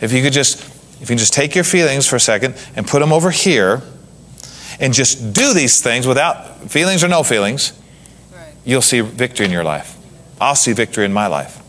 If 0.00 0.12
you 0.12 0.22
could 0.22 0.32
just, 0.32 0.60
if 0.60 1.00
you 1.02 1.06
can 1.06 1.18
just 1.18 1.32
take 1.32 1.54
your 1.54 1.64
feelings 1.64 2.06
for 2.06 2.16
a 2.16 2.20
second 2.20 2.54
and 2.76 2.86
put 2.86 3.00
them 3.00 3.12
over 3.12 3.30
here, 3.30 3.82
and 4.80 4.94
just 4.94 5.34
do 5.34 5.52
these 5.52 5.82
things 5.82 6.06
without 6.06 6.70
feelings 6.70 7.04
or 7.04 7.08
no 7.08 7.22
feelings, 7.22 7.74
Right. 8.32 8.54
you'll 8.64 8.80
see 8.80 9.00
victory 9.02 9.44
in 9.44 9.52
your 9.52 9.64
life. 9.64 9.96
I'll 10.40 10.54
see 10.54 10.72
victory 10.72 11.04
in 11.04 11.12
my 11.12 11.26
life. 11.26 11.60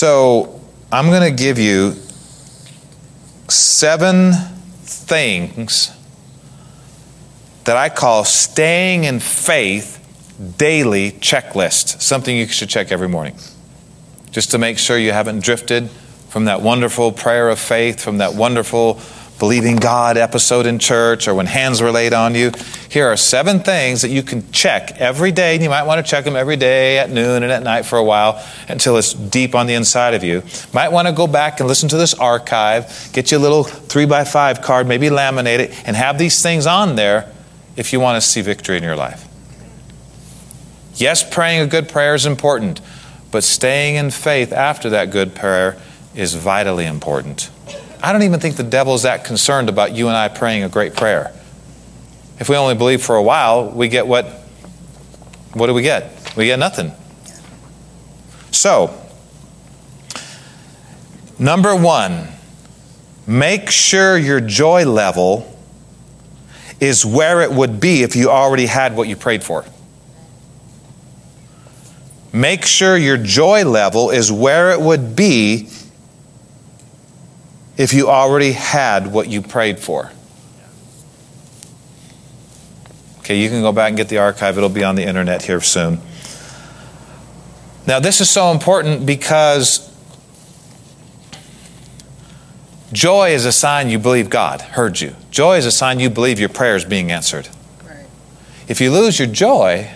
So 0.00 0.60
I'm 0.92 1.06
going 1.06 1.28
to 1.28 1.36
give 1.36 1.58
you 1.58 1.94
seven 3.48 4.30
things 4.84 5.90
that 7.64 7.76
I 7.76 7.88
call 7.88 8.22
staying 8.22 9.02
in 9.02 9.18
faith 9.18 9.96
daily 10.56 11.10
checklist, 11.10 12.00
something 12.00 12.36
you 12.36 12.46
should 12.46 12.68
check 12.68 12.92
every 12.92 13.08
morning. 13.08 13.34
Just 14.30 14.52
to 14.52 14.58
make 14.58 14.78
sure 14.78 14.96
you 14.96 15.10
haven't 15.10 15.40
drifted 15.40 15.90
from 16.28 16.44
that 16.44 16.62
wonderful 16.62 17.10
prayer 17.10 17.48
of 17.48 17.58
faith, 17.58 18.00
from 18.00 18.18
that 18.18 18.34
wonderful 18.34 19.00
believing 19.38 19.76
God 19.76 20.16
episode 20.16 20.66
in 20.66 20.78
church, 20.78 21.28
or 21.28 21.34
when 21.34 21.46
hands 21.46 21.80
were 21.80 21.92
laid 21.92 22.12
on 22.12 22.34
you. 22.34 22.52
Here 22.90 23.06
are 23.06 23.16
seven 23.16 23.60
things 23.60 24.02
that 24.02 24.10
you 24.10 24.22
can 24.22 24.50
check 24.50 24.92
every 24.98 25.30
day, 25.32 25.54
and 25.54 25.62
you 25.62 25.70
might 25.70 25.84
want 25.84 26.04
to 26.04 26.10
check 26.10 26.24
them 26.24 26.36
every 26.36 26.56
day 26.56 26.98
at 26.98 27.10
noon 27.10 27.42
and 27.42 27.52
at 27.52 27.62
night 27.62 27.86
for 27.86 27.98
a 27.98 28.04
while 28.04 28.44
until 28.68 28.96
it's 28.96 29.12
deep 29.12 29.54
on 29.54 29.66
the 29.66 29.74
inside 29.74 30.14
of 30.14 30.24
you. 30.24 30.42
Might 30.72 30.90
want 30.90 31.06
to 31.06 31.12
go 31.12 31.26
back 31.26 31.60
and 31.60 31.68
listen 31.68 31.88
to 31.90 31.96
this 31.96 32.14
archive, 32.14 33.10
get 33.12 33.30
you 33.30 33.38
a 33.38 33.40
little 33.40 33.64
three 33.64 34.06
by 34.06 34.24
five 34.24 34.62
card, 34.62 34.88
maybe 34.88 35.08
laminate 35.08 35.60
it, 35.60 35.86
and 35.86 35.96
have 35.96 36.18
these 36.18 36.42
things 36.42 36.66
on 36.66 36.96
there 36.96 37.32
if 37.76 37.92
you 37.92 38.00
want 38.00 38.20
to 38.20 38.26
see 38.26 38.40
victory 38.40 38.76
in 38.76 38.82
your 38.82 38.96
life. 38.96 39.26
Yes, 40.96 41.22
praying 41.28 41.60
a 41.60 41.66
good 41.66 41.88
prayer 41.88 42.14
is 42.16 42.26
important, 42.26 42.80
but 43.30 43.44
staying 43.44 43.94
in 43.94 44.10
faith 44.10 44.52
after 44.52 44.90
that 44.90 45.12
good 45.12 45.34
prayer 45.36 45.76
is 46.14 46.34
vitally 46.34 46.86
important. 46.86 47.50
I 48.02 48.12
don't 48.12 48.22
even 48.22 48.40
think 48.40 48.56
the 48.56 48.62
devil 48.62 48.94
is 48.94 49.02
that 49.02 49.24
concerned 49.24 49.68
about 49.68 49.94
you 49.94 50.08
and 50.08 50.16
I 50.16 50.28
praying 50.28 50.62
a 50.62 50.68
great 50.68 50.94
prayer. 50.94 51.32
If 52.38 52.48
we 52.48 52.56
only 52.56 52.76
believe 52.76 53.02
for 53.02 53.16
a 53.16 53.22
while, 53.22 53.70
we 53.70 53.88
get 53.88 54.06
what 54.06 54.26
what 55.54 55.66
do 55.66 55.74
we 55.74 55.82
get? 55.82 56.34
We 56.36 56.46
get 56.46 56.58
nothing. 56.58 56.92
So, 58.52 58.94
number 61.38 61.74
1, 61.74 62.28
make 63.26 63.70
sure 63.70 64.16
your 64.16 64.40
joy 64.40 64.84
level 64.84 65.56
is 66.80 67.04
where 67.04 67.42
it 67.42 67.50
would 67.50 67.80
be 67.80 68.02
if 68.02 68.14
you 68.14 68.30
already 68.30 68.66
had 68.66 68.96
what 68.96 69.08
you 69.08 69.16
prayed 69.16 69.42
for. 69.42 69.64
Make 72.32 72.64
sure 72.64 72.96
your 72.96 73.16
joy 73.16 73.64
level 73.64 74.10
is 74.10 74.30
where 74.30 74.70
it 74.70 74.80
would 74.80 75.16
be 75.16 75.68
if 77.78 77.94
you 77.94 78.10
already 78.10 78.52
had 78.52 79.12
what 79.12 79.28
you 79.28 79.40
prayed 79.40 79.78
for. 79.78 80.10
Okay, 83.20 83.40
you 83.40 83.48
can 83.48 83.62
go 83.62 83.72
back 83.72 83.88
and 83.88 83.96
get 83.96 84.08
the 84.08 84.18
archive, 84.18 84.58
it'll 84.58 84.68
be 84.68 84.84
on 84.84 84.96
the 84.96 85.04
internet 85.04 85.42
here 85.42 85.60
soon. 85.60 86.00
Now, 87.86 88.00
this 88.00 88.20
is 88.20 88.28
so 88.28 88.50
important 88.50 89.06
because 89.06 89.88
joy 92.92 93.30
is 93.30 93.44
a 93.44 93.52
sign 93.52 93.88
you 93.88 93.98
believe 93.98 94.28
God 94.28 94.60
heard 94.60 95.00
you. 95.00 95.14
Joy 95.30 95.56
is 95.56 95.64
a 95.64 95.70
sign 95.70 96.00
you 96.00 96.10
believe 96.10 96.40
your 96.40 96.48
prayer 96.48 96.74
is 96.74 96.84
being 96.84 97.12
answered. 97.12 97.48
Right. 97.86 98.04
If 98.66 98.80
you 98.80 98.90
lose 98.90 99.18
your 99.18 99.28
joy, 99.28 99.88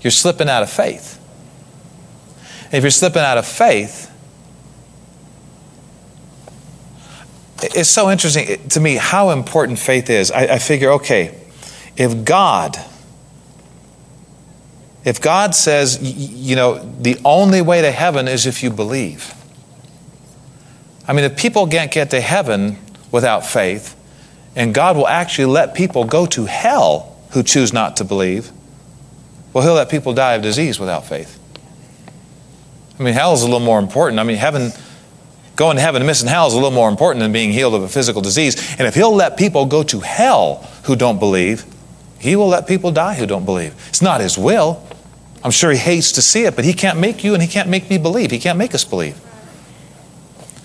you're 0.00 0.10
slipping 0.10 0.48
out 0.48 0.62
of 0.62 0.70
faith. 0.70 1.18
If 2.72 2.82
you're 2.82 2.90
slipping 2.90 3.22
out 3.22 3.38
of 3.38 3.46
faith, 3.46 4.09
it's 7.62 7.88
so 7.88 8.10
interesting 8.10 8.68
to 8.68 8.80
me 8.80 8.96
how 8.96 9.30
important 9.30 9.78
faith 9.78 10.10
is. 10.10 10.30
I, 10.30 10.54
I 10.54 10.58
figure, 10.58 10.92
okay, 10.92 11.34
if 11.96 12.24
God, 12.24 12.76
if 15.04 15.20
God 15.20 15.54
says, 15.54 15.98
you 16.02 16.56
know, 16.56 16.78
the 16.78 17.18
only 17.24 17.62
way 17.62 17.82
to 17.82 17.90
heaven 17.90 18.28
is 18.28 18.46
if 18.46 18.62
you 18.62 18.70
believe. 18.70 19.34
I 21.06 21.12
mean, 21.12 21.24
if 21.24 21.36
people 21.36 21.66
can't 21.66 21.90
get 21.90 22.10
to 22.10 22.20
heaven 22.20 22.78
without 23.10 23.44
faith, 23.44 23.96
and 24.54 24.74
God 24.74 24.96
will 24.96 25.08
actually 25.08 25.46
let 25.46 25.74
people 25.74 26.04
go 26.04 26.26
to 26.26 26.46
hell 26.46 27.16
who 27.30 27.42
choose 27.42 27.72
not 27.72 27.96
to 27.98 28.04
believe, 28.04 28.50
well, 29.52 29.64
He'll 29.64 29.74
let 29.74 29.88
people 29.88 30.12
die 30.12 30.34
of 30.34 30.42
disease 30.42 30.78
without 30.78 31.06
faith. 31.06 31.38
I 32.98 33.02
mean, 33.02 33.14
hell 33.14 33.32
is 33.32 33.42
a 33.42 33.46
little 33.46 33.60
more 33.60 33.78
important. 33.78 34.20
I 34.20 34.24
mean, 34.24 34.36
heaven, 34.36 34.72
going 35.60 35.76
to 35.76 35.82
heaven 35.82 36.00
and 36.00 36.06
missing 36.06 36.26
hell 36.26 36.46
is 36.46 36.54
a 36.54 36.56
little 36.56 36.70
more 36.70 36.88
important 36.88 37.20
than 37.20 37.32
being 37.32 37.52
healed 37.52 37.74
of 37.74 37.82
a 37.82 37.88
physical 37.88 38.22
disease. 38.22 38.74
And 38.78 38.88
if 38.88 38.94
He'll 38.94 39.14
let 39.14 39.36
people 39.36 39.66
go 39.66 39.82
to 39.82 40.00
hell 40.00 40.66
who 40.84 40.96
don't 40.96 41.18
believe, 41.18 41.66
He 42.18 42.34
will 42.34 42.48
let 42.48 42.66
people 42.66 42.90
die 42.90 43.12
who 43.16 43.26
don't 43.26 43.44
believe. 43.44 43.74
It's 43.90 44.00
not 44.00 44.22
His 44.22 44.38
will. 44.38 44.82
I'm 45.44 45.50
sure 45.50 45.70
He 45.70 45.76
hates 45.76 46.12
to 46.12 46.22
see 46.22 46.44
it, 46.44 46.56
but 46.56 46.64
He 46.64 46.72
can't 46.72 46.98
make 46.98 47.22
you 47.22 47.34
and 47.34 47.42
He 47.42 47.48
can't 47.48 47.68
make 47.68 47.90
me 47.90 47.98
believe. 47.98 48.30
He 48.30 48.38
can't 48.38 48.56
make 48.56 48.74
us 48.74 48.86
believe. 48.86 49.20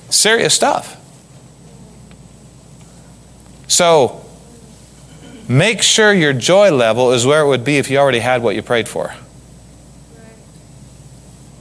Serious 0.10 0.54
stuff. 0.54 0.96
So, 3.68 4.26
make 5.50 5.82
sure 5.82 6.14
your 6.14 6.32
joy 6.32 6.72
level 6.72 7.12
is 7.12 7.26
where 7.26 7.42
it 7.42 7.48
would 7.48 7.66
be 7.66 7.80
if 7.80 7.92
you 7.92 7.98
already 7.98 8.20
had 8.20 8.42
what 8.42 8.56
you 8.56 8.62
prayed 8.62 8.88
for. 8.88 9.14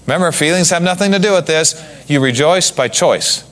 Remember, 0.06 0.30
feelings 0.30 0.70
have 0.70 0.84
nothing 0.84 1.10
to 1.10 1.18
do 1.18 1.32
with 1.32 1.46
this. 1.48 1.74
You 2.06 2.20
rejoice 2.20 2.70
by 2.70 2.88
choice. 2.88 3.48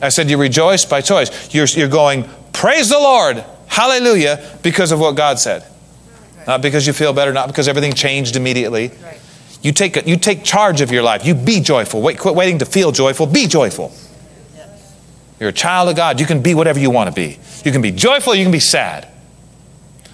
I 0.00 0.08
said 0.10 0.30
you 0.30 0.38
rejoice 0.38 0.84
by 0.84 1.00
choice. 1.00 1.52
You're, 1.54 1.66
you're 1.66 1.88
going, 1.88 2.28
praise 2.52 2.88
the 2.88 2.98
Lord, 2.98 3.44
hallelujah, 3.66 4.58
because 4.62 4.92
of 4.92 5.00
what 5.00 5.16
God 5.16 5.38
said. 5.38 5.64
Not 6.46 6.62
because 6.62 6.86
you 6.86 6.92
feel 6.92 7.12
better, 7.12 7.32
not 7.32 7.48
because 7.48 7.68
everything 7.68 7.92
changed 7.92 8.36
immediately. 8.36 8.92
You 9.60 9.72
take, 9.72 10.06
you 10.06 10.16
take 10.16 10.44
charge 10.44 10.80
of 10.80 10.90
your 10.92 11.02
life. 11.02 11.26
You 11.26 11.34
be 11.34 11.60
joyful. 11.60 12.00
Wait, 12.00 12.18
quit 12.18 12.34
waiting 12.34 12.60
to 12.60 12.64
feel 12.64 12.92
joyful. 12.92 13.26
Be 13.26 13.46
joyful. 13.46 13.92
You're 15.40 15.50
a 15.50 15.52
child 15.52 15.88
of 15.88 15.96
God. 15.96 16.20
You 16.20 16.26
can 16.26 16.42
be 16.42 16.54
whatever 16.54 16.78
you 16.78 16.90
want 16.90 17.08
to 17.08 17.14
be. 17.14 17.38
You 17.64 17.72
can 17.72 17.82
be 17.82 17.90
joyful, 17.90 18.34
you 18.34 18.44
can 18.44 18.52
be 18.52 18.60
sad. 18.60 19.08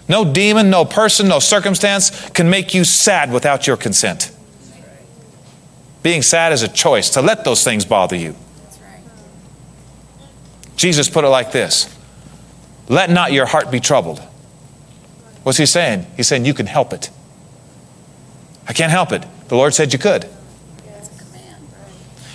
No 0.08 0.24
demon, 0.24 0.70
no 0.70 0.84
person, 0.84 1.28
no 1.28 1.38
circumstance 1.38 2.28
can 2.30 2.50
make 2.50 2.74
you 2.74 2.84
sad 2.84 3.32
without 3.32 3.66
your 3.66 3.76
consent. 3.76 4.30
Being 6.04 6.20
sad 6.20 6.52
is 6.52 6.62
a 6.62 6.68
choice 6.68 7.08
to 7.10 7.22
let 7.22 7.44
those 7.44 7.64
things 7.64 7.86
bother 7.86 8.14
you. 8.14 8.36
Jesus 10.76 11.08
put 11.08 11.24
it 11.24 11.28
like 11.28 11.50
this 11.50 11.92
Let 12.88 13.08
not 13.10 13.32
your 13.32 13.46
heart 13.46 13.70
be 13.70 13.80
troubled. 13.80 14.20
What's 15.42 15.58
he 15.58 15.66
saying? 15.66 16.06
He's 16.16 16.28
saying 16.28 16.44
you 16.44 16.52
can 16.52 16.66
help 16.66 16.92
it. 16.92 17.10
I 18.68 18.74
can't 18.74 18.92
help 18.92 19.12
it. 19.12 19.24
The 19.48 19.56
Lord 19.56 19.72
said 19.72 19.94
you 19.94 19.98
could. 19.98 20.28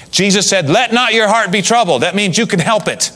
Jesus 0.09 0.49
said, 0.49 0.67
Let 0.67 0.91
not 0.91 1.13
your 1.13 1.27
heart 1.27 1.51
be 1.51 1.61
troubled. 1.61 2.01
That 2.01 2.15
means 2.15 2.39
you 2.39 2.47
can 2.47 2.59
help 2.59 2.87
it. 2.87 3.11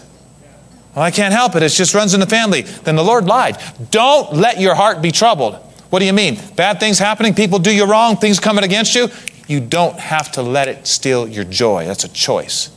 Well, 0.95 1.03
I 1.03 1.09
can't 1.09 1.33
help 1.33 1.55
it. 1.55 1.63
It 1.63 1.69
just 1.69 1.95
runs 1.95 2.13
in 2.13 2.19
the 2.19 2.27
family. 2.27 2.61
Then 2.61 2.95
the 2.95 3.03
Lord 3.03 3.25
lied. 3.25 3.57
Don't 3.89 4.33
let 4.33 4.61
your 4.61 4.75
heart 4.75 5.01
be 5.01 5.11
troubled. 5.11 5.55
What 5.89 5.97
do 5.97 6.05
you 6.05 6.13
mean? 6.13 6.39
Bad 6.55 6.79
things 6.79 6.99
happening, 6.99 7.33
people 7.33 7.57
do 7.57 7.75
you 7.75 7.85
wrong, 7.85 8.17
things 8.17 8.39
coming 8.39 8.63
against 8.63 8.93
you. 8.93 9.09
You 9.53 9.59
don't 9.59 9.99
have 9.99 10.31
to 10.31 10.41
let 10.41 10.67
it 10.67 10.87
steal 10.87 11.27
your 11.27 11.43
joy. 11.43 11.85
That's 11.85 12.03
a 12.03 12.09
choice. 12.09 12.71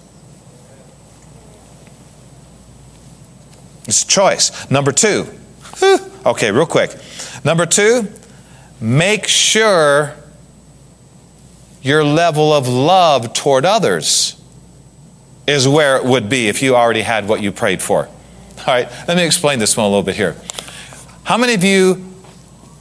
It's 3.87 4.03
a 4.03 4.07
choice. 4.07 4.71
Number 4.71 4.93
two. 4.93 5.27
Okay, 6.27 6.51
real 6.51 6.67
quick. 6.67 6.95
Number 7.47 7.65
two, 7.65 8.13
make 8.79 9.27
sure 9.27 10.17
your 11.81 12.05
level 12.05 12.53
of 12.53 12.69
love 12.69 13.33
toward 13.33 13.65
others 13.65 14.39
is 15.47 15.67
where 15.67 15.97
it 15.97 16.05
would 16.05 16.29
be 16.29 16.49
if 16.49 16.61
you 16.61 16.77
already 16.77 17.01
had 17.01 17.27
what 17.27 17.41
you 17.41 17.53
prayed 17.53 17.81
for. 17.81 18.05
All 18.05 18.65
right, 18.67 18.87
let 19.09 19.17
me 19.17 19.25
explain 19.25 19.59
this 19.61 19.79
one 19.79 19.87
a 19.87 19.89
little 19.89 20.03
bit 20.03 20.17
here. 20.17 20.37
How 21.25 21.39
many 21.39 21.55
of 21.55 21.65
you 21.65 22.05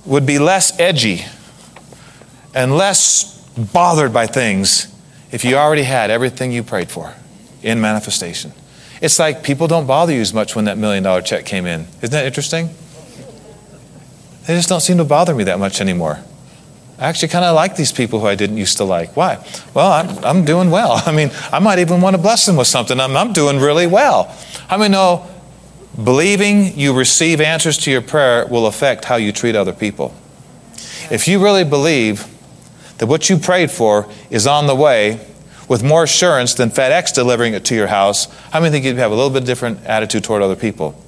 would 0.05 0.25
be 0.25 0.37
less 0.37 0.77
edgy 0.81 1.23
and 2.53 2.75
less 2.75 3.34
bothered 3.57 4.13
by 4.13 4.27
things 4.27 4.93
if 5.31 5.45
you 5.45 5.55
already 5.55 5.83
had 5.83 6.09
everything 6.09 6.51
you 6.51 6.63
prayed 6.63 6.89
for 6.89 7.13
in 7.61 7.81
manifestation? 7.81 8.51
It's 9.01 9.19
like 9.19 9.43
people 9.43 9.67
don't 9.67 9.87
bother 9.87 10.13
you 10.13 10.21
as 10.21 10.33
much 10.33 10.55
when 10.55 10.65
that 10.65 10.77
million 10.77 11.03
dollar 11.03 11.21
check 11.21 11.45
came 11.45 11.65
in. 11.65 11.81
Isn't 12.01 12.11
that 12.11 12.25
interesting? 12.25 12.69
They 14.47 14.55
just 14.55 14.69
don't 14.69 14.81
seem 14.81 14.97
to 14.97 15.03
bother 15.03 15.33
me 15.33 15.43
that 15.45 15.59
much 15.59 15.81
anymore. 15.81 16.19
I 16.97 17.07
actually 17.07 17.27
kind 17.27 17.43
of 17.43 17.55
like 17.55 17.75
these 17.75 17.91
people 17.91 18.21
who 18.21 18.27
I 18.27 18.35
didn't 18.35 18.57
used 18.57 18.77
to 18.77 18.85
like. 18.85 19.17
Why? 19.17 19.43
Well, 19.73 19.91
I'm, 19.91 20.23
I'm 20.23 20.45
doing 20.45 20.71
well. 20.71 20.93
I 21.05 21.11
mean, 21.11 21.31
I 21.51 21.59
might 21.59 21.79
even 21.79 21.99
want 21.99 22.15
to 22.15 22.21
bless 22.21 22.45
them 22.45 22.55
with 22.55 22.67
something. 22.67 22.99
I'm, 22.99 23.17
I'm 23.17 23.33
doing 23.33 23.59
really 23.59 23.87
well. 23.87 24.35
How 24.67 24.77
many 24.77 24.91
know 24.91 25.27
believing 26.03 26.77
you 26.77 26.93
receive 26.93 27.41
answers 27.41 27.77
to 27.79 27.91
your 27.91 28.01
prayer 28.01 28.45
will 28.47 28.67
affect 28.67 29.05
how 29.05 29.15
you 29.15 29.31
treat 29.31 29.55
other 29.55 29.73
people? 29.73 30.15
If 31.11 31.27
you 31.27 31.43
really 31.43 31.63
believe 31.63 32.27
that 32.97 33.07
what 33.07 33.29
you 33.29 33.37
prayed 33.37 33.71
for 33.71 34.09
is 34.29 34.47
on 34.47 34.67
the 34.67 34.75
way 34.75 35.25
with 35.67 35.83
more 35.83 36.03
assurance 36.03 36.53
than 36.53 36.69
FedEx 36.69 37.13
delivering 37.13 37.53
it 37.53 37.65
to 37.65 37.75
your 37.75 37.87
house, 37.87 38.25
how 38.51 38.59
many 38.59 38.71
think 38.71 38.85
you'd 38.85 38.97
have 38.97 39.11
a 39.11 39.15
little 39.15 39.31
bit 39.31 39.45
different 39.45 39.83
attitude 39.85 40.23
toward 40.23 40.41
other 40.41 40.55
people? 40.55 41.01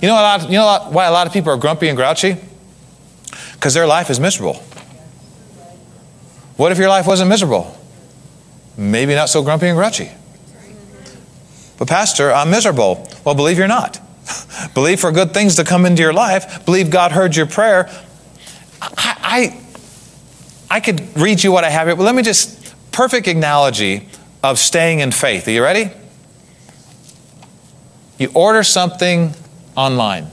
You 0.00 0.08
know, 0.08 0.14
a 0.14 0.22
lot, 0.22 0.42
you 0.44 0.58
know 0.58 0.88
why 0.90 1.06
a 1.06 1.12
lot 1.12 1.26
of 1.26 1.32
people 1.32 1.52
are 1.52 1.56
grumpy 1.56 1.88
and 1.88 1.96
grouchy? 1.96 2.36
Because 3.52 3.74
their 3.74 3.86
life 3.86 4.10
is 4.10 4.18
miserable. 4.18 4.54
What 6.56 6.72
if 6.72 6.78
your 6.78 6.88
life 6.88 7.06
wasn't 7.06 7.28
miserable? 7.28 7.78
maybe 8.76 9.14
not 9.14 9.28
so 9.28 9.42
grumpy 9.42 9.68
and 9.68 9.76
grouchy. 9.76 10.10
But, 11.78 11.88
Pastor, 11.88 12.32
I'm 12.32 12.50
miserable. 12.50 13.08
Well, 13.24 13.34
believe 13.34 13.58
you're 13.58 13.68
not. 13.68 14.00
believe 14.74 15.00
for 15.00 15.10
good 15.12 15.34
things 15.34 15.56
to 15.56 15.64
come 15.64 15.84
into 15.84 16.02
your 16.02 16.12
life. 16.12 16.64
Believe 16.64 16.90
God 16.90 17.12
heard 17.12 17.34
your 17.34 17.46
prayer. 17.46 17.90
I, 18.80 19.58
I, 20.72 20.80
could 20.80 21.02
read 21.18 21.44
you 21.44 21.52
what 21.52 21.64
I 21.64 21.70
have 21.70 21.86
here, 21.86 21.96
but 21.96 22.04
let 22.04 22.14
me 22.14 22.22
just, 22.22 22.74
perfect 22.92 23.26
analogy 23.26 24.08
of 24.42 24.58
staying 24.58 25.00
in 25.00 25.12
faith. 25.12 25.46
Are 25.46 25.50
you 25.50 25.62
ready? 25.62 25.90
You 28.18 28.30
order 28.34 28.62
something 28.62 29.34
online, 29.76 30.28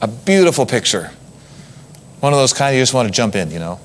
a 0.00 0.06
beautiful 0.06 0.64
picture. 0.64 1.10
One 2.20 2.32
of 2.32 2.38
those 2.38 2.52
kind 2.52 2.76
you 2.76 2.80
just 2.82 2.94
want 2.94 3.08
to 3.08 3.12
jump 3.12 3.34
in, 3.34 3.50
you 3.50 3.58
know. 3.58 3.80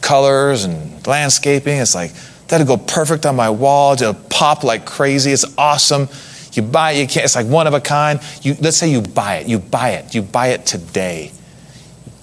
Colors 0.00 0.64
and 0.64 1.06
landscaping. 1.06 1.78
It's 1.78 1.94
like, 1.94 2.12
that'll 2.48 2.66
go 2.66 2.76
perfect 2.76 3.24
on 3.24 3.36
my 3.36 3.50
wall. 3.50 3.92
It'll 3.92 4.14
pop 4.14 4.64
like 4.64 4.84
crazy. 4.84 5.30
It's 5.30 5.44
awesome. 5.56 6.08
You 6.54 6.62
buy 6.62 6.92
it, 6.92 7.02
you 7.02 7.06
can't, 7.06 7.24
it's 7.24 7.36
like 7.36 7.46
one 7.46 7.68
of 7.68 7.74
a 7.74 7.80
kind. 7.80 8.20
You, 8.42 8.56
let's 8.60 8.76
say 8.76 8.90
you 8.90 9.00
buy 9.00 9.36
it. 9.36 9.46
You 9.46 9.60
buy 9.60 9.90
it. 9.90 10.12
You 10.12 10.22
buy 10.22 10.48
it 10.48 10.66
today. 10.66 11.30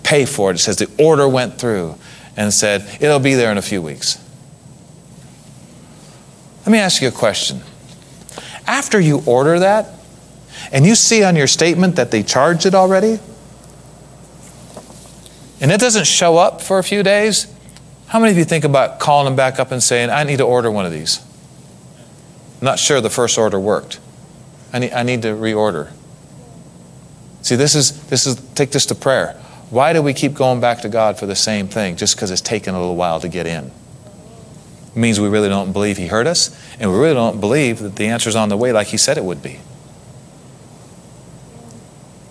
Pay 0.08 0.26
for 0.26 0.52
it. 0.52 0.54
It 0.56 0.60
says 0.60 0.78
the 0.78 0.90
order 0.98 1.28
went 1.28 1.60
through 1.60 1.96
and 2.38 2.54
said, 2.54 2.88
it'll 3.02 3.20
be 3.20 3.34
there 3.34 3.52
in 3.52 3.58
a 3.58 3.62
few 3.62 3.82
weeks. 3.82 4.24
Let 6.66 6.72
me 6.72 6.78
ask 6.78 7.02
you 7.02 7.10
a 7.10 7.12
question. 7.12 7.60
After 8.66 9.02
you 9.02 9.22
order 9.26 9.60
that, 9.60 9.90
and 10.72 10.86
you 10.86 10.96
see 10.96 11.26
on 11.26 11.36
your 11.36 11.48
statement 11.48 11.98
that 11.98 12.10
they 12.12 12.24
charged 12.24 12.66
it 12.66 12.74
already, 12.74 13.20
and 15.60 15.74
it 15.74 15.82
doesn't 15.82 16.08
show 16.08 16.38
up 16.38 16.62
for 16.62 16.80
a 16.80 16.84
few 16.84 17.04
days, 17.04 17.54
how 18.06 18.20
many 18.20 18.32
of 18.32 18.38
you 18.38 18.46
think 18.46 18.64
about 18.64 19.02
calling 19.02 19.26
them 19.26 19.36
back 19.36 19.60
up 19.60 19.74
and 19.74 19.84
saying, 19.84 20.10
I 20.10 20.24
need 20.24 20.38
to 20.38 20.46
order 20.46 20.72
one 20.72 20.86
of 20.86 20.94
these? 20.94 21.20
I'm 22.62 22.66
not 22.66 22.80
sure 22.80 23.02
the 23.02 23.10
first 23.10 23.38
order 23.38 23.60
worked. 23.60 24.00
I 24.72 24.80
need, 24.80 24.94
I 24.94 25.04
need 25.04 25.24
to 25.24 25.34
reorder. 25.34 25.92
See, 27.42 27.58
this 27.58 27.76
is, 27.76 28.08
this 28.08 28.26
is, 28.26 28.38
take 28.56 28.72
this 28.72 28.86
to 28.86 28.96
prayer. 28.96 29.38
Why 29.70 29.92
do 29.92 30.02
we 30.02 30.14
keep 30.14 30.34
going 30.34 30.62
back 30.62 30.82
to 30.82 30.90
God 30.90 31.20
for 31.20 31.26
the 31.26 31.36
same 31.36 31.68
thing 31.68 31.98
just 31.98 32.16
because 32.16 32.32
it's 32.32 32.42
taken 32.42 32.74
a 32.74 32.80
little 32.80 32.96
while 32.96 33.20
to 33.20 33.28
get 33.28 33.46
in? 33.46 33.66
It 33.66 34.96
means 34.96 35.20
we 35.20 35.28
really 35.28 35.50
don't 35.50 35.74
believe 35.74 35.98
He 35.98 36.08
heard 36.08 36.26
us, 36.26 36.58
and 36.80 36.92
we 36.92 36.98
really 36.98 37.14
don't 37.14 37.42
believe 37.42 37.80
that 37.80 37.98
the 37.98 38.08
answer's 38.08 38.36
on 38.36 38.50
the 38.50 38.58
way 38.58 38.72
like 38.72 38.88
He 38.88 38.98
said 38.98 39.18
it 39.18 39.26
would 39.26 39.44
be. 39.44 39.60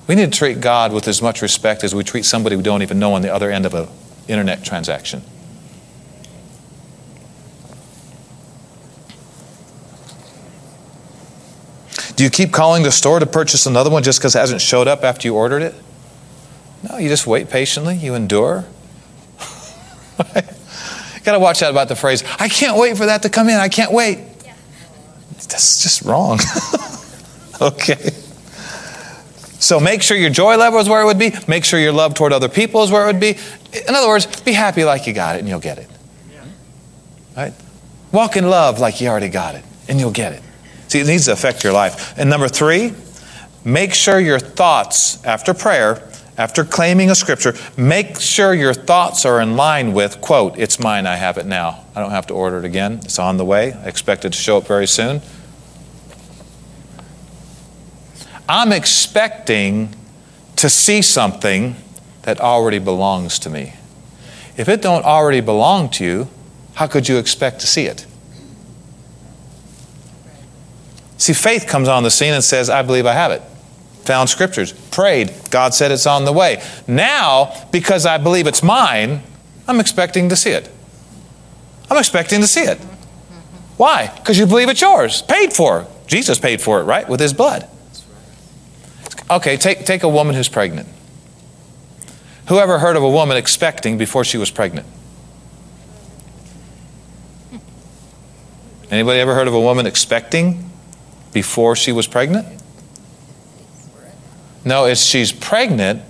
We 0.07 0.15
need 0.15 0.33
to 0.33 0.39
treat 0.39 0.61
God 0.61 0.93
with 0.93 1.09
as 1.09 1.21
much 1.21 1.43
respect 1.43 1.85
as 1.85 1.95
we 1.95 2.05
treat 2.05 2.25
somebody 2.25 2.57
we 2.57 2.63
don't 2.63 2.83
even 2.83 2.99
know 2.99 3.13
on 3.13 3.23
the 3.23 3.33
other 3.33 3.51
end 3.51 3.67
of 3.67 3.75
an 3.75 3.89
internet 4.29 4.65
transaction. 4.65 5.23
Do 12.15 12.25
you 12.25 12.31
keep 12.31 12.51
calling 12.51 12.83
the 12.83 12.93
store 12.93 13.21
to 13.21 13.27
purchase 13.27 13.67
another 13.67 13.91
one 13.91 14.03
just 14.03 14.21
because 14.21 14.35
it 14.35 14.39
hasn't 14.39 14.63
showed 14.63 14.89
up 14.89 15.05
after 15.05 15.29
you 15.29 15.35
ordered 15.35 15.61
it? 15.61 15.75
No, 16.83 16.99
you 16.99 17.09
just 17.09 17.27
wait 17.27 17.51
patiently, 17.51 17.97
you 17.97 18.15
endure. 18.15 18.65
got 21.25 21.33
to 21.33 21.39
watch 21.39 21.63
out 21.63 21.71
about 21.71 21.89
the 21.89 21.97
phrase, 21.97 22.23
I 22.39 22.49
can't 22.49 22.79
wait 22.79 22.97
for 22.97 23.07
that 23.07 23.23
to 23.23 23.29
come 23.29 23.49
in, 23.49 23.57
I 23.57 23.69
can't 23.69 23.93
wait. 23.93 24.19
Yeah. 24.45 24.55
That's 25.35 25.83
just 25.83 26.03
wrong. 26.03 26.39
okay. 27.61 28.11
So 29.59 29.81
make 29.81 30.03
sure 30.03 30.17
your 30.17 30.31
joy 30.31 30.57
level 30.57 30.79
is 30.79 30.89
where 30.89 31.03
it 31.03 31.07
would 31.07 31.19
be. 31.19 31.33
Make 31.49 31.65
sure 31.65 31.81
your 31.81 31.93
love 31.93 32.15
toward 32.15 32.33
other 32.33 32.49
people 32.49 32.83
is 32.85 32.91
where 32.91 33.05
it 33.05 33.07
would 33.13 33.21
be. 33.21 33.37
In 33.89 33.95
other 33.95 34.07
words, 34.07 34.27
be 34.43 34.53
happy 34.53 34.85
like 34.85 35.07
you 35.07 35.13
got 35.13 35.37
it 35.37 35.41
and 35.41 35.49
you'll 35.49 35.61
get 35.61 35.79
it. 35.79 35.89
Right? 37.37 37.53
Walk 38.13 38.37
in 38.37 38.49
love 38.49 38.79
like 38.79 39.01
you 39.01 39.09
already 39.09 39.29
got 39.29 39.57
it 39.57 39.65
and 39.89 39.99
you'll 40.01 40.11
get 40.11 40.33
it. 40.33 40.43
See, 40.89 41.01
it 41.01 41.07
needs 41.07 41.27
to 41.27 41.33
affect 41.33 41.65
your 41.65 41.73
life. 41.73 42.17
And 42.17 42.31
number 42.31 42.49
three, 42.49 42.95
make 43.65 43.93
sure 43.93 44.21
your 44.21 44.39
thoughts 44.39 45.23
after 45.25 45.53
prayer, 45.53 45.97
after 46.39 46.65
claiming 46.65 47.11
a 47.11 47.15
scripture, 47.15 47.55
make 47.77 48.21
sure 48.21 48.53
your 48.53 48.75
thoughts 48.75 49.25
are 49.25 49.41
in 49.41 49.57
line 49.57 49.93
with, 49.93 50.21
quote, 50.21 50.59
it's 50.59 50.79
mine, 50.79 51.07
I 51.07 51.17
have 51.17 51.39
it 51.39 51.47
now. 51.47 51.85
I 51.95 52.01
don't 52.01 52.11
have 52.11 52.27
to 52.27 52.35
order 52.35 52.59
it 52.59 52.65
again. 52.65 53.01
It's 53.05 53.19
on 53.19 53.39
the 53.39 53.45
way. 53.45 53.73
I 53.73 53.87
expect 53.87 54.25
it 54.25 54.33
to 54.33 54.39
show 54.39 54.59
up 54.59 54.67
very 54.67 54.87
soon. 54.87 55.23
I'm 58.49 58.71
expecting 58.73 59.95
to 60.57 60.69
see 60.69 61.03
something 61.03 61.77
that 62.23 62.41
already 62.41 62.79
belongs 62.79 63.39
to 63.41 63.51
me. 63.51 63.75
If 64.57 64.69
it 64.69 64.83
don't 64.83 65.05
already 65.05 65.41
belong 65.41 65.91
to 65.91 66.05
you, 66.05 66.29
how 66.75 66.87
could 66.87 67.09
you 67.09 67.19
expect 67.19 67.61
to 67.61 67.67
see 67.67 67.87
it? 67.87 68.07
See, 71.19 71.33
faith 71.33 71.67
comes 71.67 71.89
on 71.89 72.03
the 72.03 72.11
scene 72.11 72.35
and 72.35 72.45
says, 72.45 72.69
I 72.69 72.83
believe 72.83 73.07
I 73.07 73.15
have 73.15 73.33
it. 73.33 73.43
Found 74.07 74.29
scriptures, 74.29 74.73
prayed, 74.73 75.33
God 75.51 75.75
said 75.75 75.91
it's 75.91 76.07
on 76.07 76.25
the 76.25 76.33
way. 76.33 76.63
Now, 76.87 77.53
because 77.73 78.07
I 78.07 78.19
believe 78.19 78.47
it's 78.47 78.63
mine, 78.63 79.23
I'm 79.67 79.81
expecting 79.81 80.29
to 80.29 80.37
see 80.37 80.51
it. 80.51 80.71
I'm 81.91 81.99
expecting 81.99 82.41
to 82.41 82.47
see 82.47 82.63
it. 82.63 82.79
Why? 83.77 84.13
Because 84.17 84.39
you 84.39 84.47
believe 84.47 84.69
it's 84.69 84.81
yours, 84.81 85.23
paid 85.23 85.53
for. 85.53 85.87
Jesus 86.07 86.39
paid 86.39 86.61
for 86.61 86.81
it, 86.81 86.85
right? 86.85 87.09
With 87.09 87.19
his 87.19 87.33
blood. 87.33 87.69
Okay, 89.29 89.57
take, 89.57 89.85
take 89.85 90.05
a 90.05 90.09
woman 90.09 90.37
who's 90.37 90.49
pregnant. 90.49 90.89
Who 92.49 92.59
ever 92.59 92.79
heard 92.79 92.95
of 92.95 93.03
a 93.03 93.11
woman 93.11 93.37
expecting 93.37 93.99
before 93.99 94.23
she 94.23 94.39
was 94.39 94.53
pregnant? 94.53 94.87
Anybody 98.89 99.19
ever 99.19 99.35
heard 99.35 99.49
of 99.49 99.55
a 99.55 99.61
woman 99.61 99.85
expecting 99.85 100.71
before 101.33 101.75
she 101.75 101.91
was 101.91 102.07
pregnant? 102.07 102.63
No, 104.67 104.87
it's 104.87 105.01
she's 105.01 105.31
pregnant, 105.31 106.03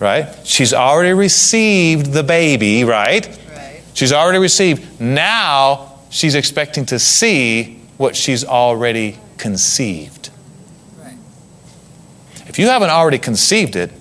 right? 0.00 0.34
She's 0.44 0.74
already 0.74 1.12
received 1.12 2.12
the 2.12 2.24
baby, 2.24 2.82
right? 2.82 3.24
right? 3.54 3.82
She's 3.94 4.12
already 4.12 4.40
received. 4.40 5.00
Now 5.00 5.92
she's 6.10 6.34
expecting 6.34 6.84
to 6.86 6.98
see 6.98 7.80
what 7.98 8.16
she's 8.16 8.44
already 8.44 9.20
conceived. 9.38 10.30
Right. 10.98 11.16
If 12.48 12.58
you 12.58 12.66
haven't 12.66 12.90
already 12.90 13.20
conceived 13.20 13.76
it, 13.76 13.92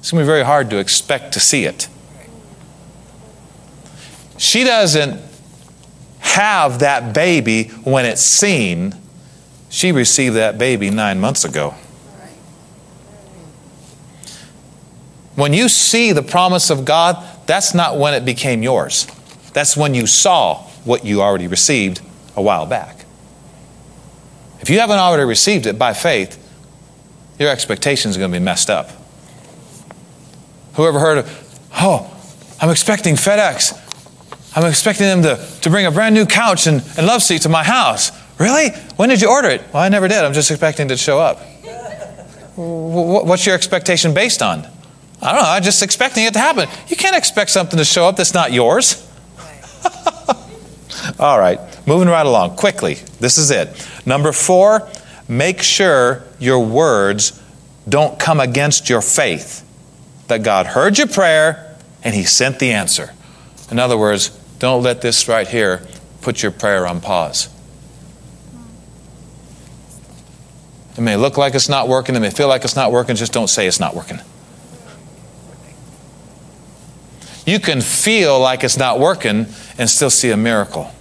it's 0.00 0.10
going 0.10 0.20
to 0.20 0.24
be 0.24 0.26
very 0.26 0.44
hard 0.44 0.70
to 0.70 0.78
expect 0.78 1.32
to 1.34 1.40
see 1.40 1.66
it. 1.66 1.86
She 4.38 4.64
doesn't 4.64 5.20
have 6.18 6.80
that 6.80 7.14
baby 7.14 7.68
when 7.84 8.06
it's 8.06 8.22
seen. 8.22 8.94
She 9.68 9.92
received 9.92 10.34
that 10.34 10.58
baby 10.58 10.90
nine 10.90 11.20
months 11.20 11.44
ago. 11.44 11.76
When 15.40 15.54
you 15.54 15.70
see 15.70 16.12
the 16.12 16.22
promise 16.22 16.68
of 16.68 16.84
God, 16.84 17.16
that's 17.46 17.72
not 17.72 17.96
when 17.96 18.12
it 18.12 18.26
became 18.26 18.62
yours. 18.62 19.06
That's 19.54 19.74
when 19.74 19.94
you 19.94 20.06
saw 20.06 20.64
what 20.84 21.06
you 21.06 21.22
already 21.22 21.46
received 21.46 22.02
a 22.36 22.42
while 22.42 22.66
back. 22.66 23.06
If 24.60 24.68
you 24.68 24.80
haven't 24.80 24.98
already 24.98 25.24
received 25.24 25.64
it 25.64 25.78
by 25.78 25.94
faith, 25.94 26.36
your 27.38 27.48
expectations 27.48 28.16
are 28.16 28.18
going 28.18 28.30
to 28.30 28.38
be 28.38 28.44
messed 28.44 28.68
up. 28.68 28.90
Whoever 30.74 31.00
heard 31.00 31.16
of, 31.16 31.60
oh, 31.72 32.14
I'm 32.60 32.68
expecting 32.68 33.14
FedEx. 33.14 33.72
I'm 34.54 34.68
expecting 34.68 35.06
them 35.06 35.22
to, 35.22 35.60
to 35.62 35.70
bring 35.70 35.86
a 35.86 35.90
brand 35.90 36.14
new 36.14 36.26
couch 36.26 36.66
and, 36.66 36.82
and 36.98 37.06
love 37.06 37.22
seat 37.22 37.40
to 37.42 37.48
my 37.48 37.64
house. 37.64 38.12
Really? 38.38 38.72
When 38.96 39.08
did 39.08 39.22
you 39.22 39.30
order 39.30 39.48
it? 39.48 39.62
Well, 39.72 39.82
I 39.82 39.88
never 39.88 40.06
did. 40.06 40.22
I'm 40.22 40.34
just 40.34 40.50
expecting 40.50 40.84
it 40.84 40.90
to 40.90 40.96
show 40.98 41.18
up. 41.18 41.38
What's 42.56 43.46
your 43.46 43.54
expectation 43.54 44.12
based 44.12 44.42
on? 44.42 44.66
I 45.22 45.32
don't 45.32 45.42
know. 45.42 45.48
I'm 45.48 45.62
just 45.62 45.82
expecting 45.82 46.24
it 46.24 46.32
to 46.32 46.38
happen. 46.38 46.68
You 46.88 46.96
can't 46.96 47.16
expect 47.16 47.50
something 47.50 47.78
to 47.78 47.84
show 47.84 48.06
up 48.06 48.16
that's 48.16 48.34
not 48.34 48.52
yours. 48.52 49.06
All 51.18 51.38
right, 51.38 51.58
moving 51.86 52.08
right 52.08 52.24
along 52.24 52.56
quickly. 52.56 52.94
This 53.20 53.36
is 53.36 53.50
it. 53.50 53.68
Number 54.06 54.32
four, 54.32 54.88
make 55.28 55.62
sure 55.62 56.22
your 56.38 56.64
words 56.64 57.40
don't 57.88 58.18
come 58.18 58.40
against 58.40 58.88
your 58.88 59.02
faith. 59.02 59.66
That 60.28 60.42
God 60.42 60.66
heard 60.66 60.96
your 60.96 61.08
prayer 61.08 61.76
and 62.04 62.14
He 62.14 62.24
sent 62.24 62.58
the 62.58 62.72
answer. 62.72 63.12
In 63.70 63.78
other 63.78 63.98
words, 63.98 64.30
don't 64.58 64.82
let 64.82 65.02
this 65.02 65.28
right 65.28 65.48
here 65.48 65.82
put 66.22 66.42
your 66.42 66.52
prayer 66.52 66.86
on 66.86 67.00
pause. 67.00 67.48
It 70.96 71.00
may 71.00 71.16
look 71.16 71.36
like 71.38 71.54
it's 71.54 71.68
not 71.68 71.88
working, 71.88 72.14
it 72.14 72.20
may 72.20 72.30
feel 72.30 72.48
like 72.48 72.64
it's 72.64 72.76
not 72.76 72.92
working, 72.92 73.16
just 73.16 73.32
don't 73.32 73.48
say 73.48 73.66
it's 73.66 73.80
not 73.80 73.94
working. 73.94 74.20
You 77.50 77.58
can 77.58 77.80
feel 77.80 78.38
like 78.38 78.62
it's 78.62 78.76
not 78.76 79.00
working 79.00 79.48
and 79.76 79.90
still 79.90 80.08
see 80.08 80.30
a 80.30 80.36
miracle 80.36 80.92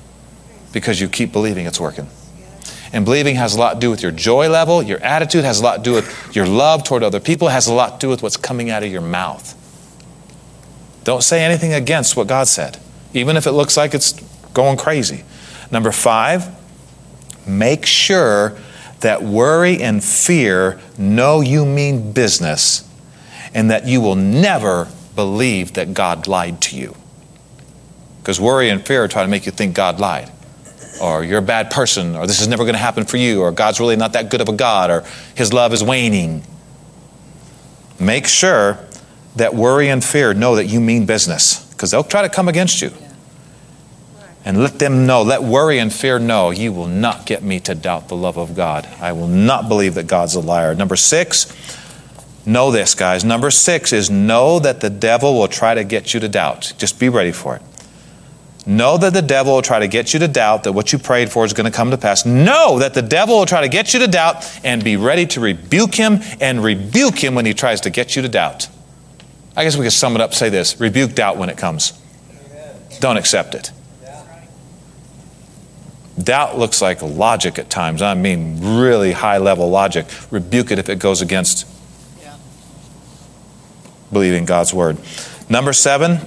because 0.74 1.00
you 1.00 1.08
keep 1.08 1.32
believing 1.32 1.68
it's 1.68 1.80
working. 1.80 2.08
And 2.92 3.06
believing 3.06 3.36
has 3.36 3.54
a 3.54 3.60
lot 3.60 3.76
to 3.76 3.80
do 3.80 3.92
with 3.92 4.02
your 4.02 4.12
joy 4.12 4.50
level, 4.50 4.82
your 4.82 4.98
attitude 5.04 5.44
has 5.44 5.60
a 5.60 5.64
lot 5.64 5.78
to 5.78 5.84
do 5.84 5.94
with 5.94 6.36
your 6.36 6.48
love 6.48 6.84
toward 6.84 7.04
other 7.04 7.20
people, 7.20 7.50
has 7.50 7.68
a 7.68 7.74
lot 7.74 8.00
to 8.00 8.08
do 8.08 8.10
with 8.10 8.24
what's 8.24 8.36
coming 8.36 8.72
out 8.72 8.82
of 8.82 8.92
your 8.92 9.04
mouth. 9.04 9.56
Don't 11.04 11.22
say 11.22 11.46
anything 11.46 11.72
against 11.72 12.18
what 12.18 12.26
God 12.26 12.48
said. 12.48 12.80
even 13.14 13.38
if 13.38 13.46
it 13.46 13.52
looks 13.52 13.78
like 13.78 13.94
it's 13.94 14.14
going 14.56 14.78
crazy. 14.78 15.24
Number 15.70 15.92
five, 15.92 16.48
make 17.48 17.86
sure 17.86 18.58
that 19.02 19.22
worry 19.22 19.84
and 19.84 20.04
fear 20.04 20.80
know 20.98 21.42
you 21.42 21.64
mean 21.64 22.12
business 22.12 22.90
and 23.54 23.70
that 23.70 23.86
you 23.86 24.02
will 24.02 24.16
never 24.16 24.88
believe 25.20 25.74
that 25.74 25.94
God 25.94 26.28
lied 26.28 26.62
to 26.62 26.78
you. 26.78 26.96
Because 28.20 28.40
worry 28.40 28.70
and 28.70 28.86
fear 28.86 29.06
try 29.10 29.22
to 29.22 29.28
make 29.28 29.46
you 29.46 29.52
think 29.52 29.76
God 29.76 30.00
lied, 30.00 30.32
or 31.02 31.26
you're 31.26 31.40
a 31.40 31.50
bad 31.58 31.72
person, 31.72 32.16
or 32.16 32.26
this 32.26 32.40
is 32.40 32.48
never 32.48 32.64
going 32.64 32.76
to 32.76 32.80
happen 32.80 33.04
for 33.04 33.18
you, 33.18 33.42
or 33.42 33.52
God's 33.52 33.82
really 33.82 33.98
not 33.98 34.14
that 34.14 34.30
good 34.30 34.40
of 34.40 34.48
a 34.48 34.54
God, 34.54 34.90
or 34.90 35.04
his 35.36 35.52
love 35.52 35.74
is 35.74 35.84
waning. 35.84 36.44
Make 38.00 38.28
sure 38.28 38.80
that 39.36 39.54
worry 39.54 39.90
and 39.90 40.02
fear 40.02 40.34
know 40.34 40.56
that 40.56 40.68
you 40.68 40.80
mean 40.80 41.06
business, 41.06 41.66
because 41.72 41.92
they'll 41.92 42.04
try 42.16 42.22
to 42.22 42.30
come 42.30 42.48
against 42.48 42.82
you. 42.82 42.92
And 44.46 44.64
let 44.64 44.80
them 44.80 45.06
know, 45.06 45.22
let 45.22 45.44
worry 45.44 45.80
and 45.80 45.92
fear 45.92 46.18
know, 46.18 46.50
you 46.50 46.72
will 46.72 46.88
not 46.88 47.26
get 47.26 47.44
me 47.44 47.60
to 47.60 47.76
doubt 47.76 48.08
the 48.08 48.16
love 48.16 48.38
of 48.38 48.56
God. 48.56 48.88
I 49.02 49.12
will 49.12 49.28
not 49.28 49.68
believe 49.68 49.96
that 49.96 50.08
God's 50.08 50.36
a 50.36 50.40
liar. 50.40 50.74
Number 50.76 50.96
six, 50.96 51.54
know 52.50 52.72
this, 52.72 52.96
guys. 52.96 53.24
Number 53.24 53.52
six 53.52 53.94
is 53.94 54.10
know 54.10 54.60
that 54.60 54.82
the 54.82 54.90
devil 54.90 55.36
will 55.36 55.48
try 55.48 55.76
to 55.76 55.84
get 55.84 56.14
you 56.14 56.20
to 56.20 56.28
doubt. 56.28 56.74
Just 56.78 57.00
be 57.00 57.10
ready 57.10 57.32
for 57.32 57.56
it. 57.56 57.62
Know 58.66 58.98
that 58.98 59.14
the 59.14 59.22
devil 59.22 59.56
will 59.56 59.62
try 59.62 59.80
to 59.80 59.88
get 59.88 60.14
you 60.14 60.20
to 60.20 60.28
doubt 60.28 60.64
that 60.64 60.74
what 60.74 60.94
you 60.94 61.00
prayed 61.00 61.32
for 61.32 61.46
is 61.46 61.54
going 61.54 61.72
to 61.72 61.76
come 61.76 61.92
to 61.92 61.98
pass. 61.98 62.26
Know 62.26 62.80
that 62.80 62.94
the 62.94 63.02
devil 63.02 63.40
will 63.40 63.46
try 63.46 63.62
to 63.62 63.70
get 63.70 63.94
you 63.94 64.00
to 64.02 64.08
doubt 64.08 64.46
and 64.64 64.84
be 64.84 64.98
ready 64.98 65.26
to 65.28 65.40
rebuke 65.40 65.96
him 65.96 66.20
and 66.40 66.64
rebuke 66.64 67.18
him 67.18 67.36
when 67.36 67.46
he 67.46 67.54
tries 67.54 67.82
to 67.82 67.90
get 67.90 68.16
you 68.16 68.22
to 68.22 68.30
doubt. 68.30 68.68
I 69.56 69.64
guess 69.64 69.76
we 69.76 69.86
could 69.86 69.94
sum 69.94 70.16
it 70.16 70.22
up 70.22 70.34
say 70.34 70.50
this 70.50 70.80
rebuke 70.80 71.16
doubt 71.16 71.38
when 71.38 71.50
it 71.50 71.58
comes. 71.58 71.94
Don't 73.00 73.18
accept 73.18 73.56
it. 73.56 73.72
Doubt 76.22 76.58
looks 76.58 76.82
like 76.82 77.02
logic 77.02 77.58
at 77.58 77.70
times. 77.70 78.02
I 78.02 78.14
mean, 78.14 78.78
really 78.78 79.14
high 79.14 79.38
level 79.38 79.70
logic. 79.70 80.06
Rebuke 80.32 80.72
it 80.72 80.78
if 80.78 80.90
it 80.90 81.00
goes 81.00 81.22
against 81.22 81.66
believing 84.12 84.46
God's 84.46 84.74
word. 84.74 84.98
Number 85.50 85.74
seven, 85.74 86.20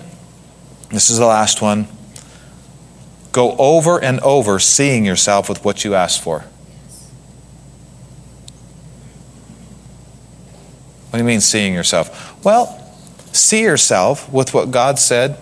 this 0.91 1.11
is 1.11 1.18
the 1.18 1.26
last 1.26 1.62
one. 1.62 1.89
Go 3.33 3.57
over 3.57 4.03
and 4.03 4.20
over 4.20 4.59
seeing 4.59 5.05
yourself 5.05 5.49
with 5.49 5.64
what 5.64 5.85
you 5.85 5.95
asked 5.95 6.22
for. 6.22 6.45
What 11.11 11.18
do 11.18 11.18
you 11.18 11.24
mean 11.24 11.41
seeing 11.41 11.74
yourself? 11.74 12.45
Well, 12.45 12.78
see 13.33 13.62
yourself 13.62 14.30
with 14.33 14.55
what 14.55 14.70
God 14.70 14.99
said 14.99 15.39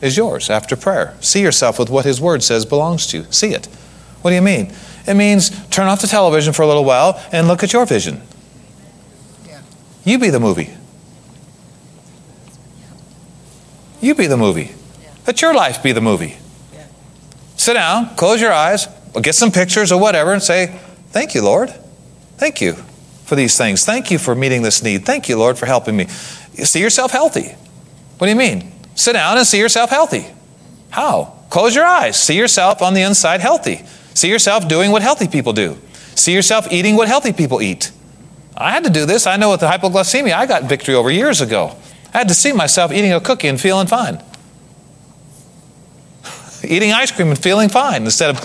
is 0.00 0.16
yours 0.16 0.50
after 0.50 0.76
prayer. 0.76 1.16
See 1.20 1.42
yourself 1.42 1.78
with 1.78 1.90
what 1.90 2.04
His 2.04 2.20
Word 2.20 2.42
says 2.42 2.66
belongs 2.66 3.06
to 3.08 3.18
you. 3.18 3.26
See 3.30 3.54
it. 3.54 3.66
What 4.20 4.30
do 4.30 4.34
you 4.34 4.42
mean? 4.42 4.72
It 5.06 5.14
means 5.14 5.50
turn 5.68 5.86
off 5.86 6.00
the 6.00 6.06
television 6.06 6.52
for 6.52 6.62
a 6.62 6.66
little 6.66 6.84
while 6.84 7.22
and 7.32 7.48
look 7.48 7.62
at 7.62 7.72
your 7.72 7.86
vision. 7.86 8.22
You 10.04 10.18
be 10.18 10.30
the 10.30 10.40
movie. 10.40 10.74
You 14.06 14.14
be 14.14 14.28
the 14.28 14.36
movie. 14.36 14.70
Let 15.26 15.42
your 15.42 15.52
life 15.52 15.82
be 15.82 15.90
the 15.90 16.00
movie. 16.00 16.36
Sit 17.56 17.74
down, 17.74 18.14
close 18.14 18.40
your 18.40 18.52
eyes, 18.52 18.86
get 19.20 19.34
some 19.34 19.50
pictures 19.50 19.90
or 19.90 20.00
whatever, 20.00 20.32
and 20.32 20.40
say, 20.40 20.78
Thank 21.08 21.34
you, 21.34 21.42
Lord. 21.42 21.70
Thank 22.36 22.60
you 22.60 22.74
for 23.24 23.34
these 23.34 23.58
things. 23.58 23.84
Thank 23.84 24.12
you 24.12 24.18
for 24.18 24.36
meeting 24.36 24.62
this 24.62 24.80
need. 24.80 25.04
Thank 25.04 25.28
you, 25.28 25.36
Lord, 25.36 25.58
for 25.58 25.66
helping 25.66 25.96
me. 25.96 26.06
See 26.06 26.80
yourself 26.80 27.10
healthy. 27.10 27.56
What 28.18 28.28
do 28.28 28.28
you 28.28 28.36
mean? 28.36 28.70
Sit 28.94 29.14
down 29.14 29.38
and 29.38 29.46
see 29.46 29.58
yourself 29.58 29.90
healthy. 29.90 30.26
How? 30.90 31.34
Close 31.50 31.74
your 31.74 31.84
eyes. 31.84 32.16
See 32.16 32.38
yourself 32.38 32.82
on 32.82 32.94
the 32.94 33.02
inside 33.02 33.40
healthy. 33.40 33.78
See 34.14 34.30
yourself 34.30 34.68
doing 34.68 34.92
what 34.92 35.02
healthy 35.02 35.26
people 35.26 35.52
do. 35.52 35.78
See 36.14 36.32
yourself 36.32 36.70
eating 36.70 36.94
what 36.94 37.08
healthy 37.08 37.32
people 37.32 37.60
eat. 37.60 37.90
I 38.56 38.70
had 38.70 38.84
to 38.84 38.90
do 38.90 39.04
this. 39.04 39.26
I 39.26 39.36
know 39.36 39.50
with 39.50 39.60
the 39.60 39.66
hypoglycemia, 39.66 40.32
I 40.32 40.46
got 40.46 40.62
victory 40.62 40.94
over 40.94 41.10
years 41.10 41.40
ago. 41.40 41.76
I 42.16 42.20
had 42.20 42.28
to 42.28 42.34
see 42.34 42.54
myself 42.54 42.92
eating 42.92 43.12
a 43.12 43.20
cookie 43.20 43.46
and 43.46 43.60
feeling 43.60 43.86
fine. 43.86 44.22
eating 46.64 46.90
ice 46.90 47.12
cream 47.12 47.28
and 47.28 47.38
feeling 47.38 47.68
fine 47.68 48.04
instead 48.04 48.30
of. 48.30 48.40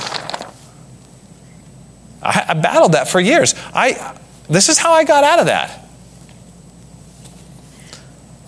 I, 2.21 2.47
I 2.49 2.53
battled 2.55 2.91
that 2.91 3.07
for 3.07 3.21
years. 3.21 3.55
I, 3.73 4.17
this 4.49 4.67
is 4.67 4.77
how 4.77 4.91
I 4.91 5.05
got 5.05 5.23
out 5.23 5.39
of 5.39 5.45
that. 5.45 5.87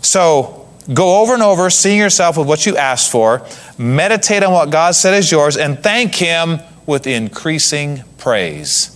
So, 0.02 0.68
Go 0.94 1.22
over 1.22 1.34
and 1.34 1.42
over, 1.42 1.70
seeing 1.70 1.98
yourself 1.98 2.36
with 2.38 2.46
what 2.46 2.66
you 2.66 2.76
asked 2.76 3.10
for. 3.10 3.46
Meditate 3.78 4.44
on 4.44 4.52
what 4.52 4.70
God 4.70 4.96
said 4.96 5.14
is 5.14 5.32
yours, 5.32 5.56
and 5.56 5.82
thank 5.82 6.14
Him 6.16 6.60
with 6.86 7.08
increasing 7.08 8.04
praise. 8.18 8.94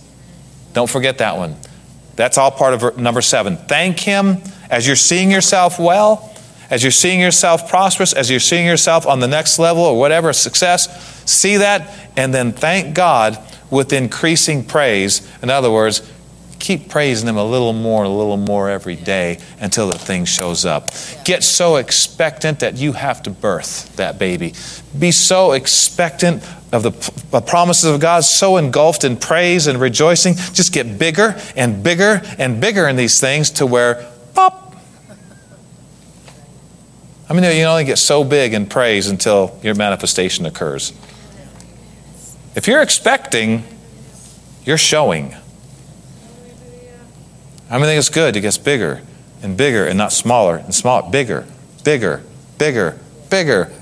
Don't 0.74 0.90
forget 0.90 1.16
that 1.16 1.38
one. 1.38 1.56
That's 2.16 2.36
all 2.36 2.50
part 2.50 2.74
of 2.74 2.98
number 2.98 3.22
seven. 3.22 3.56
Thank 3.56 4.00
Him 4.00 4.42
as 4.70 4.86
you're 4.86 4.96
seeing 4.96 5.30
yourself 5.30 5.78
well, 5.78 6.34
as 6.70 6.82
you're 6.82 6.92
seeing 6.92 7.20
yourself 7.20 7.68
prosperous, 7.68 8.12
as 8.12 8.30
you're 8.30 8.40
seeing 8.40 8.66
yourself 8.66 9.06
on 9.06 9.20
the 9.20 9.28
next 9.28 9.58
level 9.58 9.82
or 9.82 9.98
whatever, 9.98 10.32
success. 10.32 10.88
See 11.30 11.56
that, 11.56 11.94
and 12.16 12.32
then 12.34 12.52
thank 12.52 12.94
God 12.94 13.38
with 13.70 13.92
increasing 13.92 14.64
praise. 14.64 15.26
In 15.42 15.50
other 15.50 15.70
words, 15.70 16.02
keep 16.58 16.88
praising 16.88 17.28
Him 17.28 17.36
a 17.36 17.44
little 17.44 17.72
more, 17.72 18.04
a 18.04 18.08
little 18.08 18.36
more 18.36 18.68
every 18.68 18.96
day 18.96 19.38
until 19.60 19.88
the 19.88 19.98
thing 19.98 20.24
shows 20.24 20.66
up. 20.66 20.90
Get 21.24 21.42
so 21.42 21.76
expectant 21.76 22.60
that 22.60 22.76
you 22.76 22.92
have 22.92 23.22
to 23.22 23.30
birth 23.30 23.94
that 23.96 24.18
baby. 24.18 24.54
Be 24.98 25.10
so 25.10 25.52
expectant 25.52 26.42
of 26.72 26.82
the 26.82 27.40
promises 27.40 27.90
of 27.90 28.00
God, 28.00 28.24
so 28.24 28.58
engulfed 28.58 29.04
in 29.04 29.16
praise 29.16 29.66
and 29.66 29.80
rejoicing. 29.80 30.34
Just 30.34 30.74
get 30.74 30.98
bigger 30.98 31.40
and 31.56 31.82
bigger 31.82 32.20
and 32.38 32.60
bigger 32.60 32.86
in 32.88 32.96
these 32.96 33.20
things 33.20 33.50
to 33.52 33.64
where, 33.64 34.06
pop. 34.38 34.76
I 37.28 37.34
mean, 37.34 37.42
you 37.42 37.64
only 37.64 37.84
get 37.84 37.98
so 37.98 38.22
big 38.22 38.54
in 38.54 38.66
praise 38.66 39.08
until 39.08 39.58
your 39.64 39.74
manifestation 39.74 40.46
occurs. 40.46 40.92
If 42.54 42.68
you're 42.68 42.80
expecting, 42.80 43.64
you're 44.64 44.78
showing. 44.78 45.34
I 47.68 47.78
mean, 47.78 47.88
it's 47.88 48.08
good. 48.08 48.36
It 48.36 48.42
gets 48.42 48.58
bigger 48.58 49.02
and 49.42 49.56
bigger 49.56 49.86
and 49.86 49.98
not 49.98 50.12
smaller 50.12 50.56
and 50.56 50.72
smaller, 50.72 51.10
bigger, 51.10 51.44
bigger, 51.82 52.22
bigger, 52.58 52.96
bigger. 53.30 53.72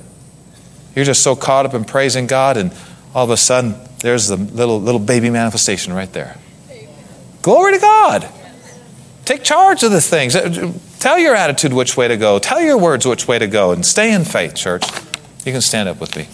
You're 0.95 1.05
just 1.05 1.23
so 1.23 1.37
caught 1.37 1.67
up 1.67 1.75
in 1.75 1.85
praising 1.85 2.27
God, 2.27 2.57
and 2.57 2.73
all 3.15 3.25
of 3.25 3.31
a 3.31 3.37
sudden, 3.37 3.75
there's 4.01 4.29
the 4.29 4.37
little, 4.37 4.81
little 4.81 5.01
baby 5.01 5.29
manifestation 5.29 5.93
right 5.93 6.13
there. 6.15 6.39
Glory 7.43 7.75
to 7.75 7.79
God. 7.79 8.33
Take 9.27 9.43
charge 9.43 9.83
of 9.83 9.91
the 9.91 10.01
things. 10.01 10.37
Uh, 10.37 10.73
tell 11.01 11.19
your 11.19 11.35
attitude 11.35 11.73
which 11.73 11.97
way 11.97 12.07
to 12.07 12.17
go. 12.17 12.39
Tell 12.39 12.61
your 12.61 12.79
words 12.79 13.05
which 13.05 13.27
way 13.27 13.41
to 13.41 13.49
go, 13.49 13.73
and 13.73 13.85
stay 13.85 14.13
in 14.15 14.25
faith, 14.25 14.55
church. 14.55 14.85
You 15.45 15.53
can 15.53 15.61
stand 15.61 15.89
up 15.89 16.01
with 16.01 16.17
me. 16.17 16.29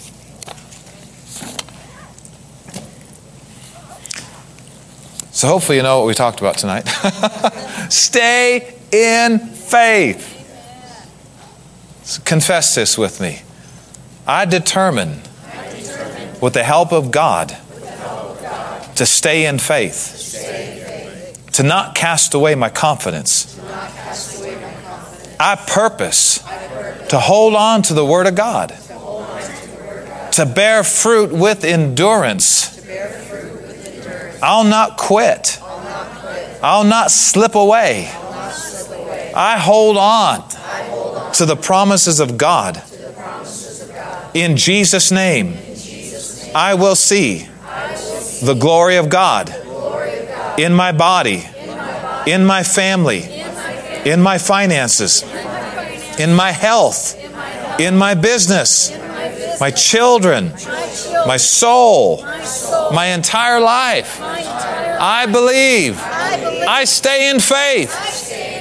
So 5.33 5.49
hopefully 5.49 5.79
you 5.79 5.83
know 5.83 5.99
what 5.99 6.07
we 6.07 6.15
talked 6.15 6.41
about 6.41 6.59
tonight. 6.59 6.83
Stay 7.89 8.77
in 8.93 9.39
faith. 9.39 10.29
Confess 12.25 12.75
this 12.75 12.99
with 12.99 13.21
me. 13.21 13.43
I 14.27 14.45
determine, 14.45 15.23
with, 16.41 16.53
the 16.53 16.63
help 16.63 16.93
of 16.93 17.11
God, 17.11 17.51
help 17.51 18.37
of 18.37 18.43
God 18.43 18.97
to 18.97 19.07
stay 19.07 19.47
in 19.47 19.59
faith, 19.59 19.95
stay 19.95 20.73
in 20.73 20.77
faith 20.77 20.82
to 21.53 21.63
not 21.63 21.95
cast 21.95 22.35
away 22.35 22.55
my 22.55 22.69
confidence. 22.69 23.59
I, 25.39 25.57
purpose 25.57 26.39
to 27.09 27.19
hold 27.19 27.55
on 27.55 27.83
to 27.83 27.95
the 27.95 28.05
Word 28.05 28.27
of 28.27 28.35
God, 28.35 28.69
to, 30.33 30.47
bear 30.47 30.83
fruit 30.83 31.33
with 31.33 31.65
endurance 31.65 32.73
I'll 34.43 34.65
not 34.65 34.97
quit. 34.97 35.61
I'll 36.63 36.85
not, 36.85 37.13
slip 37.13 37.55
away. 37.55 38.09
I, 39.35 39.57
hold 39.59 39.97
on 39.97 40.49
to 41.35 41.47
the 41.47 41.57
promises 41.57 42.19
of 42.19 42.37
God. 42.37 42.83
In, 44.35 44.57
Jesus 44.57 45.13
name, 45.13 45.57
I 46.55 46.75
will 46.75 46.97
see, 46.97 47.49
the, 48.45 48.57
glory 48.59 48.97
of 48.97 49.09
God 49.09 49.62
in, 50.59 50.75
my 50.75 50.93
body, 50.93 51.45
in 52.27 52.45
my 52.45 52.63
family, 52.63 53.23
in 54.05 54.21
my, 54.21 54.39
finances, 54.39 55.23
in 56.19 56.35
my, 56.35 56.51
health, 56.51 57.17
in 57.81 57.97
my, 57.97 58.15
business, 58.15 58.91
my, 59.61 59.71
children, 59.71 60.53
my, 61.27 61.37
soul, 61.37 62.23
my 62.93 63.07
entire 63.07 63.61
life. 63.61 64.21
I 64.21 65.27
believe. 65.27 65.99
I 66.01 66.85
stay 66.85 67.31
in 67.31 67.41
faith. 67.41 67.93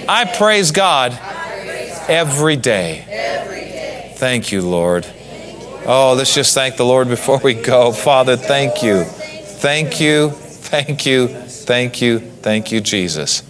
I 0.09 0.25
praise 0.25 0.71
God 0.71 1.17
every 2.09 2.55
day. 2.55 3.05
Thank 4.15 4.51
you, 4.51 4.61
Lord. 4.61 5.07
Oh, 5.85 6.13
let's 6.15 6.33
just 6.33 6.53
thank 6.53 6.77
the 6.77 6.85
Lord 6.85 7.07
before 7.07 7.39
we 7.39 7.53
go. 7.53 7.91
Father, 7.91 8.37
thank 8.37 8.83
you. 8.83 9.03
Thank 9.03 9.99
you. 9.99 10.29
Thank 10.29 11.05
you. 11.05 11.27
Thank 11.71 12.01
you. 12.01 12.19
Thank 12.19 12.73
you, 12.73 12.81
Jesus. 12.81 13.43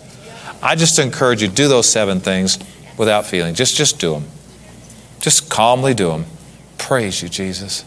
I 0.61 0.76
just 0.76 0.99
encourage 0.99 1.41
you 1.41 1.47
do 1.47 1.67
those 1.67 1.89
seven 1.89 2.19
things 2.19 2.59
without 2.95 3.26
feeling. 3.26 3.55
Just 3.55 3.76
just 3.76 3.99
do 3.99 4.13
them. 4.13 4.26
Just 5.19 5.49
calmly 5.49 5.95
do 5.95 6.09
them. 6.09 6.26
Praise 6.78 7.24
you, 7.24 7.30
Jesus. 7.30 7.84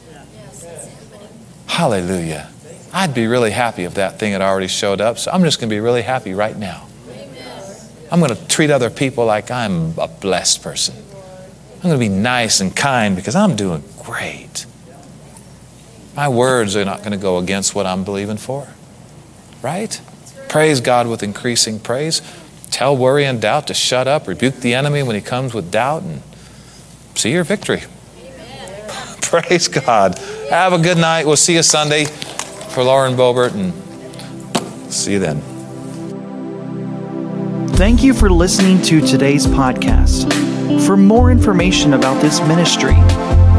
Hallelujah. 1.69 2.51
I'd 2.93 3.15
be 3.15 3.29
really 3.29 3.53
happy 3.53 3.85
if 3.85 3.95
that 3.95 4.19
thing 4.19 4.33
had 4.33 4.43
already 4.43 4.67
showed 4.67 5.01
up. 5.01 5.19
So 5.19 5.31
I'm 5.31 5.45
just 5.45 5.61
going 5.61 5.71
to 5.71 5.77
be 5.77 5.79
really 5.79 6.03
happy 6.03 6.35
right 6.35 6.57
now. 6.59 6.89
I'm 8.11 8.19
going 8.19 8.35
to 8.35 8.49
treat 8.49 8.71
other 8.71 8.91
people 8.91 9.25
like 9.27 9.53
I'm 9.53 9.97
a 10.01 10.09
blessed 10.09 10.65
person. 10.65 10.97
I'm 11.77 11.91
going 11.91 11.95
to 11.95 11.99
be 11.99 12.09
nice 12.09 12.61
and 12.61 12.75
kind 12.75 13.15
because 13.15 13.37
I'm 13.37 13.55
doing 13.55 13.85
great. 14.03 14.67
My 16.17 16.27
words 16.27 16.75
are 16.75 16.85
not 16.85 16.99
going 17.03 17.13
to 17.13 17.19
go 17.19 17.39
against 17.39 17.77
what 17.77 17.87
I'm 17.87 18.03
believing 18.03 18.37
for. 18.37 18.67
Right? 19.63 20.01
Praise 20.55 20.81
God 20.81 21.09
with 21.09 21.25
increasing 21.25 21.81
praise. 21.81 22.23
Tell 22.71 22.97
worry 22.97 23.25
and 23.25 23.41
doubt 23.41 23.67
to 23.67 23.75
shut 23.75 24.07
up. 24.07 24.29
Rebuke 24.29 24.55
the 24.55 24.73
enemy 24.73 25.03
when 25.03 25.17
he 25.17 25.21
comes 25.21 25.53
with 25.53 25.73
doubt 25.73 26.05
and 26.05 26.23
see 27.17 27.33
your 27.33 27.43
victory. 27.43 27.83
Praise 29.21 29.67
God. 29.67 30.17
Have 30.51 30.73
a 30.73 30.79
good 30.79 30.97
night. 30.97 31.27
We'll 31.27 31.35
see 31.35 31.57
you 31.57 31.65
Sunday 31.65 32.05
for 32.05 32.85
Lauren 32.85 33.15
Boebert 33.15 33.55
and 33.55 34.93
see 34.93 35.15
you 35.15 35.19
then. 35.19 35.41
Thank 37.71 38.05
you 38.05 38.15
for 38.15 38.31
listening 38.31 38.81
to 38.83 39.01
today's 39.01 39.49
podcast. 39.49 40.33
For 40.87 40.97
more 40.97 41.33
information 41.33 41.95
about 41.95 42.23
this 42.23 42.39
ministry, 42.43 42.95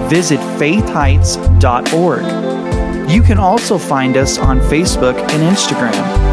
visit 0.07 0.39
faithheights.org. 0.57 3.11
You 3.11 3.21
can 3.21 3.37
also 3.37 3.77
find 3.77 4.15
us 4.15 4.37
on 4.37 4.61
Facebook 4.61 5.17
and 5.17 5.43
Instagram. 5.53 6.24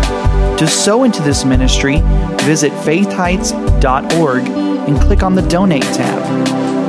To 0.63 0.69
sow 0.69 1.03
into 1.03 1.21
this 1.23 1.45
ministry, 1.45 1.97
visit 2.45 2.71
faithheights.org 2.85 4.43
and 4.47 5.01
click 5.01 5.25
on 5.25 5.35
the 5.35 5.43
Donate 5.49 5.83
tab. 5.83 6.82